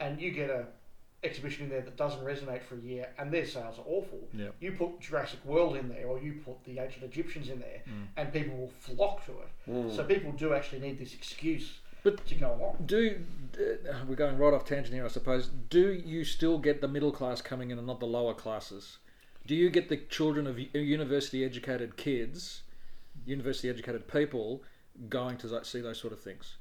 and 0.00 0.20
you 0.20 0.30
get 0.30 0.50
a 0.50 0.66
exhibition 1.22 1.64
in 1.64 1.70
there 1.70 1.80
that 1.80 1.96
doesn't 1.96 2.24
resonate 2.24 2.62
for 2.62 2.76
a 2.76 2.80
year, 2.80 3.08
and 3.18 3.32
their 3.32 3.46
sales 3.46 3.78
are 3.78 3.84
awful. 3.86 4.28
Yeah. 4.32 4.48
You 4.60 4.72
put 4.72 5.00
Jurassic 5.00 5.44
World 5.44 5.76
in 5.76 5.88
there, 5.88 6.06
or 6.06 6.18
you 6.20 6.40
put 6.44 6.64
the 6.64 6.78
ancient 6.78 7.04
Egyptians 7.04 7.48
in 7.48 7.58
there, 7.60 7.82
and 8.16 8.32
people 8.32 8.56
will 8.56 8.68
flock 8.68 9.24
to 9.26 9.32
it. 9.32 9.94
So 9.94 10.04
people 10.04 10.32
do 10.32 10.52
actually 10.54 10.80
need 10.80 10.98
this 10.98 11.14
excuse 11.14 11.78
But- 12.02 12.24
to 12.26 12.34
go 12.34 12.54
along. 12.54 12.84
Do 12.86 13.20
uh, 13.58 14.04
we're 14.06 14.16
going 14.16 14.36
right 14.36 14.52
off 14.52 14.66
tangent 14.66 14.94
here, 14.94 15.04
I 15.04 15.08
suppose. 15.08 15.48
Do 15.48 15.90
you 15.92 16.24
still 16.24 16.58
get 16.58 16.80
the 16.80 16.88
middle 16.88 17.10
class 17.12 17.40
coming 17.40 17.70
in 17.70 17.78
and 17.78 17.86
not 17.86 18.00
the 18.00 18.06
lower 18.06 18.34
classes? 18.34 18.98
Do 19.46 19.54
you 19.54 19.70
get 19.70 19.88
the 19.88 19.96
children 19.96 20.46
of 20.46 20.58
university 20.74 21.44
educated 21.44 21.96
kids, 21.96 22.62
university 23.24 23.68
educated 23.70 24.08
people, 24.08 24.62
going 25.08 25.36
to 25.38 25.64
see 25.64 25.80
those 25.80 25.98
sort 25.98 26.12
of 26.12 26.20
things? 26.20 26.56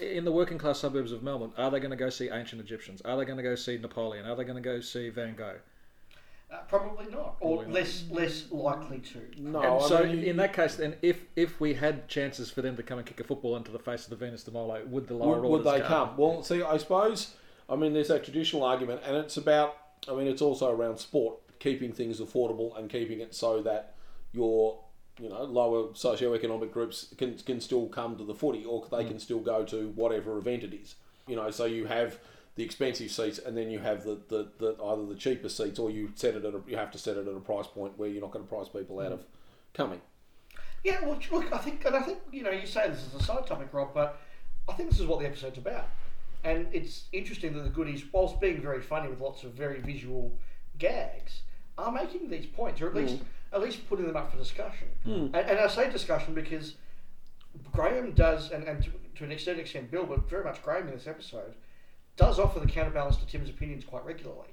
In 0.00 0.24
the 0.24 0.32
working 0.32 0.58
class 0.58 0.78
suburbs 0.80 1.12
of 1.12 1.22
Melbourne, 1.22 1.52
are 1.56 1.70
they 1.70 1.78
going 1.80 1.90
to 1.90 1.96
go 1.96 2.10
see 2.10 2.28
ancient 2.28 2.60
Egyptians? 2.60 3.00
Are 3.02 3.16
they 3.16 3.24
going 3.24 3.38
to 3.38 3.42
go 3.42 3.54
see 3.54 3.78
Napoleon? 3.78 4.26
Are 4.26 4.36
they 4.36 4.44
going 4.44 4.56
to 4.56 4.62
go 4.62 4.80
see 4.80 5.08
Van 5.08 5.34
Gogh? 5.34 5.56
Uh, 6.50 6.58
probably 6.68 7.06
not, 7.10 7.36
or 7.40 7.56
Probably 7.56 7.66
not. 7.66 7.74
less 7.74 8.04
less 8.10 8.50
likely 8.52 8.98
to. 8.98 9.20
No, 9.38 9.58
And 9.60 9.84
I 9.84 9.88
so, 9.88 10.04
mean, 10.04 10.22
in 10.22 10.36
that 10.36 10.52
case, 10.52 10.76
then, 10.76 10.94
if 11.02 11.22
if 11.34 11.58
we 11.60 11.74
had 11.74 12.08
chances 12.08 12.50
for 12.50 12.62
them 12.62 12.76
to 12.76 12.82
come 12.82 12.98
and 12.98 13.06
kick 13.06 13.18
a 13.20 13.24
football 13.24 13.56
into 13.56 13.72
the 13.72 13.78
face 13.80 14.04
of 14.04 14.10
the 14.10 14.16
Venus 14.16 14.44
de 14.44 14.50
Milo, 14.52 14.84
would 14.86 15.08
the 15.08 15.14
lower 15.14 15.40
would, 15.40 15.50
would 15.50 15.66
orders 15.66 15.80
they 15.82 15.86
come? 15.88 16.08
come? 16.08 16.16
Well, 16.16 16.42
see, 16.42 16.62
I 16.62 16.76
suppose, 16.76 17.34
I 17.68 17.74
mean, 17.74 17.94
there's 17.94 18.08
that 18.08 18.22
traditional 18.22 18.62
argument, 18.64 19.00
and 19.04 19.16
it's 19.16 19.36
about, 19.36 19.76
I 20.08 20.14
mean, 20.14 20.28
it's 20.28 20.42
also 20.42 20.70
around 20.70 20.98
sport, 20.98 21.36
keeping 21.58 21.90
things 21.92 22.20
affordable 22.20 22.78
and 22.78 22.88
keeping 22.88 23.18
it 23.20 23.34
so 23.34 23.60
that 23.62 23.94
your, 24.32 24.78
you 25.18 25.28
know, 25.28 25.42
lower 25.44 25.88
socioeconomic 25.88 26.72
groups 26.72 27.14
can, 27.16 27.36
can 27.38 27.60
still 27.60 27.86
come 27.88 28.16
to 28.16 28.24
the 28.24 28.34
footy 28.34 28.64
or 28.64 28.86
they 28.90 29.04
mm. 29.04 29.08
can 29.08 29.18
still 29.18 29.40
go 29.40 29.64
to 29.64 29.88
whatever 29.90 30.38
event 30.38 30.62
it 30.62 30.74
is. 30.74 30.96
You 31.26 31.36
know, 31.36 31.50
so 31.50 31.64
you 31.64 31.86
have 31.86 32.18
the 32.56 32.64
expensive 32.64 33.10
seats 33.10 33.38
and 33.38 33.56
then 33.56 33.70
you 33.70 33.78
have 33.78 34.04
the, 34.04 34.18
the, 34.28 34.48
the 34.58 34.82
either 34.82 35.06
the 35.06 35.14
cheaper 35.14 35.48
seats 35.48 35.78
or 35.78 35.90
you 35.90 36.12
set 36.14 36.34
it 36.34 36.44
at 36.44 36.54
a, 36.54 36.60
you 36.66 36.76
have 36.76 36.90
to 36.92 36.98
set 36.98 37.16
it 37.16 37.26
at 37.26 37.34
a 37.34 37.40
price 37.40 37.66
point 37.66 37.98
where 37.98 38.08
you're 38.08 38.22
not 38.22 38.30
going 38.30 38.44
to 38.44 38.48
price 38.48 38.68
people 38.68 39.00
out 39.00 39.10
mm. 39.10 39.14
of 39.14 39.24
coming. 39.74 40.00
Yeah, 40.84 41.04
well, 41.04 41.18
look, 41.32 41.52
I 41.52 41.58
think, 41.58 41.84
and 41.84 41.96
I 41.96 42.02
think 42.02 42.18
you 42.30 42.44
know, 42.44 42.50
you 42.50 42.66
say 42.66 42.88
this 42.88 43.04
is 43.04 43.14
a 43.14 43.22
side 43.22 43.46
topic, 43.46 43.68
Rob, 43.72 43.92
but 43.92 44.20
I 44.68 44.72
think 44.74 44.90
this 44.90 45.00
is 45.00 45.06
what 45.06 45.18
the 45.18 45.26
episode's 45.26 45.58
about, 45.58 45.88
and 46.44 46.68
it's 46.72 47.06
interesting 47.12 47.54
that 47.54 47.64
the 47.64 47.70
goodies, 47.70 48.04
whilst 48.12 48.40
being 48.40 48.60
very 48.60 48.80
funny 48.80 49.08
with 49.08 49.20
lots 49.20 49.42
of 49.42 49.52
very 49.52 49.80
visual 49.80 50.32
gags, 50.78 51.42
are 51.76 51.90
making 51.90 52.30
these 52.30 52.46
points, 52.46 52.80
or 52.80 52.86
at 52.86 52.94
least 52.94 53.16
mm. 53.16 53.24
At 53.56 53.62
least 53.62 53.88
putting 53.88 54.06
them 54.06 54.16
up 54.16 54.30
for 54.30 54.36
discussion. 54.36 54.88
Hmm. 55.02 55.34
And, 55.34 55.36
and 55.36 55.58
I 55.58 55.66
say 55.66 55.90
discussion 55.90 56.34
because 56.34 56.74
Graeme 57.72 58.12
does, 58.12 58.50
and, 58.50 58.64
and 58.64 58.84
to, 58.84 58.90
to 59.16 59.24
an 59.24 59.32
extent, 59.32 59.58
extent 59.58 59.90
Bill, 59.90 60.04
but 60.04 60.28
very 60.28 60.44
much 60.44 60.62
Graeme 60.62 60.88
in 60.88 60.94
this 60.94 61.06
episode, 61.06 61.54
does 62.18 62.38
offer 62.38 62.60
the 62.60 62.66
counterbalance 62.66 63.16
to 63.16 63.26
Tim's 63.26 63.48
opinions 63.48 63.82
quite 63.82 64.04
regularly. 64.04 64.48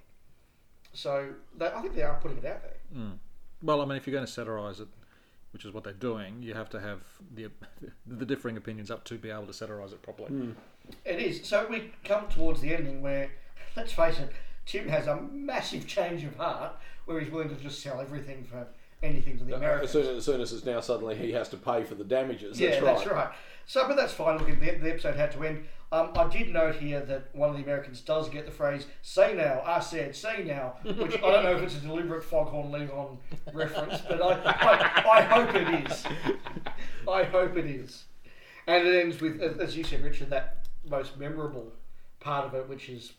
So 0.94 1.34
they, 1.58 1.68
I 1.68 1.82
think 1.82 1.96
they 1.96 2.04
are 2.04 2.18
putting 2.22 2.38
it 2.38 2.46
out 2.46 2.62
there. 2.64 2.78
Hmm. 2.94 3.12
Well, 3.62 3.82
I 3.82 3.86
mean, 3.86 3.98
if 3.98 4.08
you're 4.08 4.14
going 4.14 4.26
to 4.26 4.32
satirise 4.32 4.80
it, 4.80 4.88
which 5.52 5.66
is 5.66 5.74
what 5.74 5.84
they're 5.84 5.92
doing, 5.92 6.42
you 6.42 6.54
have 6.54 6.70
to 6.70 6.80
have 6.80 7.02
the 7.36 7.50
the 8.08 8.26
differing 8.26 8.56
opinions 8.56 8.90
up 8.90 9.04
to 9.06 9.16
be 9.16 9.30
able 9.30 9.48
to 9.48 9.54
satirise 9.54 9.92
it 9.92 10.02
properly. 10.02 10.30
Hmm. 10.30 10.52
It 11.04 11.20
is. 11.20 11.46
So 11.46 11.68
we 11.70 11.92
come 12.06 12.30
towards 12.30 12.62
the 12.62 12.74
ending 12.74 13.02
where, 13.02 13.32
let's 13.76 13.92
face 13.92 14.20
it, 14.20 14.32
Tim 14.66 14.88
has 14.88 15.08
a 15.08 15.22
massive 15.22 15.88
change 15.88 16.24
of 16.24 16.38
heart 16.38 16.78
where 17.06 17.20
he's 17.20 17.32
willing 17.32 17.50
to 17.50 17.56
just 17.56 17.82
sell 17.82 18.00
everything 18.00 18.46
for 18.46 18.66
anything 19.04 19.38
to 19.38 19.44
the 19.44 19.54
As 19.54 19.58
Americans. 19.58 19.92
soon, 19.92 20.18
as 20.18 20.26
soon 20.26 20.42
as 20.42 20.54
it's 20.54 20.66
now 20.66 20.80
suddenly 20.80 21.16
he 21.16 21.32
has 21.34 21.50
to 21.50 21.58
pay 21.58 21.84
for 21.84 21.96
the 21.96 22.04
damages. 22.04 22.60
yeah, 22.60 22.72
that's 22.72 22.82
right. 22.82 22.96
that's 22.96 23.08
right. 23.08 23.32
So, 23.66 23.88
but 23.88 23.96
that's 23.96 24.14
fine. 24.14 24.38
Look, 24.40 24.48
the, 24.48 24.56
the 24.56 24.90
episode 24.92 25.16
had 25.16 25.32
to 25.34 25.44
end. 25.44 25.66
Um, 25.92 26.10
I 26.16 26.28
did 26.28 26.50
note 26.50 26.76
here 26.76 27.02
that 27.02 27.30
one 27.34 27.50
of 27.52 27.56
the 27.56 27.62
Americans 27.62 28.02
does 28.02 28.28
get 28.28 28.46
the 28.46 28.52
phrase 28.52 28.88
"say 29.04 29.36
now," 29.36 29.62
I 29.66 29.80
said 29.80 30.16
"say 30.16 30.44
now," 30.44 30.76
which 30.84 31.16
I 31.18 31.22
don't 31.22 31.44
know 31.44 31.56
if 31.56 31.62
it's 31.62 31.76
a 31.76 31.80
deliberate 31.80 32.24
Foghorn 32.24 32.72
Leghorn 32.72 33.20
reference, 33.54 34.02
but 34.02 34.22
I, 34.22 34.42
I, 34.44 35.20
I 35.20 35.22
hope 35.22 35.56
it 35.56 35.92
is. 35.92 36.04
I 37.08 37.24
hope 37.24 37.56
it 37.58 37.66
is. 37.66 38.06
And 38.66 38.88
it 38.88 39.04
ends 39.04 39.22
with, 39.22 39.40
as 39.42 39.58
as 39.60 39.78
you 39.78 39.84
said, 39.84 40.04
Richard, 40.04 40.30
that 40.32 40.66
most 40.90 41.18
memorable 41.18 41.72
part 42.20 42.46
of 42.46 42.56
it, 42.56 42.68
which 42.68 42.90
is 42.90 43.14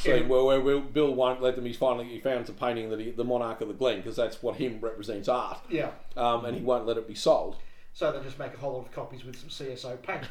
scene 0.00 0.28
where, 0.28 0.60
where 0.60 0.80
Bill 0.80 1.14
won't 1.14 1.42
let 1.42 1.56
them. 1.56 1.64
He's 1.64 1.76
finally 1.76 2.06
he 2.06 2.20
found 2.20 2.48
a 2.48 2.52
painting 2.52 2.90
that 2.90 3.00
he, 3.00 3.10
the 3.10 3.24
monarch 3.24 3.60
of 3.60 3.68
the 3.68 3.74
Glen 3.74 3.98
because 3.98 4.16
that's 4.16 4.42
what 4.42 4.56
him 4.56 4.78
represents 4.80 5.28
art, 5.28 5.58
yeah. 5.68 5.90
um, 6.16 6.44
and 6.44 6.56
he 6.56 6.62
won't 6.62 6.86
let 6.86 6.96
it 6.96 7.08
be 7.08 7.14
sold. 7.14 7.56
So 7.92 8.10
they 8.10 8.22
just 8.24 8.38
make 8.38 8.54
a 8.54 8.56
whole 8.56 8.74
lot 8.74 8.86
of 8.86 8.92
copies 8.92 9.24
with 9.24 9.38
some 9.38 9.48
CSO 9.48 10.02
paint. 10.02 10.24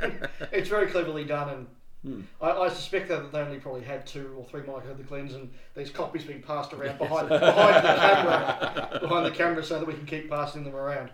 it's 0.52 0.68
very 0.68 0.86
cleverly 0.86 1.24
done, 1.24 1.66
and 2.04 2.26
I, 2.40 2.50
I 2.50 2.68
suspect 2.68 3.08
that 3.08 3.30
they 3.30 3.40
only 3.40 3.58
probably 3.58 3.82
had 3.82 4.06
two 4.06 4.34
or 4.38 4.44
three 4.44 4.62
Monarch 4.62 4.88
of 4.88 4.96
the 4.96 5.04
Glens, 5.04 5.34
and 5.34 5.50
these 5.76 5.90
copies 5.90 6.24
being 6.24 6.42
passed 6.42 6.72
around 6.72 6.98
behind, 6.98 7.28
behind 7.28 7.84
the 7.84 7.94
camera, 7.94 8.98
behind 9.00 9.26
the 9.26 9.30
camera, 9.30 9.64
so 9.64 9.78
that 9.78 9.86
we 9.86 9.94
can 9.94 10.06
keep 10.06 10.30
passing 10.30 10.64
them 10.64 10.74
around. 10.74 11.10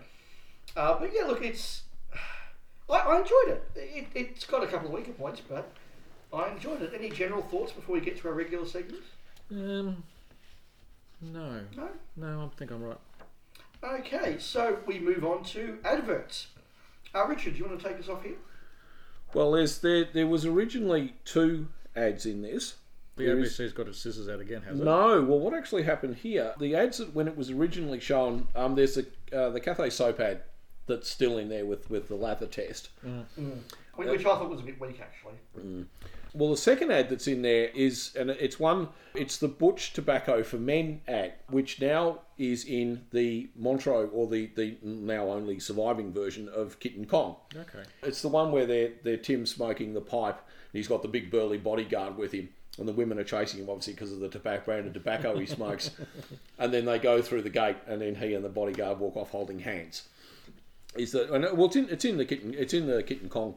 Uh, 0.77 0.99
but 0.99 1.11
yeah, 1.15 1.25
look, 1.25 1.43
it's 1.43 1.83
I, 2.89 2.99
I 2.99 3.19
enjoyed 3.19 3.49
it. 3.49 3.63
it. 3.75 4.07
It's 4.15 4.45
got 4.45 4.63
a 4.63 4.67
couple 4.67 4.89
of 4.89 4.95
weaker 4.95 5.13
points, 5.13 5.41
but 5.41 5.71
I 6.35 6.51
enjoyed 6.51 6.83
it. 6.83 6.93
Any 6.95 7.11
general 7.11 7.43
thoughts 7.43 7.73
before 7.73 7.95
we 7.95 8.01
get 8.01 8.19
to 8.21 8.29
our 8.29 8.35
regular 8.35 8.67
segments? 8.67 9.07
Um, 9.51 10.03
no, 11.21 11.61
No. 11.77 11.89
no, 12.17 12.51
I 12.53 12.57
think 12.59 12.71
I'm 12.71 12.83
right. 12.83 12.99
Okay, 13.83 14.37
so 14.39 14.79
we 14.87 14.99
move 14.99 15.25
on 15.25 15.45
to 15.45 15.79
adverts. 15.85 16.49
Uh, 17.15 17.27
Richard, 17.27 17.53
do 17.53 17.59
you 17.59 17.67
want 17.67 17.79
to 17.81 17.89
take 17.89 17.99
us 17.99 18.09
off 18.09 18.23
here? 18.25 18.37
Well, 19.35 19.53
there's 19.53 19.79
there 19.79 20.05
there 20.05 20.27
was 20.27 20.47
originally 20.47 21.15
two 21.25 21.69
ads 21.95 22.25
in 22.25 22.43
this. 22.43 22.77
The 23.17 23.27
There 23.27 23.39
is- 23.39 23.53
ABC's 23.59 23.73
got 23.73 23.87
its 23.87 23.99
scissors 23.99 24.29
out 24.29 24.41
again, 24.41 24.63
hasn't 24.63 24.81
it? 24.81 24.85
No, 24.85 25.23
well, 25.23 25.39
what 25.39 25.55
actually 25.55 25.83
happened 25.85 26.17
here? 26.17 26.55
The 26.59 26.75
ads 26.75 26.99
that 26.99 27.15
when 27.15 27.29
it 27.29 27.37
was 27.37 27.51
originally 27.51 28.01
shown, 28.01 28.49
um, 28.57 28.75
there's 28.75 28.95
the 28.97 29.07
uh, 29.33 29.51
the 29.51 29.61
Cathay 29.61 29.91
soap 29.91 30.19
ad 30.21 30.43
that's 30.87 31.09
still 31.09 31.39
in 31.39 31.49
there 31.49 31.67
with 31.67 31.91
with 31.91 32.09
the 32.09 32.17
lather 32.17 32.47
test. 32.47 32.89
Which 33.03 34.09
which 34.09 34.21
I 34.21 34.25
thought 34.25 34.49
was 34.51 34.61
a 34.61 34.65
bit 34.65 34.81
weak, 34.81 35.01
actually. 35.01 35.85
Well, 36.35 36.51
the 36.51 36.57
second 36.57 36.91
ad 36.91 37.11
that's 37.11 37.29
in 37.29 37.43
there 37.43 37.69
is, 37.75 38.13
and 38.19 38.29
it's 38.29 38.59
one, 38.59 38.89
it's 39.15 39.39
the 39.39 39.47
Butch 39.47 39.93
Tobacco 39.93 40.43
for 40.43 40.57
Men 40.57 41.01
ad, 41.07 41.35
which 41.49 41.81
now 41.81 42.23
is 42.37 42.65
in 42.65 43.05
the 43.13 43.49
Montreux 43.55 44.11
or 44.13 44.27
the, 44.27 44.51
the 44.57 44.77
now 44.83 45.29
only 45.29 45.61
surviving 45.61 46.13
version 46.13 46.49
of 46.49 46.81
Kitten 46.81 47.05
Kong. 47.05 47.37
Okay. 47.55 47.85
It's 48.03 48.21
the 48.21 48.29
one 48.29 48.51
where 48.51 48.67
they're, 48.67 48.91
they're 49.05 49.17
Tim 49.17 49.47
smoking 49.47 49.95
the 49.95 50.01
pipe, 50.01 50.37
and 50.39 50.79
he's 50.79 50.89
got 50.89 51.03
the 51.03 51.09
big 51.09 51.31
burly 51.31 51.59
bodyguard 51.59 52.17
with 52.17 52.33
him, 52.33 52.49
and 52.79 52.89
the 52.89 52.93
women 52.93 53.21
are 53.21 53.25
chasing 53.25 53.61
him 53.61 53.71
obviously 53.71 53.93
because 53.93 54.11
of 54.11 54.19
the 54.19 54.29
tobacco 54.29 54.65
brand 54.65 54.89
of 54.89 54.93
tobacco 54.93 55.39
he 55.39 55.47
smokes. 55.47 55.93
and 56.59 56.75
then 56.75 56.85
they 56.85 56.99
go 56.99 57.23
through 57.23 57.43
the 57.43 57.51
gate, 57.51 57.77
and 57.87 58.03
then 58.03 58.17
he 58.17 58.35
and 58.35 58.45
the 58.45 58.49
bodyguard 58.49 58.99
walk 58.99 59.17
off 59.17 59.31
holding 59.31 59.61
hands. 59.61 60.09
Is 60.97 61.13
that 61.13 61.31
and 61.31 61.45
well? 61.57 61.67
It's 61.67 61.77
in 61.77 61.89
it's 61.89 62.05
in 62.05 62.19
the 62.19 62.25
kitten 62.25 62.55
it's 62.55 62.75
in 62.75 62.87
the 62.87 63.03
Kitten 63.03 63.29
Kong 63.29 63.55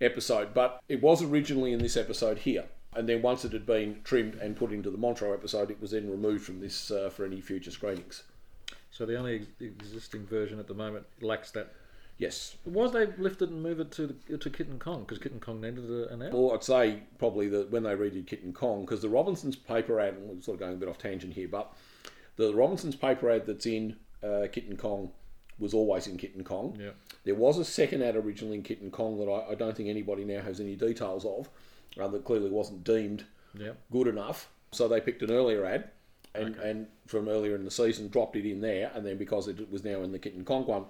episode, 0.00 0.54
but 0.54 0.82
it 0.88 1.02
was 1.02 1.22
originally 1.22 1.72
in 1.72 1.78
this 1.78 1.96
episode 1.96 2.38
here. 2.38 2.64
And 2.94 3.08
then 3.08 3.20
once 3.20 3.44
it 3.44 3.52
had 3.52 3.66
been 3.66 4.00
trimmed 4.04 4.36
and 4.36 4.56
put 4.56 4.72
into 4.72 4.90
the 4.90 4.96
Montreux 4.96 5.34
episode, 5.34 5.70
it 5.70 5.80
was 5.80 5.90
then 5.90 6.10
removed 6.10 6.44
from 6.44 6.60
this 6.60 6.90
uh, 6.90 7.10
for 7.10 7.26
any 7.26 7.40
future 7.40 7.70
screenings. 7.70 8.22
So 8.90 9.04
the 9.04 9.16
only 9.16 9.36
ex- 9.36 9.46
existing 9.60 10.26
version 10.26 10.58
at 10.58 10.66
the 10.66 10.74
moment 10.74 11.04
lacks 11.20 11.50
that. 11.52 11.74
Yes. 12.18 12.56
Why 12.64 12.88
they 12.88 13.06
lift 13.18 13.42
it 13.42 13.50
and 13.50 13.62
move 13.62 13.78
it 13.78 13.90
to 13.92 14.16
the, 14.28 14.38
to 14.38 14.48
Kitten 14.48 14.78
Kong? 14.78 15.00
Because 15.00 15.18
Kitten 15.18 15.40
Kong 15.40 15.60
needed 15.60 15.84
an 15.84 16.22
ad. 16.22 16.32
Well, 16.32 16.52
I'd 16.54 16.64
say 16.64 17.02
probably 17.18 17.48
that 17.48 17.70
when 17.70 17.82
they 17.82 17.94
redid 17.94 18.26
Kitten 18.26 18.54
Kong, 18.54 18.86
because 18.86 19.02
the 19.02 19.10
Robinsons 19.10 19.56
paper 19.56 20.00
ad, 20.00 20.14
and 20.14 20.26
we're 20.26 20.40
sort 20.40 20.54
of 20.54 20.60
going 20.60 20.72
a 20.72 20.76
bit 20.76 20.88
off 20.88 20.96
tangent 20.96 21.34
here, 21.34 21.48
but 21.48 21.70
the 22.36 22.54
Robinsons 22.54 22.96
paper 22.96 23.30
ad 23.30 23.44
that's 23.44 23.66
in 23.66 23.96
uh, 24.22 24.46
Kitten 24.50 24.78
Kong 24.78 25.10
was 25.58 25.74
always 25.74 26.06
in 26.06 26.16
Kitten 26.16 26.42
Kong. 26.42 26.78
Yeah. 26.80 26.90
There 27.26 27.34
was 27.34 27.58
a 27.58 27.64
second 27.64 28.02
ad 28.02 28.14
originally 28.16 28.56
in 28.56 28.62
Kitten 28.62 28.90
Kong 28.90 29.18
that 29.18 29.28
I, 29.30 29.50
I 29.50 29.54
don't 29.56 29.76
think 29.76 29.88
anybody 29.88 30.24
now 30.24 30.40
has 30.40 30.60
any 30.60 30.76
details 30.76 31.24
of, 31.24 31.50
uh, 32.00 32.06
that 32.08 32.24
clearly 32.24 32.48
wasn't 32.50 32.84
deemed 32.84 33.24
Yeah. 33.58 33.72
good 33.90 34.06
enough. 34.06 34.48
So 34.70 34.86
they 34.86 35.00
picked 35.00 35.22
an 35.22 35.32
earlier 35.32 35.64
ad, 35.64 35.90
and, 36.36 36.54
and 36.56 36.86
from 37.06 37.28
earlier 37.28 37.56
in 37.56 37.64
the 37.64 37.70
season 37.70 38.08
dropped 38.08 38.36
it 38.36 38.48
in 38.48 38.60
there, 38.60 38.92
and 38.94 39.04
then 39.04 39.16
because 39.18 39.48
it 39.48 39.70
was 39.72 39.82
now 39.84 40.02
in 40.02 40.12
the 40.12 40.18
Kitten 40.20 40.44
Kong 40.44 40.66
one, 40.66 40.84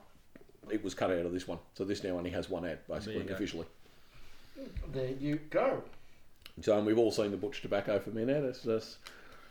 it 0.70 0.84
was 0.84 0.92
cut 0.94 1.10
out 1.10 1.24
of 1.24 1.32
this 1.32 1.48
one. 1.48 1.58
So 1.74 1.84
this 1.84 2.04
now 2.04 2.10
only 2.10 2.30
has 2.30 2.50
one 2.50 2.66
ad, 2.66 2.80
basically, 2.86 3.22
go. 3.24 3.34
officially. 3.34 3.66
There 4.92 5.10
you 5.18 5.40
go. 5.50 5.82
So 6.60 6.76
and 6.76 6.86
we've 6.86 6.98
all 6.98 7.10
seen 7.12 7.30
the 7.30 7.36
Butch 7.38 7.62
Tobacco 7.62 7.98
for 7.98 8.10
Men 8.10 8.28
ad. 8.28 8.44
It's 8.44 8.62
just, 8.62 8.98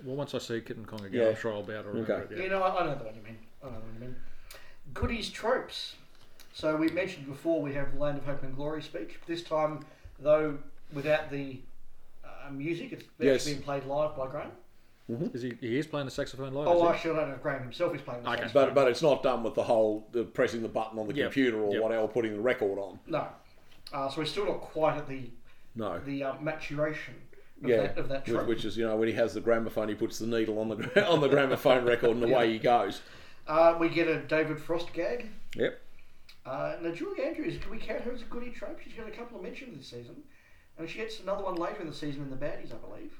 Well, 0.03 0.15
once 0.17 0.35
I 0.35 0.39
see 0.39 0.61
Kitten 0.61 0.85
Kong 0.85 1.03
again, 1.05 1.21
Yeah. 1.21 1.29
I'm 1.29 1.35
sure 1.35 1.51
I'll 1.53 1.63
be 1.63 1.73
able 1.73 1.83
to 1.83 1.89
remember 1.89 2.13
Okay. 2.13 2.33
it. 2.35 2.37
Yeah. 2.37 2.43
You 2.43 2.49
know, 2.51 2.61
I, 2.61 2.81
I 2.81 2.85
know 2.85 2.95
the 2.95 3.05
one 3.05 3.15
you 3.15 3.21
mean. 3.23 3.37
I 3.63 3.67
know 3.67 3.73
the 3.73 3.79
one 3.79 3.93
you 3.95 3.99
mean. 4.01 4.15
Goodies 4.93 5.29
tropes. 5.31 5.95
So 6.55 6.77
we 6.77 6.87
mentioned 6.87 7.27
before 7.27 7.61
we 7.61 7.73
have 7.73 7.93
the 7.93 7.99
Land 7.99 8.17
of 8.17 8.23
Hope 8.25 8.41
and 8.43 8.55
Glory 8.55 8.81
speech. 8.81 9.19
This 9.27 9.43
time, 9.43 9.81
though, 10.19 10.57
without 10.93 11.29
the 11.29 11.59
uh, 12.23 12.49
music, 12.49 12.93
it's 12.93 13.03
Yes. 13.19 13.41
actually 13.41 13.53
being 13.55 13.63
played 13.63 13.83
live 13.85 14.15
by 14.15 14.27
Graeme. 14.29 15.31
Is 15.33 15.41
he? 15.41 15.53
He 15.59 15.77
is 15.77 15.85
playing 15.85 16.05
the 16.05 16.11
saxophone 16.11 16.53
live. 16.53 16.69
Oh, 16.69 16.87
actually, 16.87 17.11
I 17.11 17.15
don't 17.17 17.29
know 17.29 17.35
if 17.35 17.43
Graeme 17.43 17.61
himself 17.61 17.93
is 17.93 18.01
playing 18.01 18.23
the 18.23 18.29
Okay. 18.29 18.37
saxophone. 18.43 18.67
but 18.67 18.73
but 18.73 18.87
it's 18.87 19.01
not 19.01 19.21
done 19.21 19.43
with 19.43 19.53
the 19.53 19.63
whole 19.63 20.07
the 20.13 20.23
pressing 20.23 20.61
the 20.61 20.69
button 20.69 20.97
on 20.97 21.07
the 21.07 21.13
Yep. 21.13 21.25
computer 21.25 21.59
or 21.61 21.73
Yep. 21.73 21.83
whatever, 21.83 22.07
putting 22.07 22.31
the 22.33 22.39
record 22.41 22.79
on. 22.79 22.99
No. 23.05 23.27
Uh, 23.91 24.09
so 24.09 24.21
we're 24.21 24.25
still 24.25 24.45
not 24.45 24.61
quite 24.61 24.95
at 24.97 25.07
the 25.09 25.29
No. 25.75 25.99
the 25.99 26.23
uh, 26.23 26.33
maturation 26.39 27.15
of, 27.63 27.69
yeah, 27.69 27.77
that, 27.81 27.97
of 27.97 28.07
that 28.09 28.27
which, 28.29 28.41
which 28.47 28.65
is 28.65 28.77
you 28.77 28.87
know 28.87 28.95
when 28.95 29.09
he 29.09 29.13
has 29.13 29.33
the 29.33 29.41
gramophone, 29.41 29.89
he 29.89 29.95
puts 29.95 30.19
the 30.19 30.25
needle 30.25 30.57
on 30.57 30.69
the 30.69 31.05
on 31.07 31.19
the 31.19 31.27
gramophone 31.27 31.83
record, 31.83 32.11
and 32.11 32.23
away 32.23 32.53
he 32.53 32.59
goes. 32.59 33.01
Uh, 33.45 33.75
we 33.77 33.89
get 33.89 34.07
a 34.07 34.21
David 34.21 34.57
Frost 34.59 34.91
gag. 34.93 35.27
Yep. 35.55 35.81
Uh, 36.45 36.75
now, 36.81 36.91
Julie 36.91 37.23
Andrews, 37.23 37.57
can 37.59 37.71
we 37.71 37.77
count 37.77 38.01
her 38.01 38.11
as 38.11 38.21
a 38.21 38.25
goody 38.25 38.51
trope? 38.51 38.79
She's 38.83 38.93
got 38.93 39.07
a 39.07 39.11
couple 39.11 39.37
of 39.37 39.43
mentions 39.43 39.77
this 39.77 39.87
season. 39.87 40.15
And 40.77 40.89
she 40.89 40.99
gets 40.99 41.19
another 41.21 41.43
one 41.43 41.55
later 41.55 41.81
in 41.81 41.87
the 41.87 41.93
season 41.93 42.21
in 42.23 42.29
the 42.29 42.35
baddies, 42.35 42.71
I 42.73 42.77
believe. 42.77 43.13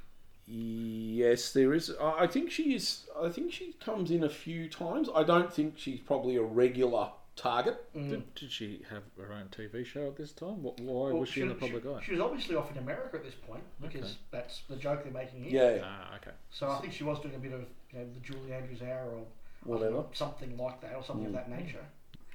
Yes, 0.47 1.53
there 1.53 1.73
is. 1.73 1.91
I 1.99 2.23
I 2.23 2.27
think 2.27 2.51
she 2.51 2.75
is. 2.75 3.05
I 3.19 3.29
think 3.29 3.51
she 3.51 3.73
comes 3.83 4.11
in 4.11 4.23
a 4.23 4.29
few 4.29 4.69
times. 4.69 5.09
I 5.15 5.23
don't 5.23 5.51
think 5.51 5.73
she's 5.77 5.99
probably 5.99 6.35
a 6.35 6.43
regular 6.43 7.09
target. 7.35 7.83
Did, 7.93 8.33
did 8.35 8.51
she 8.51 8.83
have 8.91 9.01
her 9.17 9.33
own 9.33 9.47
TV 9.51 9.83
show 9.85 10.05
at 10.07 10.15
this 10.17 10.31
time? 10.31 10.61
What, 10.61 10.79
why 10.79 11.07
Well, 11.09 11.17
was 11.21 11.29
she 11.29 11.41
in 11.41 11.49
the 11.49 11.55
public 11.55 11.83
eye? 11.85 12.01
She 12.05 12.11
was 12.11 12.21
obviously 12.21 12.55
off 12.55 12.69
in 12.71 12.77
America 12.77 13.17
at 13.17 13.23
this 13.23 13.33
point 13.33 13.63
because 13.81 14.03
Okay. 14.03 14.13
that's 14.31 14.61
the 14.69 14.75
joke 14.75 15.03
they're 15.03 15.11
making 15.11 15.43
here. 15.45 15.77
Yeah. 15.77 15.83
Ah, 15.83 16.15
okay. 16.17 16.31
So 16.51 16.69
I 16.69 16.77
think 16.79 16.93
she 16.93 17.03
was 17.03 17.19
doing 17.21 17.33
a 17.35 17.39
bit 17.39 17.51
of 17.53 17.61
you 17.91 17.99
know, 17.99 18.05
the 18.13 18.19
Julie 18.19 18.53
Andrews 18.53 18.81
hour 18.83 19.09
or 19.15 19.25
Whatever. 19.63 20.03
something 20.13 20.55
like 20.57 20.79
that 20.81 20.93
or 20.95 21.03
something 21.03 21.25
of 21.25 21.33
that 21.33 21.49
nature. 21.49 21.83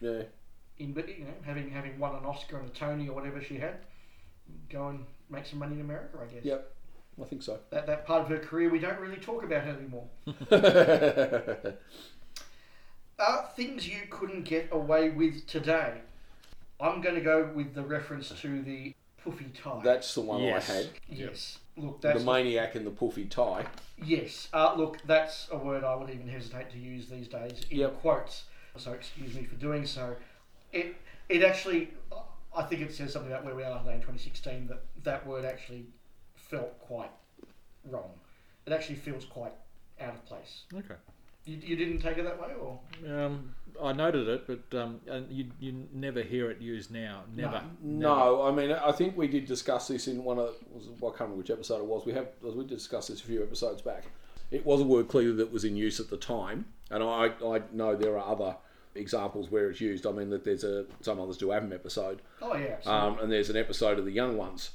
Yeah. 0.01 0.23
In 0.81 0.93
but 0.93 1.09
you 1.09 1.25
know 1.25 1.31
having 1.45 1.71
having 1.71 1.99
won 1.99 2.15
an 2.17 2.25
Oscar 2.25 2.59
and 2.59 2.69
a 2.69 2.73
Tony 2.73 3.09
or 3.09 3.15
whatever 3.15 3.41
she 3.43 3.57
had, 3.59 3.77
go 4.69 4.89
and 4.89 5.05
make 5.29 5.47
some 5.47 5.59
money 5.61 5.75
in 5.75 5.81
America. 5.83 6.19
I 6.21 6.27
guess. 6.33 6.45
Yep. 6.45 6.73
I 7.21 7.25
think 7.27 7.43
so. 7.43 7.59
That 7.71 7.87
that 7.87 8.07
part 8.07 8.23
of 8.23 8.29
her 8.29 8.39
career 8.39 8.71
we 8.71 8.79
don't 8.79 8.99
really 8.99 9.19
talk 9.19 9.45
about 9.45 9.65
anymore. 9.65 10.07
Uh, 13.19 13.43
things 13.49 13.87
you 13.87 14.01
couldn't 14.09 14.45
get 14.45 14.67
away 14.73 15.11
with 15.11 15.47
today. 15.47 15.93
I'm 16.81 17.03
going 17.03 17.17
to 17.17 17.21
go 17.21 17.51
with 17.55 17.75
the 17.75 17.83
reference 17.83 18.31
to 18.41 18.63
the 18.63 18.95
puffy 19.23 19.53
tie. 19.63 19.83
That's 19.85 20.15
the 20.15 20.23
one 20.23 20.43
Yes. 20.43 20.71
I 20.71 20.73
had. 20.73 20.89
yes. 21.07 21.59
Look, 21.77 22.01
that's 22.01 22.21
the 22.21 22.25
maniac 22.25 22.77
in 22.77 22.85
the 22.87 22.91
puffy 22.91 23.27
tie. 23.27 23.67
yes. 24.03 24.49
Uh, 24.55 24.73
look, 24.75 25.03
that's 25.07 25.49
a 25.53 25.59
word 25.59 25.85
I 25.85 25.95
would 25.97 26.09
even 26.09 26.29
hesitate 26.29 26.71
to 26.71 26.79
use 26.79 27.11
these 27.11 27.29
days 27.29 27.61
in 27.71 27.81
Yep. 27.81 28.01
quotes. 28.01 28.45
So 28.79 28.93
excuse 28.93 29.35
me 29.35 29.45
for 29.45 29.57
doing 29.57 29.85
so. 29.85 30.17
It 30.73 30.97
it 31.29 31.43
actually, 31.43 31.91
I 32.57 32.63
think 32.65 32.83
it 32.83 32.93
says 32.93 33.13
something 33.13 33.31
about 33.31 33.45
where 33.45 33.55
we 33.55 33.63
are 33.63 33.79
today 33.79 33.95
in 33.95 34.01
2016 34.01 34.67
that 34.69 34.83
that 35.05 35.27
word 35.27 35.45
actually 35.45 35.87
felt 36.35 36.79
quite 36.81 37.11
wrong. 37.85 38.11
It 38.67 38.73
actually 38.73 38.97
feels 38.97 39.25
quite 39.25 39.53
out 40.01 40.15
of 40.15 40.25
place. 40.27 40.65
Okay. 40.75 40.95
You, 41.47 41.57
you 41.57 41.77
didn't 41.77 42.01
take 42.01 42.19
it 42.19 42.25
that 42.25 42.41
way, 42.41 42.55
or 42.61 42.79
Um, 43.09 43.55
I 43.83 43.93
noted 43.93 44.29
it, 44.29 44.47
but 44.47 44.79
um, 44.79 45.01
and 45.07 45.31
you 45.31 45.47
you 45.59 45.89
never 45.93 46.23
hear 46.23 46.51
it 46.51 46.61
used 46.61 46.91
now. 46.91 47.23
Never. 47.35 47.63
No, 47.83 48.43
I 48.43 48.51
mean, 48.51 48.73
I 48.73 48.93
think 48.93 49.17
we 49.17 49.27
did 49.27 49.47
discuss 49.47 49.89
this 49.89 50.07
in 50.07 50.23
one 50.23 50.39
of 50.39 50.55
was, 50.71 50.89
well, 51.01 51.13
I 51.13 51.17
can't 51.17 51.31
remember 51.31 51.37
which 51.37 51.51
episode 51.51 51.79
it 51.79 51.87
was. 51.87 52.05
We 52.05 52.13
have 52.13 52.29
we 52.43 52.65
discussed 52.67 53.09
this 53.09 53.23
a 53.23 53.25
few 53.25 53.43
episodes 53.43 53.81
back. 53.81 54.05
It 54.51 54.67
was 54.67 54.81
a 54.81 54.85
word 54.85 55.09
clearly 55.09 55.37
that 55.37 55.51
was 55.51 55.65
in 55.65 55.77
use 55.77 55.99
at 55.99 56.11
the 56.11 56.19
time, 56.19 56.67
and 56.91 57.03
I 57.03 57.33
I 57.43 57.63
know 57.73 57.97
there 57.97 58.19
are 58.19 58.33
other 58.33 58.57
examples 58.95 59.51
where 59.51 59.71
it's 59.71 59.81
used. 59.81 60.07
I 60.07 60.13
mean 60.13 60.31
that 60.31 60.45
there's 60.45 60.65
a 60.65 60.87
some 61.01 61.21
others 61.21 61.37
do 61.37 61.51
have 61.51 61.65
an 61.65 61.73
episode, 61.73 62.23
oh 62.43 62.57
yeah, 62.57 62.77
um, 62.87 63.19
and 63.21 63.31
there's 63.31 63.51
an 63.51 63.57
episode 63.57 63.99
of 63.99 64.05
the 64.05 64.13
Young 64.13 64.37
Ones 64.37 64.71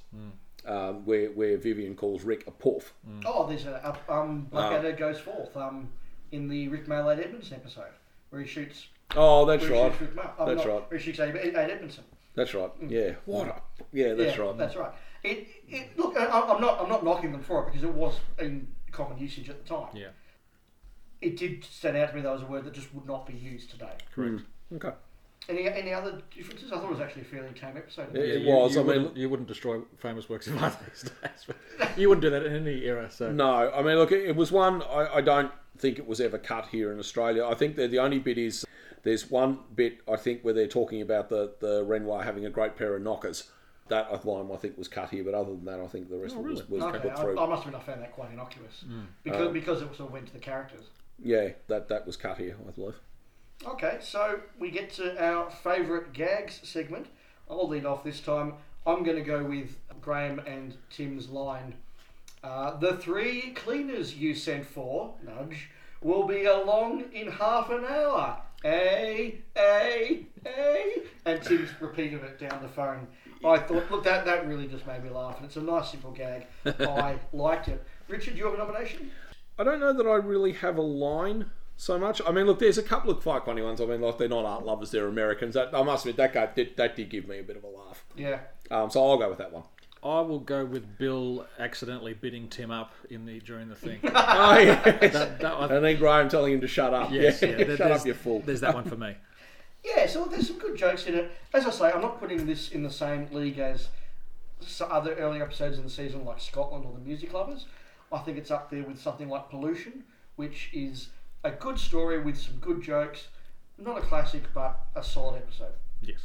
um, 0.66 1.06
where 1.06 1.30
where 1.32 1.58
Vivian 1.58 1.96
calls 1.96 2.24
Rick 2.24 2.48
a 2.48 2.52
puff. 2.52 2.94
Oh, 3.26 3.48
there's 3.48 3.66
a, 3.66 3.98
a 4.10 4.14
um, 4.14 4.48
Blackadder 4.52 4.94
goes 4.94 5.20
forth 5.20 5.56
um, 5.58 5.90
in 6.32 6.48
the 6.48 6.68
Rik 6.68 6.88
Mayall 6.88 7.14
at 7.14 7.20
Edmondson 7.20 7.56
episode 7.56 7.92
where 8.30 8.42
he 8.42 8.48
shoots. 8.48 8.88
Oh, 9.16 9.46
that's 9.46 9.66
right. 9.68 9.92
shoots 9.92 10.02
Rik 10.02 10.16
Mayall. 10.16 10.32
Oh, 10.40 10.46
That's 10.46 10.66
not- 10.66 10.74
right. 10.74 10.92
Where 10.92 11.00
he 11.00 11.06
shoots 11.06 11.20
Ed, 11.20 11.36
Ed 11.38 11.56
Edmondson. 11.72 12.04
That's 12.34 12.54
right. 12.54 12.72
Yeah. 12.88 13.12
What? 13.26 13.48
A, 13.48 13.62
yeah, 13.94 14.14
that's 14.14 14.36
yeah, 14.36 14.44
right. 14.44 14.58
That's 14.58 14.76
right. 14.76 14.92
It, 15.24 15.48
it, 15.68 15.98
look, 15.98 16.18
I, 16.18 16.26
I'm 16.26 16.62
not 16.62 16.82
I'm 16.82 16.90
not 16.90 17.04
knocking 17.04 17.32
them 17.32 17.42
for 17.42 17.64
it 17.64 17.68
because 17.68 17.84
it 17.84 17.94
was 17.94 18.20
in 18.40 18.68
common 18.92 19.18
usage 19.18 19.50
at 19.50 19.64
the 19.64 19.70
time. 19.70 19.88
Yeah. 19.96 20.08
It 21.26 21.38
did 21.38 21.64
stand 21.64 21.98
out 21.98 22.10
to 22.10 22.16
me 22.16 22.22
that 22.22 22.32
was 22.32 22.44
a 22.44 22.46
word 22.46 22.66
that 22.66 22.74
just 22.74 22.94
would 22.94 23.08
not 23.08 23.26
be 23.26 23.34
used 23.34 23.72
today. 23.72 23.94
Correct. 24.14 24.44
Okay. 24.76 24.92
Any 25.50 25.68
any 25.68 25.92
other 25.94 26.22
differences? 26.36 26.72
I 26.72 26.76
thought 26.76 26.86
it 26.86 26.92
was 26.92 27.00
actually 27.00 27.24
a 27.24 27.26
fairly 27.26 27.50
tame 27.50 27.78
episode. 27.78 28.10
Yeah. 28.14 28.22
It 28.22 28.42
you, 28.44 28.50
was, 28.54 28.76
You 28.76 28.82
I 28.82 28.84
mean- 28.84 28.88
wouldn't, 28.88 29.18
you 29.18 29.30
wouldn't 29.30 29.48
destroy 29.48 29.82
famous 29.98 30.30
works 30.30 30.48
of 30.48 30.62
art 30.62 30.76
these 30.88 31.04
days. 31.04 31.88
You 31.98 32.10
wouldn't 32.10 32.22
do 32.24 32.30
that 32.30 32.46
in 32.46 32.56
any 32.56 32.84
era. 32.86 33.10
So 33.12 33.32
No, 33.32 33.72
I 33.72 33.82
mean, 33.82 33.96
look, 33.96 34.12
it 34.12 34.24
it 34.30 34.36
was 34.36 34.52
one. 34.52 34.82
I, 34.84 35.16
I 35.16 35.22
don't 35.22 35.52
think 35.78 35.98
it 36.00 36.08
was 36.08 36.22
ever 36.22 36.38
cut 36.38 36.68
here 36.68 36.92
in 36.92 37.00
Australia. 37.00 37.46
I 37.46 37.54
think 37.56 37.76
that 37.78 37.90
the 37.92 38.00
only 38.00 38.20
bit 38.20 38.38
is 38.38 38.66
there's 39.04 39.30
one 39.30 39.60
bit 39.76 40.00
I 40.12 40.16
think 40.16 40.42
where 40.44 40.54
they're 40.54 40.68
talking 40.68 41.02
about 41.02 41.30
the 41.30 41.54
the 41.60 41.84
Renoir 41.84 42.24
having 42.24 42.46
a 42.46 42.50
great 42.52 42.76
pair 42.76 42.96
of 42.96 43.02
knockers. 43.02 43.50
That 43.88 44.26
line 44.26 44.50
I 44.52 44.56
think 44.56 44.80
was 44.80 44.88
cut 44.88 45.12
here, 45.12 45.24
but 45.24 45.36
other 45.36 45.52
than 45.52 45.66
that, 45.66 45.80
I 45.80 45.86
think 45.86 46.10
the 46.10 46.18
rest 46.18 46.36
Oh, 46.36 46.40
of 46.40 46.48
it 46.48 46.50
was, 46.50 46.70
was 46.70 46.82
Okay, 46.86 46.98
put 47.08 47.12
I, 47.12 47.22
through. 47.22 47.40
I 47.40 47.46
must 47.48 47.68
admit 47.68 47.80
I 47.80 47.84
found 47.84 48.02
that 48.02 48.14
quite 48.14 48.32
innocuous 48.32 48.84
Hmm. 48.88 49.02
because 49.24 49.48
Um, 49.48 49.54
because 49.54 49.82
it 49.84 49.88
sort 49.96 50.08
of 50.10 50.12
went 50.12 50.26
to 50.26 50.34
the 50.34 50.40
characters. 50.40 50.86
Yeah, 51.22 51.50
that 51.68 51.88
that 51.90 52.06
was 52.06 52.18
cut 52.18 52.38
here, 52.38 52.56
I 52.68 52.72
believe. 52.72 52.96
Okay, 53.66 53.98
so 54.02 54.42
we 54.60 54.70
get 54.70 54.92
to 54.94 55.24
our 55.24 55.50
favourite 55.50 56.14
gags 56.14 56.60
segment. 56.64 57.08
I'll 57.50 57.68
lead 57.68 57.86
off 57.86 58.04
this 58.04 58.20
time. 58.20 58.54
I'm 58.86 59.04
going 59.04 59.18
to 59.18 59.24
go 59.24 59.44
with 59.44 59.78
Graeme 60.02 60.40
and 60.40 60.76
Tim's 60.90 61.30
line. 61.30 61.76
Uh, 62.44 62.78
the 62.78 62.98
three 62.98 63.54
cleaners 63.56 64.16
you 64.16 64.36
sent 64.36 64.66
for, 64.66 65.16
nudge, 65.24 65.70
will 66.02 66.28
be 66.28 66.46
along 66.46 67.06
in 67.14 67.32
half 67.32 67.72
an 67.72 67.86
hour. 67.86 68.38
A, 68.64 69.40
A, 69.58 70.26
A. 70.46 71.02
And 71.26 71.42
Tim's 71.42 71.70
repeated 71.80 72.24
it 72.24 72.40
down 72.40 72.62
the 72.62 72.70
phone. 72.70 73.08
I 73.44 73.60
thought, 73.60 73.90
look, 73.92 74.04
that, 74.04 74.26
that 74.26 74.48
really 74.48 74.68
just 74.68 74.86
made 74.88 75.04
me 75.04 75.10
laugh. 75.10 75.38
And 75.38 75.46
it's 75.46 75.56
a 75.56 75.62
nice, 75.62 75.92
simple 75.92 76.12
gag. 76.12 76.46
I 76.66 77.18
liked 77.34 77.68
it. 77.68 77.84
Richard, 78.08 78.34
do 78.34 78.40
you 78.40 78.46
have 78.46 78.54
a 78.54 78.58
nomination? 78.58 79.12
I 79.58 79.64
don't 79.64 79.80
know 79.80 79.94
that 79.94 80.06
I 80.06 80.16
really 80.16 80.54
have 80.54 80.78
a 80.78 80.82
line 80.82 81.52
so 81.78 81.98
much. 82.00 82.22
I 82.26 82.32
mean, 82.32 82.46
look, 82.46 82.60
there's 82.60 82.78
a 82.78 82.84
couple 82.84 83.12
of 83.12 83.22
quite 83.22 83.46
funny 83.46 83.62
ones. 83.62 83.82
I 83.82 83.86
mean, 83.86 84.02
like 84.02 84.18
they're 84.18 84.28
not 84.30 84.46
art 84.46 84.66
lovers; 84.66 84.92
they're 84.92 85.08
Americans. 85.08 85.56
That 85.56 85.74
I 85.74 85.84
must 85.84 86.06
admit, 86.06 86.18
that 86.18 86.34
guy 86.34 86.48
did, 86.48 86.78
that 86.78 86.96
did 86.96 87.10
give 87.10 87.28
me 87.28 87.40
a 87.40 87.44
bit 87.44 87.58
of 87.58 87.64
a 87.64 87.68
laugh. 87.68 88.04
Yeah. 88.16 88.40
Um, 88.72 88.90
so 88.90 89.06
I'll 89.06 89.18
go 89.18 89.30
with 89.30 89.38
that 89.38 89.52
one. 89.52 89.64
I 90.04 90.22
will 90.22 90.40
go 90.40 90.64
with 90.64 91.00
Bill 91.00 91.48
accidentally 91.58 92.14
bidding 92.14 92.48
Tim 92.48 92.70
up 92.70 92.94
in 93.10 93.26
the 93.26 93.40
during 93.40 93.70
the 93.70 93.76
thing. 93.76 94.00
oh, 94.04 94.58
yes. 94.60 95.14
that, 95.14 95.40
that, 95.40 95.54
I, 95.54 95.76
and 95.76 95.84
then 95.84 95.98
Graeme 95.98 96.30
telling 96.30 96.54
him 96.54 96.62
to 96.62 96.68
shut 96.68 96.94
up. 96.94 97.12
yes, 97.12 97.42
yeah, 97.42 97.50
yeah, 97.50 97.56
there- 97.58 97.66
shut 97.78 97.88
there's, 97.88 98.02
up, 98.02 98.08
you 98.08 98.14
fool. 98.14 98.44
There's 98.46 98.62
that 98.62 98.76
one 98.76 98.84
for 98.84 98.98
me. 98.98 99.16
Yeah, 99.84 100.08
so 100.08 100.26
there's 100.26 100.48
some 100.48 100.60
good 100.60 100.78
jokes 100.78 101.06
in 101.08 101.16
it. 101.16 101.32
As 101.54 101.66
I 101.66 101.70
say, 101.72 101.92
I'm 101.92 102.02
not 102.02 102.20
putting 102.20 102.46
this 102.46 102.70
in 102.70 102.84
the 102.84 102.92
same 102.92 103.28
league 103.32 103.60
as 103.60 103.90
some 104.60 104.92
other 104.92 105.14
early 105.16 105.42
episodes 105.42 105.78
in 105.78 105.84
the 105.84 105.90
season, 105.90 106.26
like 106.26 106.40
Scotland 106.40 106.86
or 106.86 106.94
the 106.94 107.00
Music 107.00 107.34
Lovers. 107.34 107.66
I 108.12 108.20
think 108.20 108.38
it's 108.38 108.52
up 108.52 108.70
there 108.70 108.84
with 108.84 109.00
something 109.00 109.30
like 109.30 109.50
Pollution, 109.50 110.04
which 110.36 110.70
is 110.74 111.10
a 111.44 111.52
good 111.52 111.80
story 111.80 112.20
with 112.22 112.38
some 112.38 112.56
good 112.60 112.82
jokes. 112.82 113.28
Not 113.78 113.98
a 113.98 114.02
classic, 114.02 114.44
but 114.54 114.80
a 114.96 115.04
solid 115.04 115.38
episode. 115.38 115.74
Yes. 116.02 116.20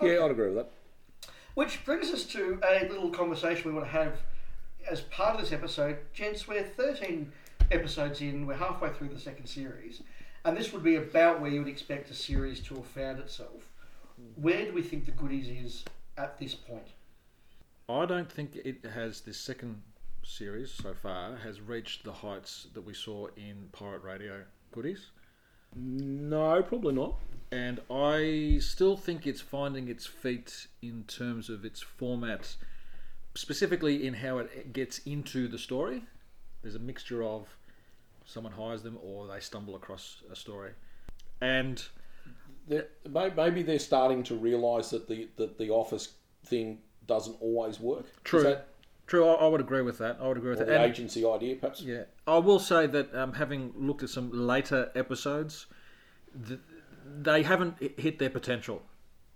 Yeah, 0.00 0.24
I'd 0.24 0.30
agree 0.30 0.46
with 0.46 0.56
that. 0.56 0.70
Which 1.54 1.84
brings 1.84 2.10
us 2.10 2.24
to 2.26 2.58
a 2.66 2.88
little 2.88 3.10
conversation 3.10 3.70
we 3.70 3.74
want 3.74 3.86
to 3.86 3.92
have 3.92 4.14
as 4.90 5.02
part 5.02 5.34
of 5.34 5.40
this 5.40 5.52
episode. 5.52 5.98
Gents, 6.14 6.48
we're 6.48 6.62
13 6.62 7.30
episodes 7.70 8.20
in, 8.20 8.46
we're 8.46 8.54
halfway 8.54 8.90
through 8.90 9.08
the 9.08 9.20
second 9.20 9.46
series, 9.46 10.02
and 10.44 10.56
this 10.56 10.72
would 10.72 10.82
be 10.82 10.96
about 10.96 11.40
where 11.40 11.50
you 11.50 11.60
would 11.60 11.68
expect 11.68 12.10
a 12.10 12.14
series 12.14 12.60
to 12.60 12.74
have 12.76 12.86
found 12.86 13.18
itself. 13.18 13.68
Where 14.36 14.64
do 14.64 14.72
we 14.72 14.82
think 14.82 15.04
the 15.04 15.12
goodies 15.12 15.48
is 15.48 15.84
at 16.16 16.38
this 16.38 16.54
point? 16.54 16.88
I 17.88 18.06
don't 18.06 18.30
think 18.30 18.56
it 18.56 18.84
has 18.94 19.20
this 19.20 19.38
second 19.38 19.82
series 20.22 20.72
so 20.72 20.94
far 20.94 21.36
has 21.36 21.60
reached 21.60 22.04
the 22.04 22.12
heights 22.12 22.66
that 22.74 22.82
we 22.82 22.94
saw 22.94 23.26
in 23.36 23.68
Pirate 23.72 24.02
Radio 24.02 24.42
goodies. 24.72 25.10
No, 25.74 26.62
probably 26.62 26.94
not. 26.94 27.14
and 27.50 27.80
I 27.90 28.58
still 28.60 28.96
think 28.96 29.26
it's 29.26 29.40
finding 29.40 29.88
its 29.88 30.06
feet 30.06 30.66
in 30.82 31.04
terms 31.04 31.48
of 31.50 31.64
its 31.64 31.80
format, 31.80 32.56
specifically 33.34 34.06
in 34.06 34.14
how 34.14 34.38
it 34.38 34.72
gets 34.72 34.98
into 35.00 35.48
the 35.48 35.58
story. 35.58 36.04
There's 36.62 36.74
a 36.74 36.78
mixture 36.80 37.22
of 37.22 37.46
someone 38.24 38.52
hires 38.52 38.82
them 38.82 38.98
or 39.02 39.26
they 39.26 39.40
stumble 39.40 39.74
across 39.74 40.22
a 40.30 40.36
story, 40.36 40.72
and 41.40 41.82
They're- 42.68 42.88
Maybe 43.36 43.62
they're 43.62 43.78
starting 43.80 44.22
to 44.24 44.36
realise 44.36 44.90
that 44.90 45.08
the 45.08 45.28
that 45.36 45.58
the 45.58 45.70
office 45.70 46.14
thing 46.46 46.78
doesn't 47.08 47.36
always 47.40 47.80
work. 47.80 48.04
Is 48.04 48.10
true, 48.22 48.42
that- 48.44 48.68
true. 49.06 49.26
I, 49.26 49.34
I 49.34 49.48
would 49.48 49.60
agree 49.60 49.82
with 49.82 49.98
that. 49.98 50.18
I 50.20 50.28
would 50.28 50.36
agree 50.36 50.50
with 50.50 50.60
or 50.60 50.64
that. 50.64 50.70
the 50.70 50.80
And- 50.82 50.90
agency 50.92 51.24
idea, 51.26 51.56
perhaps. 51.56 51.80
Yeah, 51.82 52.04
I 52.26 52.38
will 52.38 52.58
say 52.58 52.86
that 52.86 53.14
um, 53.14 53.32
having 53.34 53.72
looked 53.76 54.02
at 54.02 54.08
some 54.10 54.30
later 54.32 54.90
episodes, 54.94 55.66
th- 56.46 56.60
they 57.20 57.42
haven't 57.42 57.76
hit 57.98 58.18
their 58.18 58.30
potential 58.30 58.82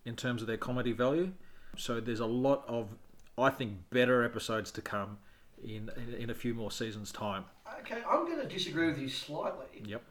in 0.04 0.16
terms 0.16 0.40
of 0.42 0.48
their 0.48 0.56
comedy 0.56 0.92
value. 0.92 1.32
So 1.76 2.00
there's 2.00 2.20
a 2.20 2.26
lot 2.26 2.64
of, 2.68 2.88
I 3.36 3.50
think, 3.50 3.90
better 3.90 4.24
episodes 4.24 4.70
to 4.72 4.80
come 4.82 5.18
in 5.62 5.90
in, 5.96 6.14
in 6.14 6.30
a 6.30 6.34
few 6.34 6.54
more 6.54 6.70
seasons' 6.70 7.12
time. 7.12 7.44
Okay, 7.80 7.98
I'm 8.08 8.24
going 8.24 8.40
to 8.40 8.46
disagree 8.46 8.86
with 8.86 8.98
you 8.98 9.08
slightly. 9.08 9.66
Yep. 9.84 10.02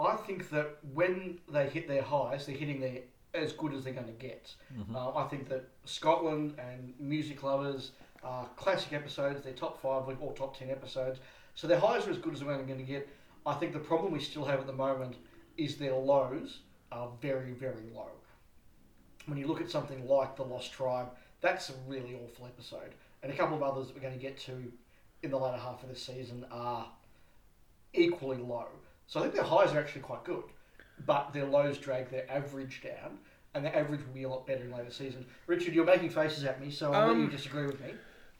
I 0.00 0.16
think 0.16 0.48
that 0.50 0.78
when 0.94 1.38
they 1.52 1.68
hit 1.68 1.86
their 1.86 2.02
highs, 2.02 2.46
they're 2.46 2.56
hitting 2.56 2.80
their 2.80 2.98
as 3.34 3.52
good 3.52 3.72
as 3.72 3.84
they're 3.84 3.92
going 3.94 4.06
to 4.06 4.12
get. 4.12 4.54
Uh, 4.94 5.14
I 5.16 5.26
think 5.28 5.48
that 5.48 5.68
Scotland 5.86 6.54
and 6.58 6.92
Music 6.98 7.42
Lovers 7.42 7.92
are 8.22 8.46
classic 8.56 8.92
episodes. 8.92 9.42
They're 9.42 9.52
top 9.52 9.80
five 9.80 10.02
or 10.20 10.32
top 10.34 10.58
ten 10.58 10.70
episodes. 10.70 11.20
So 11.54 11.66
their 11.66 11.78
highs 11.78 12.06
are 12.06 12.10
as 12.10 12.18
good 12.18 12.34
as 12.34 12.40
they're 12.40 12.62
going 12.62 12.78
to 12.78 12.84
get. 12.84 13.08
I 13.44 13.54
think 13.54 13.72
the 13.72 13.78
problem 13.78 14.12
we 14.12 14.20
still 14.20 14.44
have 14.44 14.60
at 14.60 14.66
the 14.66 14.72
moment 14.72 15.16
is 15.56 15.76
their 15.76 15.94
lows 15.94 16.60
are 16.90 17.10
very, 17.20 17.52
very 17.52 17.90
low. 17.94 18.10
When 19.26 19.38
you 19.38 19.46
look 19.46 19.60
at 19.60 19.70
something 19.70 20.06
like 20.06 20.36
The 20.36 20.44
Lost 20.44 20.72
Tribe, 20.72 21.08
that's 21.40 21.70
a 21.70 21.74
really 21.86 22.14
awful 22.14 22.46
episode. 22.46 22.94
And 23.22 23.32
a 23.32 23.36
couple 23.36 23.56
of 23.56 23.62
others 23.62 23.88
that 23.88 23.94
we're 23.94 24.02
going 24.02 24.14
to 24.14 24.20
get 24.20 24.38
to 24.40 24.72
in 25.22 25.30
the 25.30 25.36
latter 25.36 25.58
half 25.58 25.82
of 25.82 25.88
this 25.88 26.02
season 26.02 26.44
are 26.50 26.86
equally 27.92 28.38
low. 28.38 28.66
So 29.06 29.20
I 29.20 29.24
think 29.24 29.34
their 29.34 29.44
highs 29.44 29.72
are 29.72 29.78
actually 29.78 30.02
quite 30.02 30.24
good, 30.24 30.44
but 31.06 31.32
their 31.32 31.44
lows 31.44 31.78
drag 31.78 32.10
their 32.10 32.30
average 32.30 32.82
down, 32.82 33.18
and 33.54 33.64
their 33.64 33.76
average 33.76 34.04
will 34.06 34.14
be 34.14 34.22
a 34.22 34.28
lot 34.28 34.46
better 34.46 34.64
in 34.64 34.72
later 34.72 34.90
seasons. 34.90 35.26
Richard, 35.46 35.74
you're 35.74 35.84
making 35.84 36.10
faces 36.10 36.44
at 36.44 36.60
me, 36.60 36.70
so 36.70 36.90
let 36.90 37.06
you 37.06 37.12
Um, 37.12 37.28
disagree 37.30 37.66
with 37.66 37.80
me. 37.80 37.92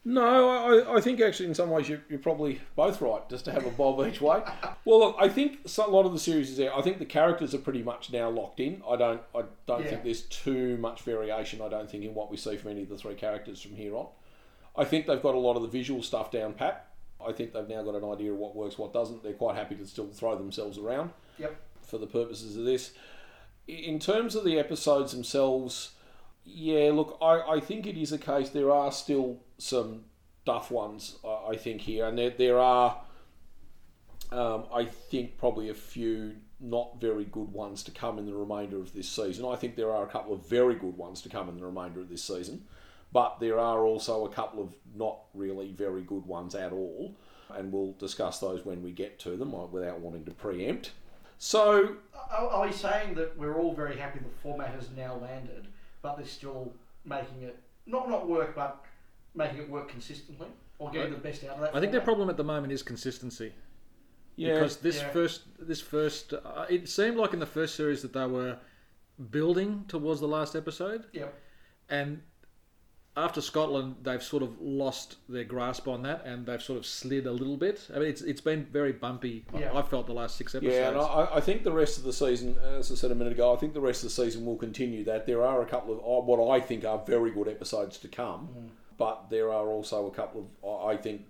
No, 0.05 0.49
I, 0.49 0.97
I 0.97 1.01
think 1.01 1.21
actually 1.21 1.45
in 1.47 1.55
some 1.55 1.69
ways 1.69 1.87
you're, 1.87 2.01
you're 2.09 2.19
probably 2.19 2.59
both 2.75 2.99
right, 3.01 3.27
just 3.29 3.45
to 3.45 3.53
have 3.53 3.65
a 3.65 3.69
bob 3.69 4.05
each 4.07 4.19
way. 4.21 4.41
Well, 4.85 4.99
look, 4.99 5.15
I 5.17 5.29
think 5.29 5.59
a 5.77 5.89
lot 5.89 6.05
of 6.05 6.11
the 6.11 6.19
series 6.19 6.49
is 6.51 6.57
there. 6.57 6.75
I 6.75 6.81
think 6.81 6.99
the 6.99 7.05
characters 7.05 7.53
are 7.55 7.57
pretty 7.59 7.81
much 7.83 8.11
now 8.11 8.29
locked 8.29 8.59
in. 8.59 8.81
I 8.85 8.97
don't, 8.97 9.21
I 9.33 9.43
don't 9.65 9.81
Yeah. 9.83 9.91
think 9.91 10.03
there's 10.03 10.23
too 10.23 10.75
much 10.75 11.03
variation. 11.03 11.61
I 11.61 11.69
don't 11.69 11.89
think 11.89 12.03
in 12.03 12.13
what 12.13 12.29
we 12.29 12.35
see 12.35 12.57
from 12.57 12.71
any 12.71 12.81
of 12.81 12.89
the 12.89 12.97
three 12.97 13.15
characters 13.15 13.61
from 13.61 13.75
here 13.77 13.95
on. 13.95 14.07
I 14.75 14.83
think 14.83 15.07
they've 15.07 15.21
got 15.23 15.35
a 15.35 15.39
lot 15.39 15.55
of 15.55 15.61
the 15.61 15.69
visual 15.69 16.03
stuff 16.03 16.31
down 16.31 16.51
pat. 16.53 16.87
I 17.25 17.31
think 17.31 17.53
they've 17.53 17.69
now 17.69 17.81
got 17.83 17.95
an 17.95 18.03
idea 18.03 18.33
of 18.33 18.37
what 18.39 18.57
works, 18.57 18.77
what 18.77 18.91
doesn't. 18.91 19.23
They're 19.23 19.31
quite 19.31 19.55
happy 19.55 19.75
to 19.75 19.85
still 19.85 20.07
throw 20.09 20.35
themselves 20.37 20.77
around 20.77 21.11
Yep. 21.39 21.55
for 21.83 21.97
the 21.97 22.07
purposes 22.07 22.57
of 22.57 22.65
this. 22.65 22.91
In 23.69 23.99
terms 23.99 24.35
of 24.35 24.43
the 24.43 24.59
episodes 24.59 25.13
themselves, 25.13 25.91
yeah, 26.45 26.91
look, 26.91 27.17
I, 27.21 27.41
I 27.55 27.59
think 27.59 27.85
it 27.87 27.97
is 27.97 28.11
a 28.11 28.17
case 28.17 28.49
there 28.49 28.71
are 28.71 28.91
still 28.91 29.39
some 29.57 30.05
duff 30.45 30.71
ones, 30.71 31.17
I, 31.23 31.51
I 31.51 31.57
think, 31.57 31.81
here, 31.81 32.05
and 32.05 32.17
there, 32.17 32.31
there 32.31 32.59
are, 32.59 33.01
um, 34.31 34.65
I 34.73 34.85
think, 34.85 35.37
probably 35.37 35.69
a 35.69 35.73
few 35.73 36.35
not 36.59 36.99
very 37.01 37.25
good 37.25 37.51
ones 37.51 37.83
to 37.83 37.91
come 37.91 38.17
in 38.17 38.25
the 38.25 38.33
remainder 38.33 38.77
of 38.77 38.93
this 38.93 39.09
season. 39.09 39.45
I 39.45 39.55
think 39.57 39.75
there 39.75 39.91
are 39.91 40.03
a 40.03 40.07
couple 40.07 40.33
of 40.33 40.47
very 40.47 40.75
good 40.75 40.97
ones 40.97 41.21
to 41.23 41.29
come 41.29 41.49
in 41.49 41.57
the 41.57 41.65
remainder 41.65 41.99
of 41.99 42.09
this 42.09 42.23
season, 42.23 42.63
but 43.11 43.39
there 43.39 43.59
are 43.59 43.85
also 43.85 44.25
a 44.25 44.29
couple 44.29 44.61
of 44.61 44.73
not 44.95 45.19
really 45.33 45.71
very 45.71 46.01
good 46.01 46.25
ones 46.25 46.55
at 46.55 46.71
all, 46.71 47.15
and 47.53 47.71
we'll 47.71 47.93
discuss 47.93 48.39
those 48.39 48.65
when 48.65 48.81
we 48.81 48.91
get 48.91 49.19
to 49.19 49.35
them 49.35 49.53
uh, 49.53 49.65
without 49.65 49.99
wanting 49.99 50.25
to 50.25 50.31
preempt. 50.31 50.91
So, 51.37 51.97
Are, 52.31 52.47
are 52.47 52.65
we 52.65 52.71
saying 52.71 53.15
that 53.15 53.37
we're 53.37 53.57
all 53.59 53.73
very 53.73 53.97
happy 53.97 54.19
the 54.19 54.29
format 54.41 54.69
has 54.69 54.89
now 54.95 55.15
landed, 55.15 55.67
but 56.03 56.17
they're 56.17 56.25
still 56.27 56.71
making 57.05 57.41
it 57.41 57.57
not 57.87 58.07
not 58.09 58.29
work, 58.29 58.53
but 58.55 58.83
making 59.33 59.57
it 59.63 59.69
work 59.69 59.89
consistently, 59.89 60.47
or 60.77 60.91
getting 60.91 61.11
the 61.11 61.17
best 61.17 61.43
out 61.45 61.55
of 61.55 61.61
that? 61.61 61.75
I 61.75 61.79
think 61.79 61.91
their 61.91 62.01
problem 62.01 62.29
at 62.29 62.37
the 62.37 62.43
moment 62.43 62.71
is 62.71 62.83
consistency. 62.83 63.53
yeah, 64.35 64.53
because 64.53 64.77
this 64.77 64.97
Yeah. 65.01 65.09
first 65.09 65.41
this 65.59 65.81
first 65.81 66.33
uh, 66.33 66.65
it 66.69 66.87
seemed 66.89 67.17
like 67.17 67.33
in 67.33 67.39
the 67.39 67.51
first 67.57 67.75
series 67.75 68.01
that 68.03 68.13
they 68.13 68.25
were 68.27 68.57
building 69.31 69.85
towards 69.87 70.19
the 70.21 70.27
last 70.27 70.55
episode 70.55 71.05
Yep. 71.13 71.33
and 71.89 72.21
after 73.15 73.41
Scotland 73.41 73.95
they've 74.01 74.23
sort 74.23 74.41
of 74.41 74.59
lost 74.59 75.17
their 75.29 75.43
grasp 75.43 75.87
on 75.87 76.01
that 76.03 76.25
and 76.25 76.45
they've 76.45 76.61
sort 76.61 76.79
of 76.79 76.85
slid 76.85 77.25
a 77.27 77.31
little 77.31 77.57
bit 77.57 77.87
I 77.93 77.99
mean 77.99 78.09
it's 78.09 78.21
it's 78.21 78.41
been 78.41 78.65
very 78.65 78.91
bumpy 78.91 79.45
I- 79.53 79.59
Yeah. 79.59 79.77
I 79.77 79.81
felt 79.83 80.07
the 80.07 80.13
last 80.13 80.35
six 80.35 80.55
episodes 80.55 80.75
Yeah, 80.75 80.89
and 80.89 80.97
I, 80.97 81.35
I 81.35 81.39
think 81.39 81.63
the 81.63 81.71
rest 81.71 81.97
of 81.97 82.03
the 82.03 82.13
season, 82.13 82.55
uh, 82.63 82.79
as 82.79 82.91
I 82.91 82.95
said 82.95 83.11
a 83.11 83.15
minute 83.15 83.33
ago, 83.33 83.53
I 83.53 83.57
think 83.57 83.73
the 83.73 83.81
rest 83.81 84.03
of 84.03 84.09
the 84.09 84.23
season 84.23 84.45
will 84.45 84.57
continue 84.57 85.03
that. 85.05 85.25
There 85.25 85.45
are 85.45 85.61
a 85.61 85.65
couple 85.65 85.93
of 85.93 85.99
uh, 85.99 86.25
what 86.25 86.51
I 86.51 86.59
think 86.59 86.85
are 86.85 87.03
very 87.05 87.31
good 87.31 87.47
episodes 87.47 87.97
to 87.99 88.07
come, 88.07 88.49
mm. 88.57 88.69
but 88.97 89.29
there 89.29 89.51
are 89.51 89.67
also 89.67 90.07
a 90.07 90.11
couple 90.11 90.41
of, 90.41 90.47
uh, 90.63 90.85
I 90.85 90.97
think, 90.97 91.21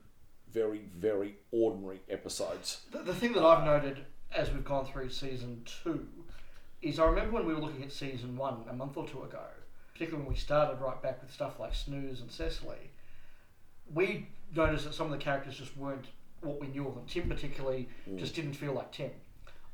very, 0.52 0.82
very 0.96 1.36
ordinary 1.52 2.00
episodes. 2.10 2.82
The, 2.92 3.00
the 3.00 3.14
thing 3.14 3.34
that 3.34 3.44
I've 3.44 3.66
noted 3.66 4.06
as 4.36 4.52
we've 4.52 4.64
gone 4.64 4.86
through 4.86 5.10
season 5.10 5.64
two 5.84 6.08
is 6.82 7.00
I 7.00 7.06
remember 7.06 7.34
when 7.34 7.46
we 7.46 7.54
were 7.54 7.62
looking 7.62 7.84
at 7.84 7.92
season 7.92 8.36
one 8.36 8.58
a 8.70 8.74
month 8.74 8.98
or 8.98 9.08
two 9.08 9.24
ago, 9.24 9.44
particularly 9.94 10.26
when 10.26 10.34
we 10.34 10.40
started 10.40 10.82
right 10.82 11.02
back 11.02 11.22
with 11.22 11.32
stuff 11.32 11.60
like 11.60 11.74
Snooze 11.74 12.22
and 12.22 12.32
Cecily, 12.32 12.92
we 13.94 14.28
noticed 14.56 14.86
that 14.86 14.94
some 14.94 15.08
of 15.08 15.12
the 15.12 15.24
characters 15.24 15.58
just 15.58 15.76
weren't 15.78 16.06
what 16.42 16.60
we 16.60 16.68
knew 16.68 16.88
of 16.88 16.96
them. 16.96 17.06
Tim, 17.08 17.30
particularly, 17.30 17.88
mm. 18.10 18.18
just 18.18 18.36
didn't 18.36 18.54
feel 18.54 18.74
like 18.74 18.92
Tim. 18.92 19.12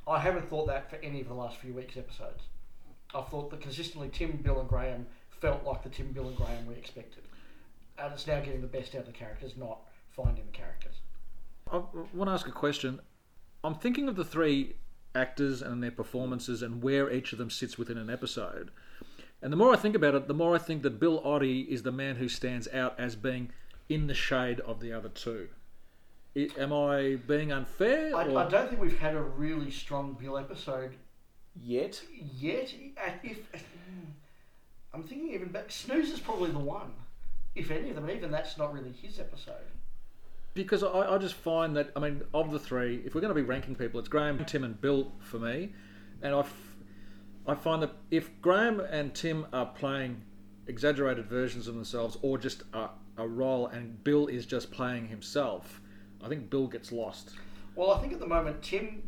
I 0.07 0.19
haven't 0.19 0.49
thought 0.49 0.67
that 0.67 0.89
for 0.89 0.97
any 0.97 1.21
of 1.21 1.27
the 1.27 1.33
last 1.33 1.57
few 1.57 1.73
weeks' 1.73 1.97
episodes. 1.97 2.43
I've 3.13 3.27
thought 3.27 3.49
that 3.51 3.61
consistently 3.61 4.09
Tim, 4.09 4.37
Bill, 4.37 4.59
and 4.59 4.69
Graeme 4.69 5.05
felt 5.29 5.63
like 5.63 5.83
the 5.83 5.89
Tim, 5.89 6.11
Bill, 6.11 6.27
and 6.27 6.37
Graeme 6.37 6.67
we 6.67 6.75
expected. 6.75 7.23
And 7.97 8.13
it's 8.13 8.27
now 8.27 8.39
getting 8.39 8.61
the 8.61 8.67
best 8.67 8.95
out 8.95 9.01
of 9.01 9.07
the 9.07 9.13
characters, 9.13 9.53
not 9.57 9.79
finding 10.11 10.45
the 10.45 10.51
characters. 10.51 10.95
I 11.71 11.81
want 12.13 12.29
to 12.29 12.31
ask 12.31 12.47
a 12.47 12.51
question 12.51 12.99
I'm 13.63 13.75
thinking 13.75 14.07
of 14.07 14.15
the 14.15 14.23
three 14.23 14.75
actors 15.13 15.61
and 15.61 15.83
their 15.83 15.91
performances 15.91 16.61
and 16.61 16.81
where 16.81 17.11
each 17.11 17.33
of 17.33 17.39
them 17.39 17.49
sits 17.49 17.77
within 17.77 17.97
an 17.97 18.09
episode 18.09 18.71
and 19.41 19.51
the 19.53 19.57
more 19.57 19.71
I 19.73 19.77
think 19.77 19.95
about 19.95 20.15
it 20.15 20.27
the 20.27 20.33
more 20.33 20.55
I 20.55 20.57
think 20.59 20.83
that 20.83 20.99
Bill 20.99 21.21
Oddie 21.21 21.67
is 21.67 21.83
the 21.83 21.91
man 21.91 22.15
who 22.17 22.27
stands 22.29 22.67
out 22.73 22.99
as 22.99 23.15
being 23.15 23.51
in 23.87 24.07
the 24.07 24.13
shade 24.13 24.59
of 24.61 24.79
the 24.79 24.91
other 24.93 25.09
two 25.09 25.49
I- 26.35 26.49
am 26.57 26.71
I 26.73 27.17
being 27.27 27.51
unfair 27.51 28.15
I, 28.15 28.21
I 28.35 28.47
don't 28.49 28.69
think 28.69 28.81
we've 28.81 28.99
had 28.99 29.15
a 29.15 29.21
really 29.21 29.71
strong 29.71 30.13
Bill 30.13 30.37
episode 30.37 30.95
Yet, 31.61 32.01
yet. 32.39 32.73
At- 32.95 33.19
If 33.23 33.39
I'm 34.93 35.03
thinking 35.03 35.33
even 35.33 35.49
back, 35.49 35.71
Snooze 35.71 36.09
is 36.11 36.19
probably 36.19 36.51
the 36.51 36.59
one, 36.59 36.93
if 37.55 37.69
any 37.71 37.89
of 37.89 37.95
them. 37.95 38.05
And 38.07 38.15
even 38.17 38.31
that's 38.31 38.57
not 38.57 38.73
really 38.73 38.91
his 38.91 39.19
episode. 39.19 39.55
because 40.53 40.83
I, 40.83 40.89
I 41.15 41.17
just 41.17 41.33
find 41.35 41.75
that 41.75 41.91
I 41.95 41.99
mean 41.99 42.21
of 42.33 42.51
the 42.51 42.59
three, 42.59 43.01
if 43.05 43.13
we're 43.13 43.21
going 43.21 43.33
to 43.33 43.39
be 43.39 43.41
ranking 43.45 43.75
people, 43.75 43.99
it's 43.99 44.07
Graeme, 44.09 44.45
Tim, 44.45 44.63
and 44.63 44.79
Bill 44.79 45.11
for 45.19 45.37
me, 45.39 45.73
and 46.21 46.33
I, 46.33 46.39
f- 46.39 46.68
I 47.49 47.55
find 47.55 47.81
that 47.81 47.93
if 48.11 48.29
Graeme 48.43 48.79
and 48.79 49.13
Tim 49.15 49.47
are 49.51 49.65
playing 49.65 50.21
exaggerated 50.67 51.25
versions 51.25 51.67
of 51.67 51.73
themselves 51.73 52.15
or 52.21 52.37
just 52.37 52.61
are, 52.75 52.91
a 53.17 53.27
role 53.27 53.65
and 53.65 54.03
Bill 54.03 54.27
is 54.27 54.45
just 54.45 54.69
playing 54.69 55.07
himself, 55.07 55.81
I 56.23 56.27
think 56.27 56.51
Bill 56.51 56.67
gets 56.67 56.91
lost. 56.91 57.31
Well, 57.75 57.91
I 57.91 57.99
think 57.99 58.13
at 58.13 58.19
the 58.19 58.27
moment 58.27 58.61
Tim 58.61 59.01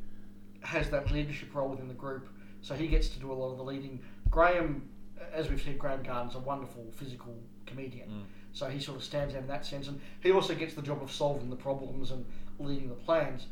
has 0.61 0.89
that 0.89 1.11
leadership 1.11 1.53
role 1.53 1.69
within 1.69 1.87
the 1.87 1.93
group, 1.93 2.29
so 2.63 2.73
he 2.73 2.87
gets 2.87 3.09
to 3.09 3.19
do 3.19 3.31
a 3.31 3.33
lot 3.33 3.51
of 3.51 3.57
the 3.57 3.63
leading. 3.63 3.99
Graeme, 4.31 4.89
as 5.31 5.47
we've 5.47 5.61
said, 5.61 5.77
Graeme 5.77 6.01
Garden's 6.01 6.33
a 6.33 6.39
wonderful 6.39 6.87
physical 6.95 7.37
comedian, 7.67 8.09
mm. 8.09 8.23
so 8.53 8.67
he 8.69 8.79
sort 8.79 8.97
of 8.97 9.03
stands 9.03 9.35
out 9.35 9.41
in 9.41 9.47
that 9.47 9.67
sense, 9.67 9.87
and 9.87 10.01
he 10.21 10.31
also 10.31 10.55
gets 10.55 10.73
the 10.73 10.81
job 10.81 11.03
of 11.03 11.11
solving 11.11 11.51
the 11.51 11.55
problems 11.55 12.09
and 12.09 12.25
leading 12.57 12.89
the 12.89 12.95
plans. 12.95 13.45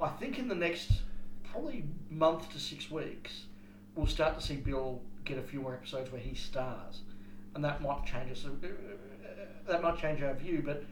I 0.00 0.08
think 0.08 0.38
in 0.38 0.48
the 0.48 0.54
next 0.54 0.92
probably 1.50 1.84
month 2.10 2.52
to 2.52 2.60
six 2.60 2.90
weeks, 2.90 3.44
we'll 3.96 4.06
start 4.06 4.38
to 4.38 4.46
see 4.46 4.56
Bill 4.56 5.00
get 5.24 5.38
a 5.38 5.42
few 5.42 5.60
more 5.60 5.74
episodes 5.74 6.12
where 6.12 6.20
he 6.20 6.34
stars, 6.34 7.00
and 7.54 7.64
that 7.64 7.82
might 7.82 8.04
change 8.04 8.30
us. 8.30 8.44
Uh, 8.44 8.50
uh, 8.64 8.68
uh, 8.68 9.44
That 9.66 9.82
might 9.82 9.98
change 9.98 10.22
our 10.22 10.34
view, 10.34 10.62
but 10.64 10.84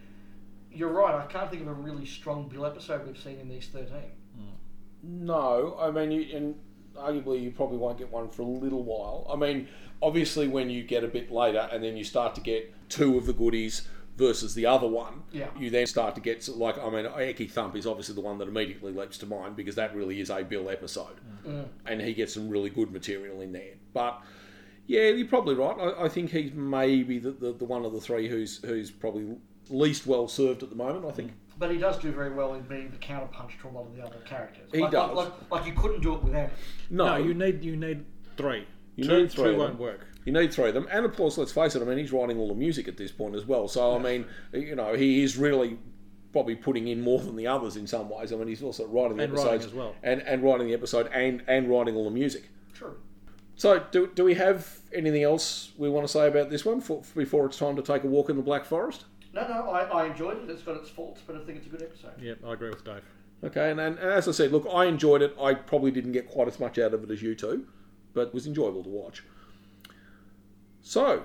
you're 0.72 0.92
right. 0.92 1.14
I 1.14 1.26
can't 1.26 1.50
think 1.50 1.62
of 1.62 1.68
a 1.68 1.72
really 1.72 2.06
strong 2.06 2.48
Bill 2.48 2.66
episode 2.66 3.06
we've 3.06 3.18
seen 3.18 3.38
in 3.38 3.48
these 3.48 3.68
thirteen. 3.68 4.10
Hmm. 4.36 4.54
No, 5.02 5.76
I 5.80 5.90
mean, 5.90 6.10
you, 6.10 6.36
and 6.36 6.54
arguably 6.96 7.42
you 7.42 7.50
probably 7.50 7.78
won't 7.78 7.98
get 7.98 8.10
one 8.10 8.28
for 8.28 8.42
a 8.42 8.46
little 8.46 8.82
while. 8.82 9.26
I 9.30 9.36
mean, 9.36 9.68
obviously 10.02 10.48
when 10.48 10.70
you 10.70 10.82
get 10.82 11.04
a 11.04 11.08
bit 11.08 11.30
later 11.30 11.68
and 11.72 11.82
then 11.82 11.96
you 11.96 12.04
start 12.04 12.34
to 12.36 12.40
get 12.40 12.72
two 12.88 13.16
of 13.18 13.26
the 13.26 13.32
goodies 13.32 13.88
versus 14.16 14.55
the 14.55 14.66
other 14.66 14.87
one, 14.87 15.22
Yeah. 15.33 15.48
you 15.59 15.70
then 15.70 15.87
start 15.87 16.14
to 16.14 16.20
get 16.20 16.42
sort 16.42 16.59
like 16.59 16.79
I 16.79 16.88
mean, 16.90 17.05
Ecky 17.07 17.50
Thump 17.50 17.77
is 17.77 17.87
obviously 17.87 18.14
the 18.14 18.20
one 18.20 18.38
that 18.38 18.48
immediately 18.48 18.92
leaps 18.92 19.18
to 19.18 19.27
mind 19.27 19.57
because 19.57 19.74
that 19.74 19.94
really 19.94 20.20
is 20.20 20.31
a 20.31 20.42
Bill 20.42 20.70
episode, 20.70 21.20
mm. 21.46 21.66
and 21.87 22.00
he 22.00 22.14
gets 22.14 22.35
some 22.35 22.48
really 22.48 22.70
good 22.70 22.92
material 22.92 23.40
in 23.40 23.53
there. 23.53 23.74
But 23.92 24.22
yeah, 24.87 25.09
you're 25.09 25.27
probably 25.27 25.55
right. 25.55 25.77
I, 25.79 26.05
I 26.05 26.09
think 26.09 26.31
he's 26.31 26.53
maybe 26.53 27.18
the, 27.18 27.33
the, 27.33 27.53
the 27.53 27.64
one 27.64 27.85
of 27.85 27.92
the 27.92 28.00
three 28.00 28.29
who's 28.29 28.62
who's 28.64 28.90
probably 28.90 29.37
least 29.68 30.07
well 30.07 30.29
served 30.29 30.62
at 30.62 30.70
the 30.70 30.77
moment. 30.77 31.05
I 31.07 31.11
think. 31.11 31.33
But 31.57 31.70
he 31.70 31.79
does 31.79 31.98
do 31.98 32.11
very 32.11 32.35
well 32.35 32.55
in 32.55 32.62
being 32.62 32.90
the 32.90 32.96
counterpunch 32.96 33.61
to 33.62 33.68
a 33.68 33.70
lot 33.70 33.87
of 33.87 33.94
the 33.94 34.03
other 34.03 34.18
characters. 34.24 34.68
He 34.72 34.81
like, 34.81 34.90
does. 34.90 35.16
Like, 35.16 35.29
like, 35.29 35.50
like 35.50 35.66
you 35.66 35.72
couldn't 35.72 36.03
do 36.03 36.14
it 36.14 36.22
without 36.22 36.48
him. 36.48 36.59
No, 36.90 37.07
No, 37.07 37.16
you 37.16 37.33
need 37.33 37.64
you 37.64 37.77
need 37.77 38.05
three. 38.37 38.66
You 38.96 39.04
two, 39.04 39.18
need 39.22 39.33
three 39.33 39.52
two 39.52 39.59
won't 39.59 39.72
them. 39.72 39.78
work. 39.78 40.07
You 40.24 40.33
need 40.33 40.52
three 40.54 40.68
of 40.68 40.74
them, 40.74 40.87
and 40.90 41.04
of 41.04 41.14
course, 41.16 41.37
let's 41.37 41.52
face 41.52 41.74
it. 41.74 41.83
I 41.83 41.85
mean, 41.85 41.98
he's 41.98 42.12
writing 42.12 42.38
all 42.38 42.48
the 42.48 42.54
music 42.54 42.88
at 42.88 42.96
this 42.96 43.11
point 43.12 43.35
as 43.35 43.44
well. 43.44 43.68
So 43.68 43.94
I 43.94 43.98
mean, 43.98 44.26
you 44.52 44.74
know, 44.74 44.94
he 44.94 45.22
is 45.22 45.37
really 45.37 45.78
probably 46.33 46.57
putting 46.57 46.88
in 46.88 47.00
more 47.00 47.20
than 47.20 47.37
the 47.37 47.46
others 47.46 47.76
in 47.76 47.87
some 47.87 48.09
ways. 48.09 48.33
I 48.33 48.37
mean, 48.37 48.48
he's 48.48 48.62
also 48.62 48.87
writing 48.87 49.16
the 49.18 49.24
And 49.24 49.33
writing 49.33 49.46
episodes 49.46 49.66
as 49.66 49.72
well. 49.74 49.94
and 50.02 50.22
and 50.22 50.42
writing 50.42 50.66
the 50.66 50.74
episode 50.74 51.09
and 51.12 51.42
and 51.46 51.68
writing 51.70 51.94
all 51.94 52.04
the 52.04 52.11
music. 52.11 52.48
True. 52.72 52.96
So, 53.57 53.85
do, 53.92 54.11
do 54.14 54.24
we 54.24 54.35
have 54.35 54.80
anything 54.92 55.22
else 55.22 55.70
we 55.78 55.88
want 55.88 56.04
to 56.04 56.12
say 56.12 56.26
about 56.26 56.50
this 56.50 56.64
one 56.64 56.80
for, 56.80 57.02
before 57.14 57.46
it's 57.46 57.57
time 57.57 57.76
to 57.76 57.83
take 57.83 58.02
a 58.02 58.09
walk 58.09 58.28
in 58.28 58.35
the 58.37 58.42
Black 58.42 58.64
Forest? 58.64 59.04
No, 59.33 59.46
no, 59.46 59.70
I, 59.70 59.83
I 59.85 60.07
enjoyed 60.07 60.42
it. 60.42 60.50
It's 60.50 60.62
got 60.62 60.76
its 60.76 60.88
faults, 60.88 61.20
but 61.24 61.37
I 61.37 61.40
think 61.44 61.59
it's 61.59 61.66
a 61.68 61.70
good 61.70 61.83
episode. 61.83 62.20
Yep, 62.20 62.38
I 62.44 62.52
agree 62.52 62.70
with 62.70 62.85
Dave. 62.85 63.02
Okay, 63.44 63.70
and, 63.70 63.78
and 63.78 63.96
as 63.98 64.26
I 64.26 64.33
said, 64.33 64.50
look, 64.50 64.66
I 64.72 64.87
enjoyed 64.87 65.22
it. 65.22 65.37
I 65.40 65.54
probably 65.54 65.92
didn't 65.92 66.12
get 66.12 66.28
quite 66.28 66.48
as 66.48 66.59
much 66.59 66.78
out 66.80 66.94
of 66.94 67.04
it 67.04 67.11
as 67.12 67.22
you 67.22 67.37
two, 67.37 67.66
but 68.14 68.33
was 68.33 68.46
enjoyable 68.46 68.83
to 68.85 68.88
watch. 68.88 69.22
So, 70.81 71.24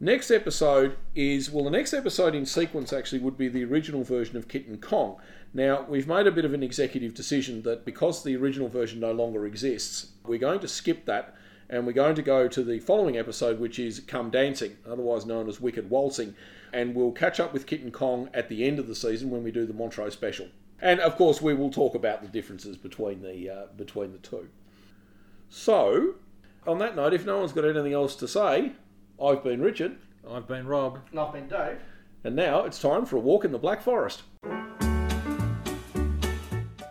next 0.00 0.30
episode 0.30 0.96
is 1.14 1.50
well, 1.50 1.64
the 1.64 1.70
next 1.70 1.94
episode 1.94 2.34
in 2.34 2.46
sequence 2.46 2.92
actually 2.92 3.20
would 3.20 3.36
be 3.36 3.48
the 3.48 3.64
original 3.64 4.04
version 4.04 4.36
of 4.36 4.48
Kitten 4.48 4.78
Kong. 4.78 5.16
Now, 5.54 5.86
we've 5.88 6.06
made 6.06 6.26
a 6.26 6.32
bit 6.32 6.44
of 6.44 6.52
an 6.52 6.62
executive 6.62 7.14
decision 7.14 7.62
that 7.62 7.84
because 7.84 8.22
the 8.22 8.36
original 8.36 8.68
version 8.68 9.00
no 9.00 9.12
longer 9.12 9.46
exists, 9.46 10.08
we're 10.26 10.38
going 10.38 10.60
to 10.60 10.68
skip 10.68 11.06
that 11.06 11.34
and 11.70 11.86
we're 11.86 11.92
going 11.92 12.14
to 12.14 12.22
go 12.22 12.48
to 12.48 12.62
the 12.62 12.80
following 12.80 13.16
episode, 13.16 13.58
which 13.58 13.78
is 13.78 14.00
Come 14.00 14.30
Dancing, 14.30 14.76
otherwise 14.86 15.26
known 15.26 15.48
as 15.48 15.60
Wicked 15.60 15.90
Waltzing, 15.90 16.34
and 16.72 16.94
we'll 16.94 17.12
catch 17.12 17.40
up 17.40 17.52
with 17.52 17.66
Kitten 17.66 17.90
Kong 17.90 18.30
at 18.32 18.48
the 18.48 18.64
end 18.64 18.78
of 18.78 18.86
the 18.86 18.94
season 18.94 19.30
when 19.30 19.42
we 19.42 19.50
do 19.50 19.66
the 19.66 19.74
Montreux 19.74 20.10
special. 20.10 20.48
And 20.80 21.00
of 21.00 21.16
course, 21.16 21.42
we 21.42 21.54
will 21.54 21.70
talk 21.70 21.94
about 21.94 22.22
the 22.22 22.28
differences 22.28 22.76
between 22.76 23.22
the 23.22 23.50
uh, 23.50 23.66
between 23.76 24.12
the 24.12 24.18
two. 24.18 24.48
So, 25.48 26.14
on 26.66 26.78
that 26.78 26.94
note, 26.96 27.14
if 27.14 27.24
no 27.24 27.38
one's 27.38 27.52
got 27.52 27.64
anything 27.64 27.92
else 27.92 28.14
to 28.16 28.28
say, 28.28 28.72
I've 29.22 29.42
been 29.42 29.60
Richard, 29.62 29.96
I've 30.28 30.46
been 30.46 30.66
Rob. 30.66 30.98
And 31.10 31.18
I've 31.18 31.32
been 31.32 31.48
Dave. 31.48 31.78
and 32.24 32.36
now 32.36 32.64
it's 32.64 32.80
time 32.80 33.06
for 33.06 33.16
a 33.16 33.20
walk 33.20 33.44
in 33.44 33.52
the 33.52 33.58
Black 33.58 33.80
Forest. 33.82 34.22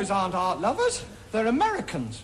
Those 0.00 0.10
aren't 0.10 0.34
art 0.34 0.62
lovers. 0.62 1.04
They're 1.30 1.46
Americans. 1.46 2.22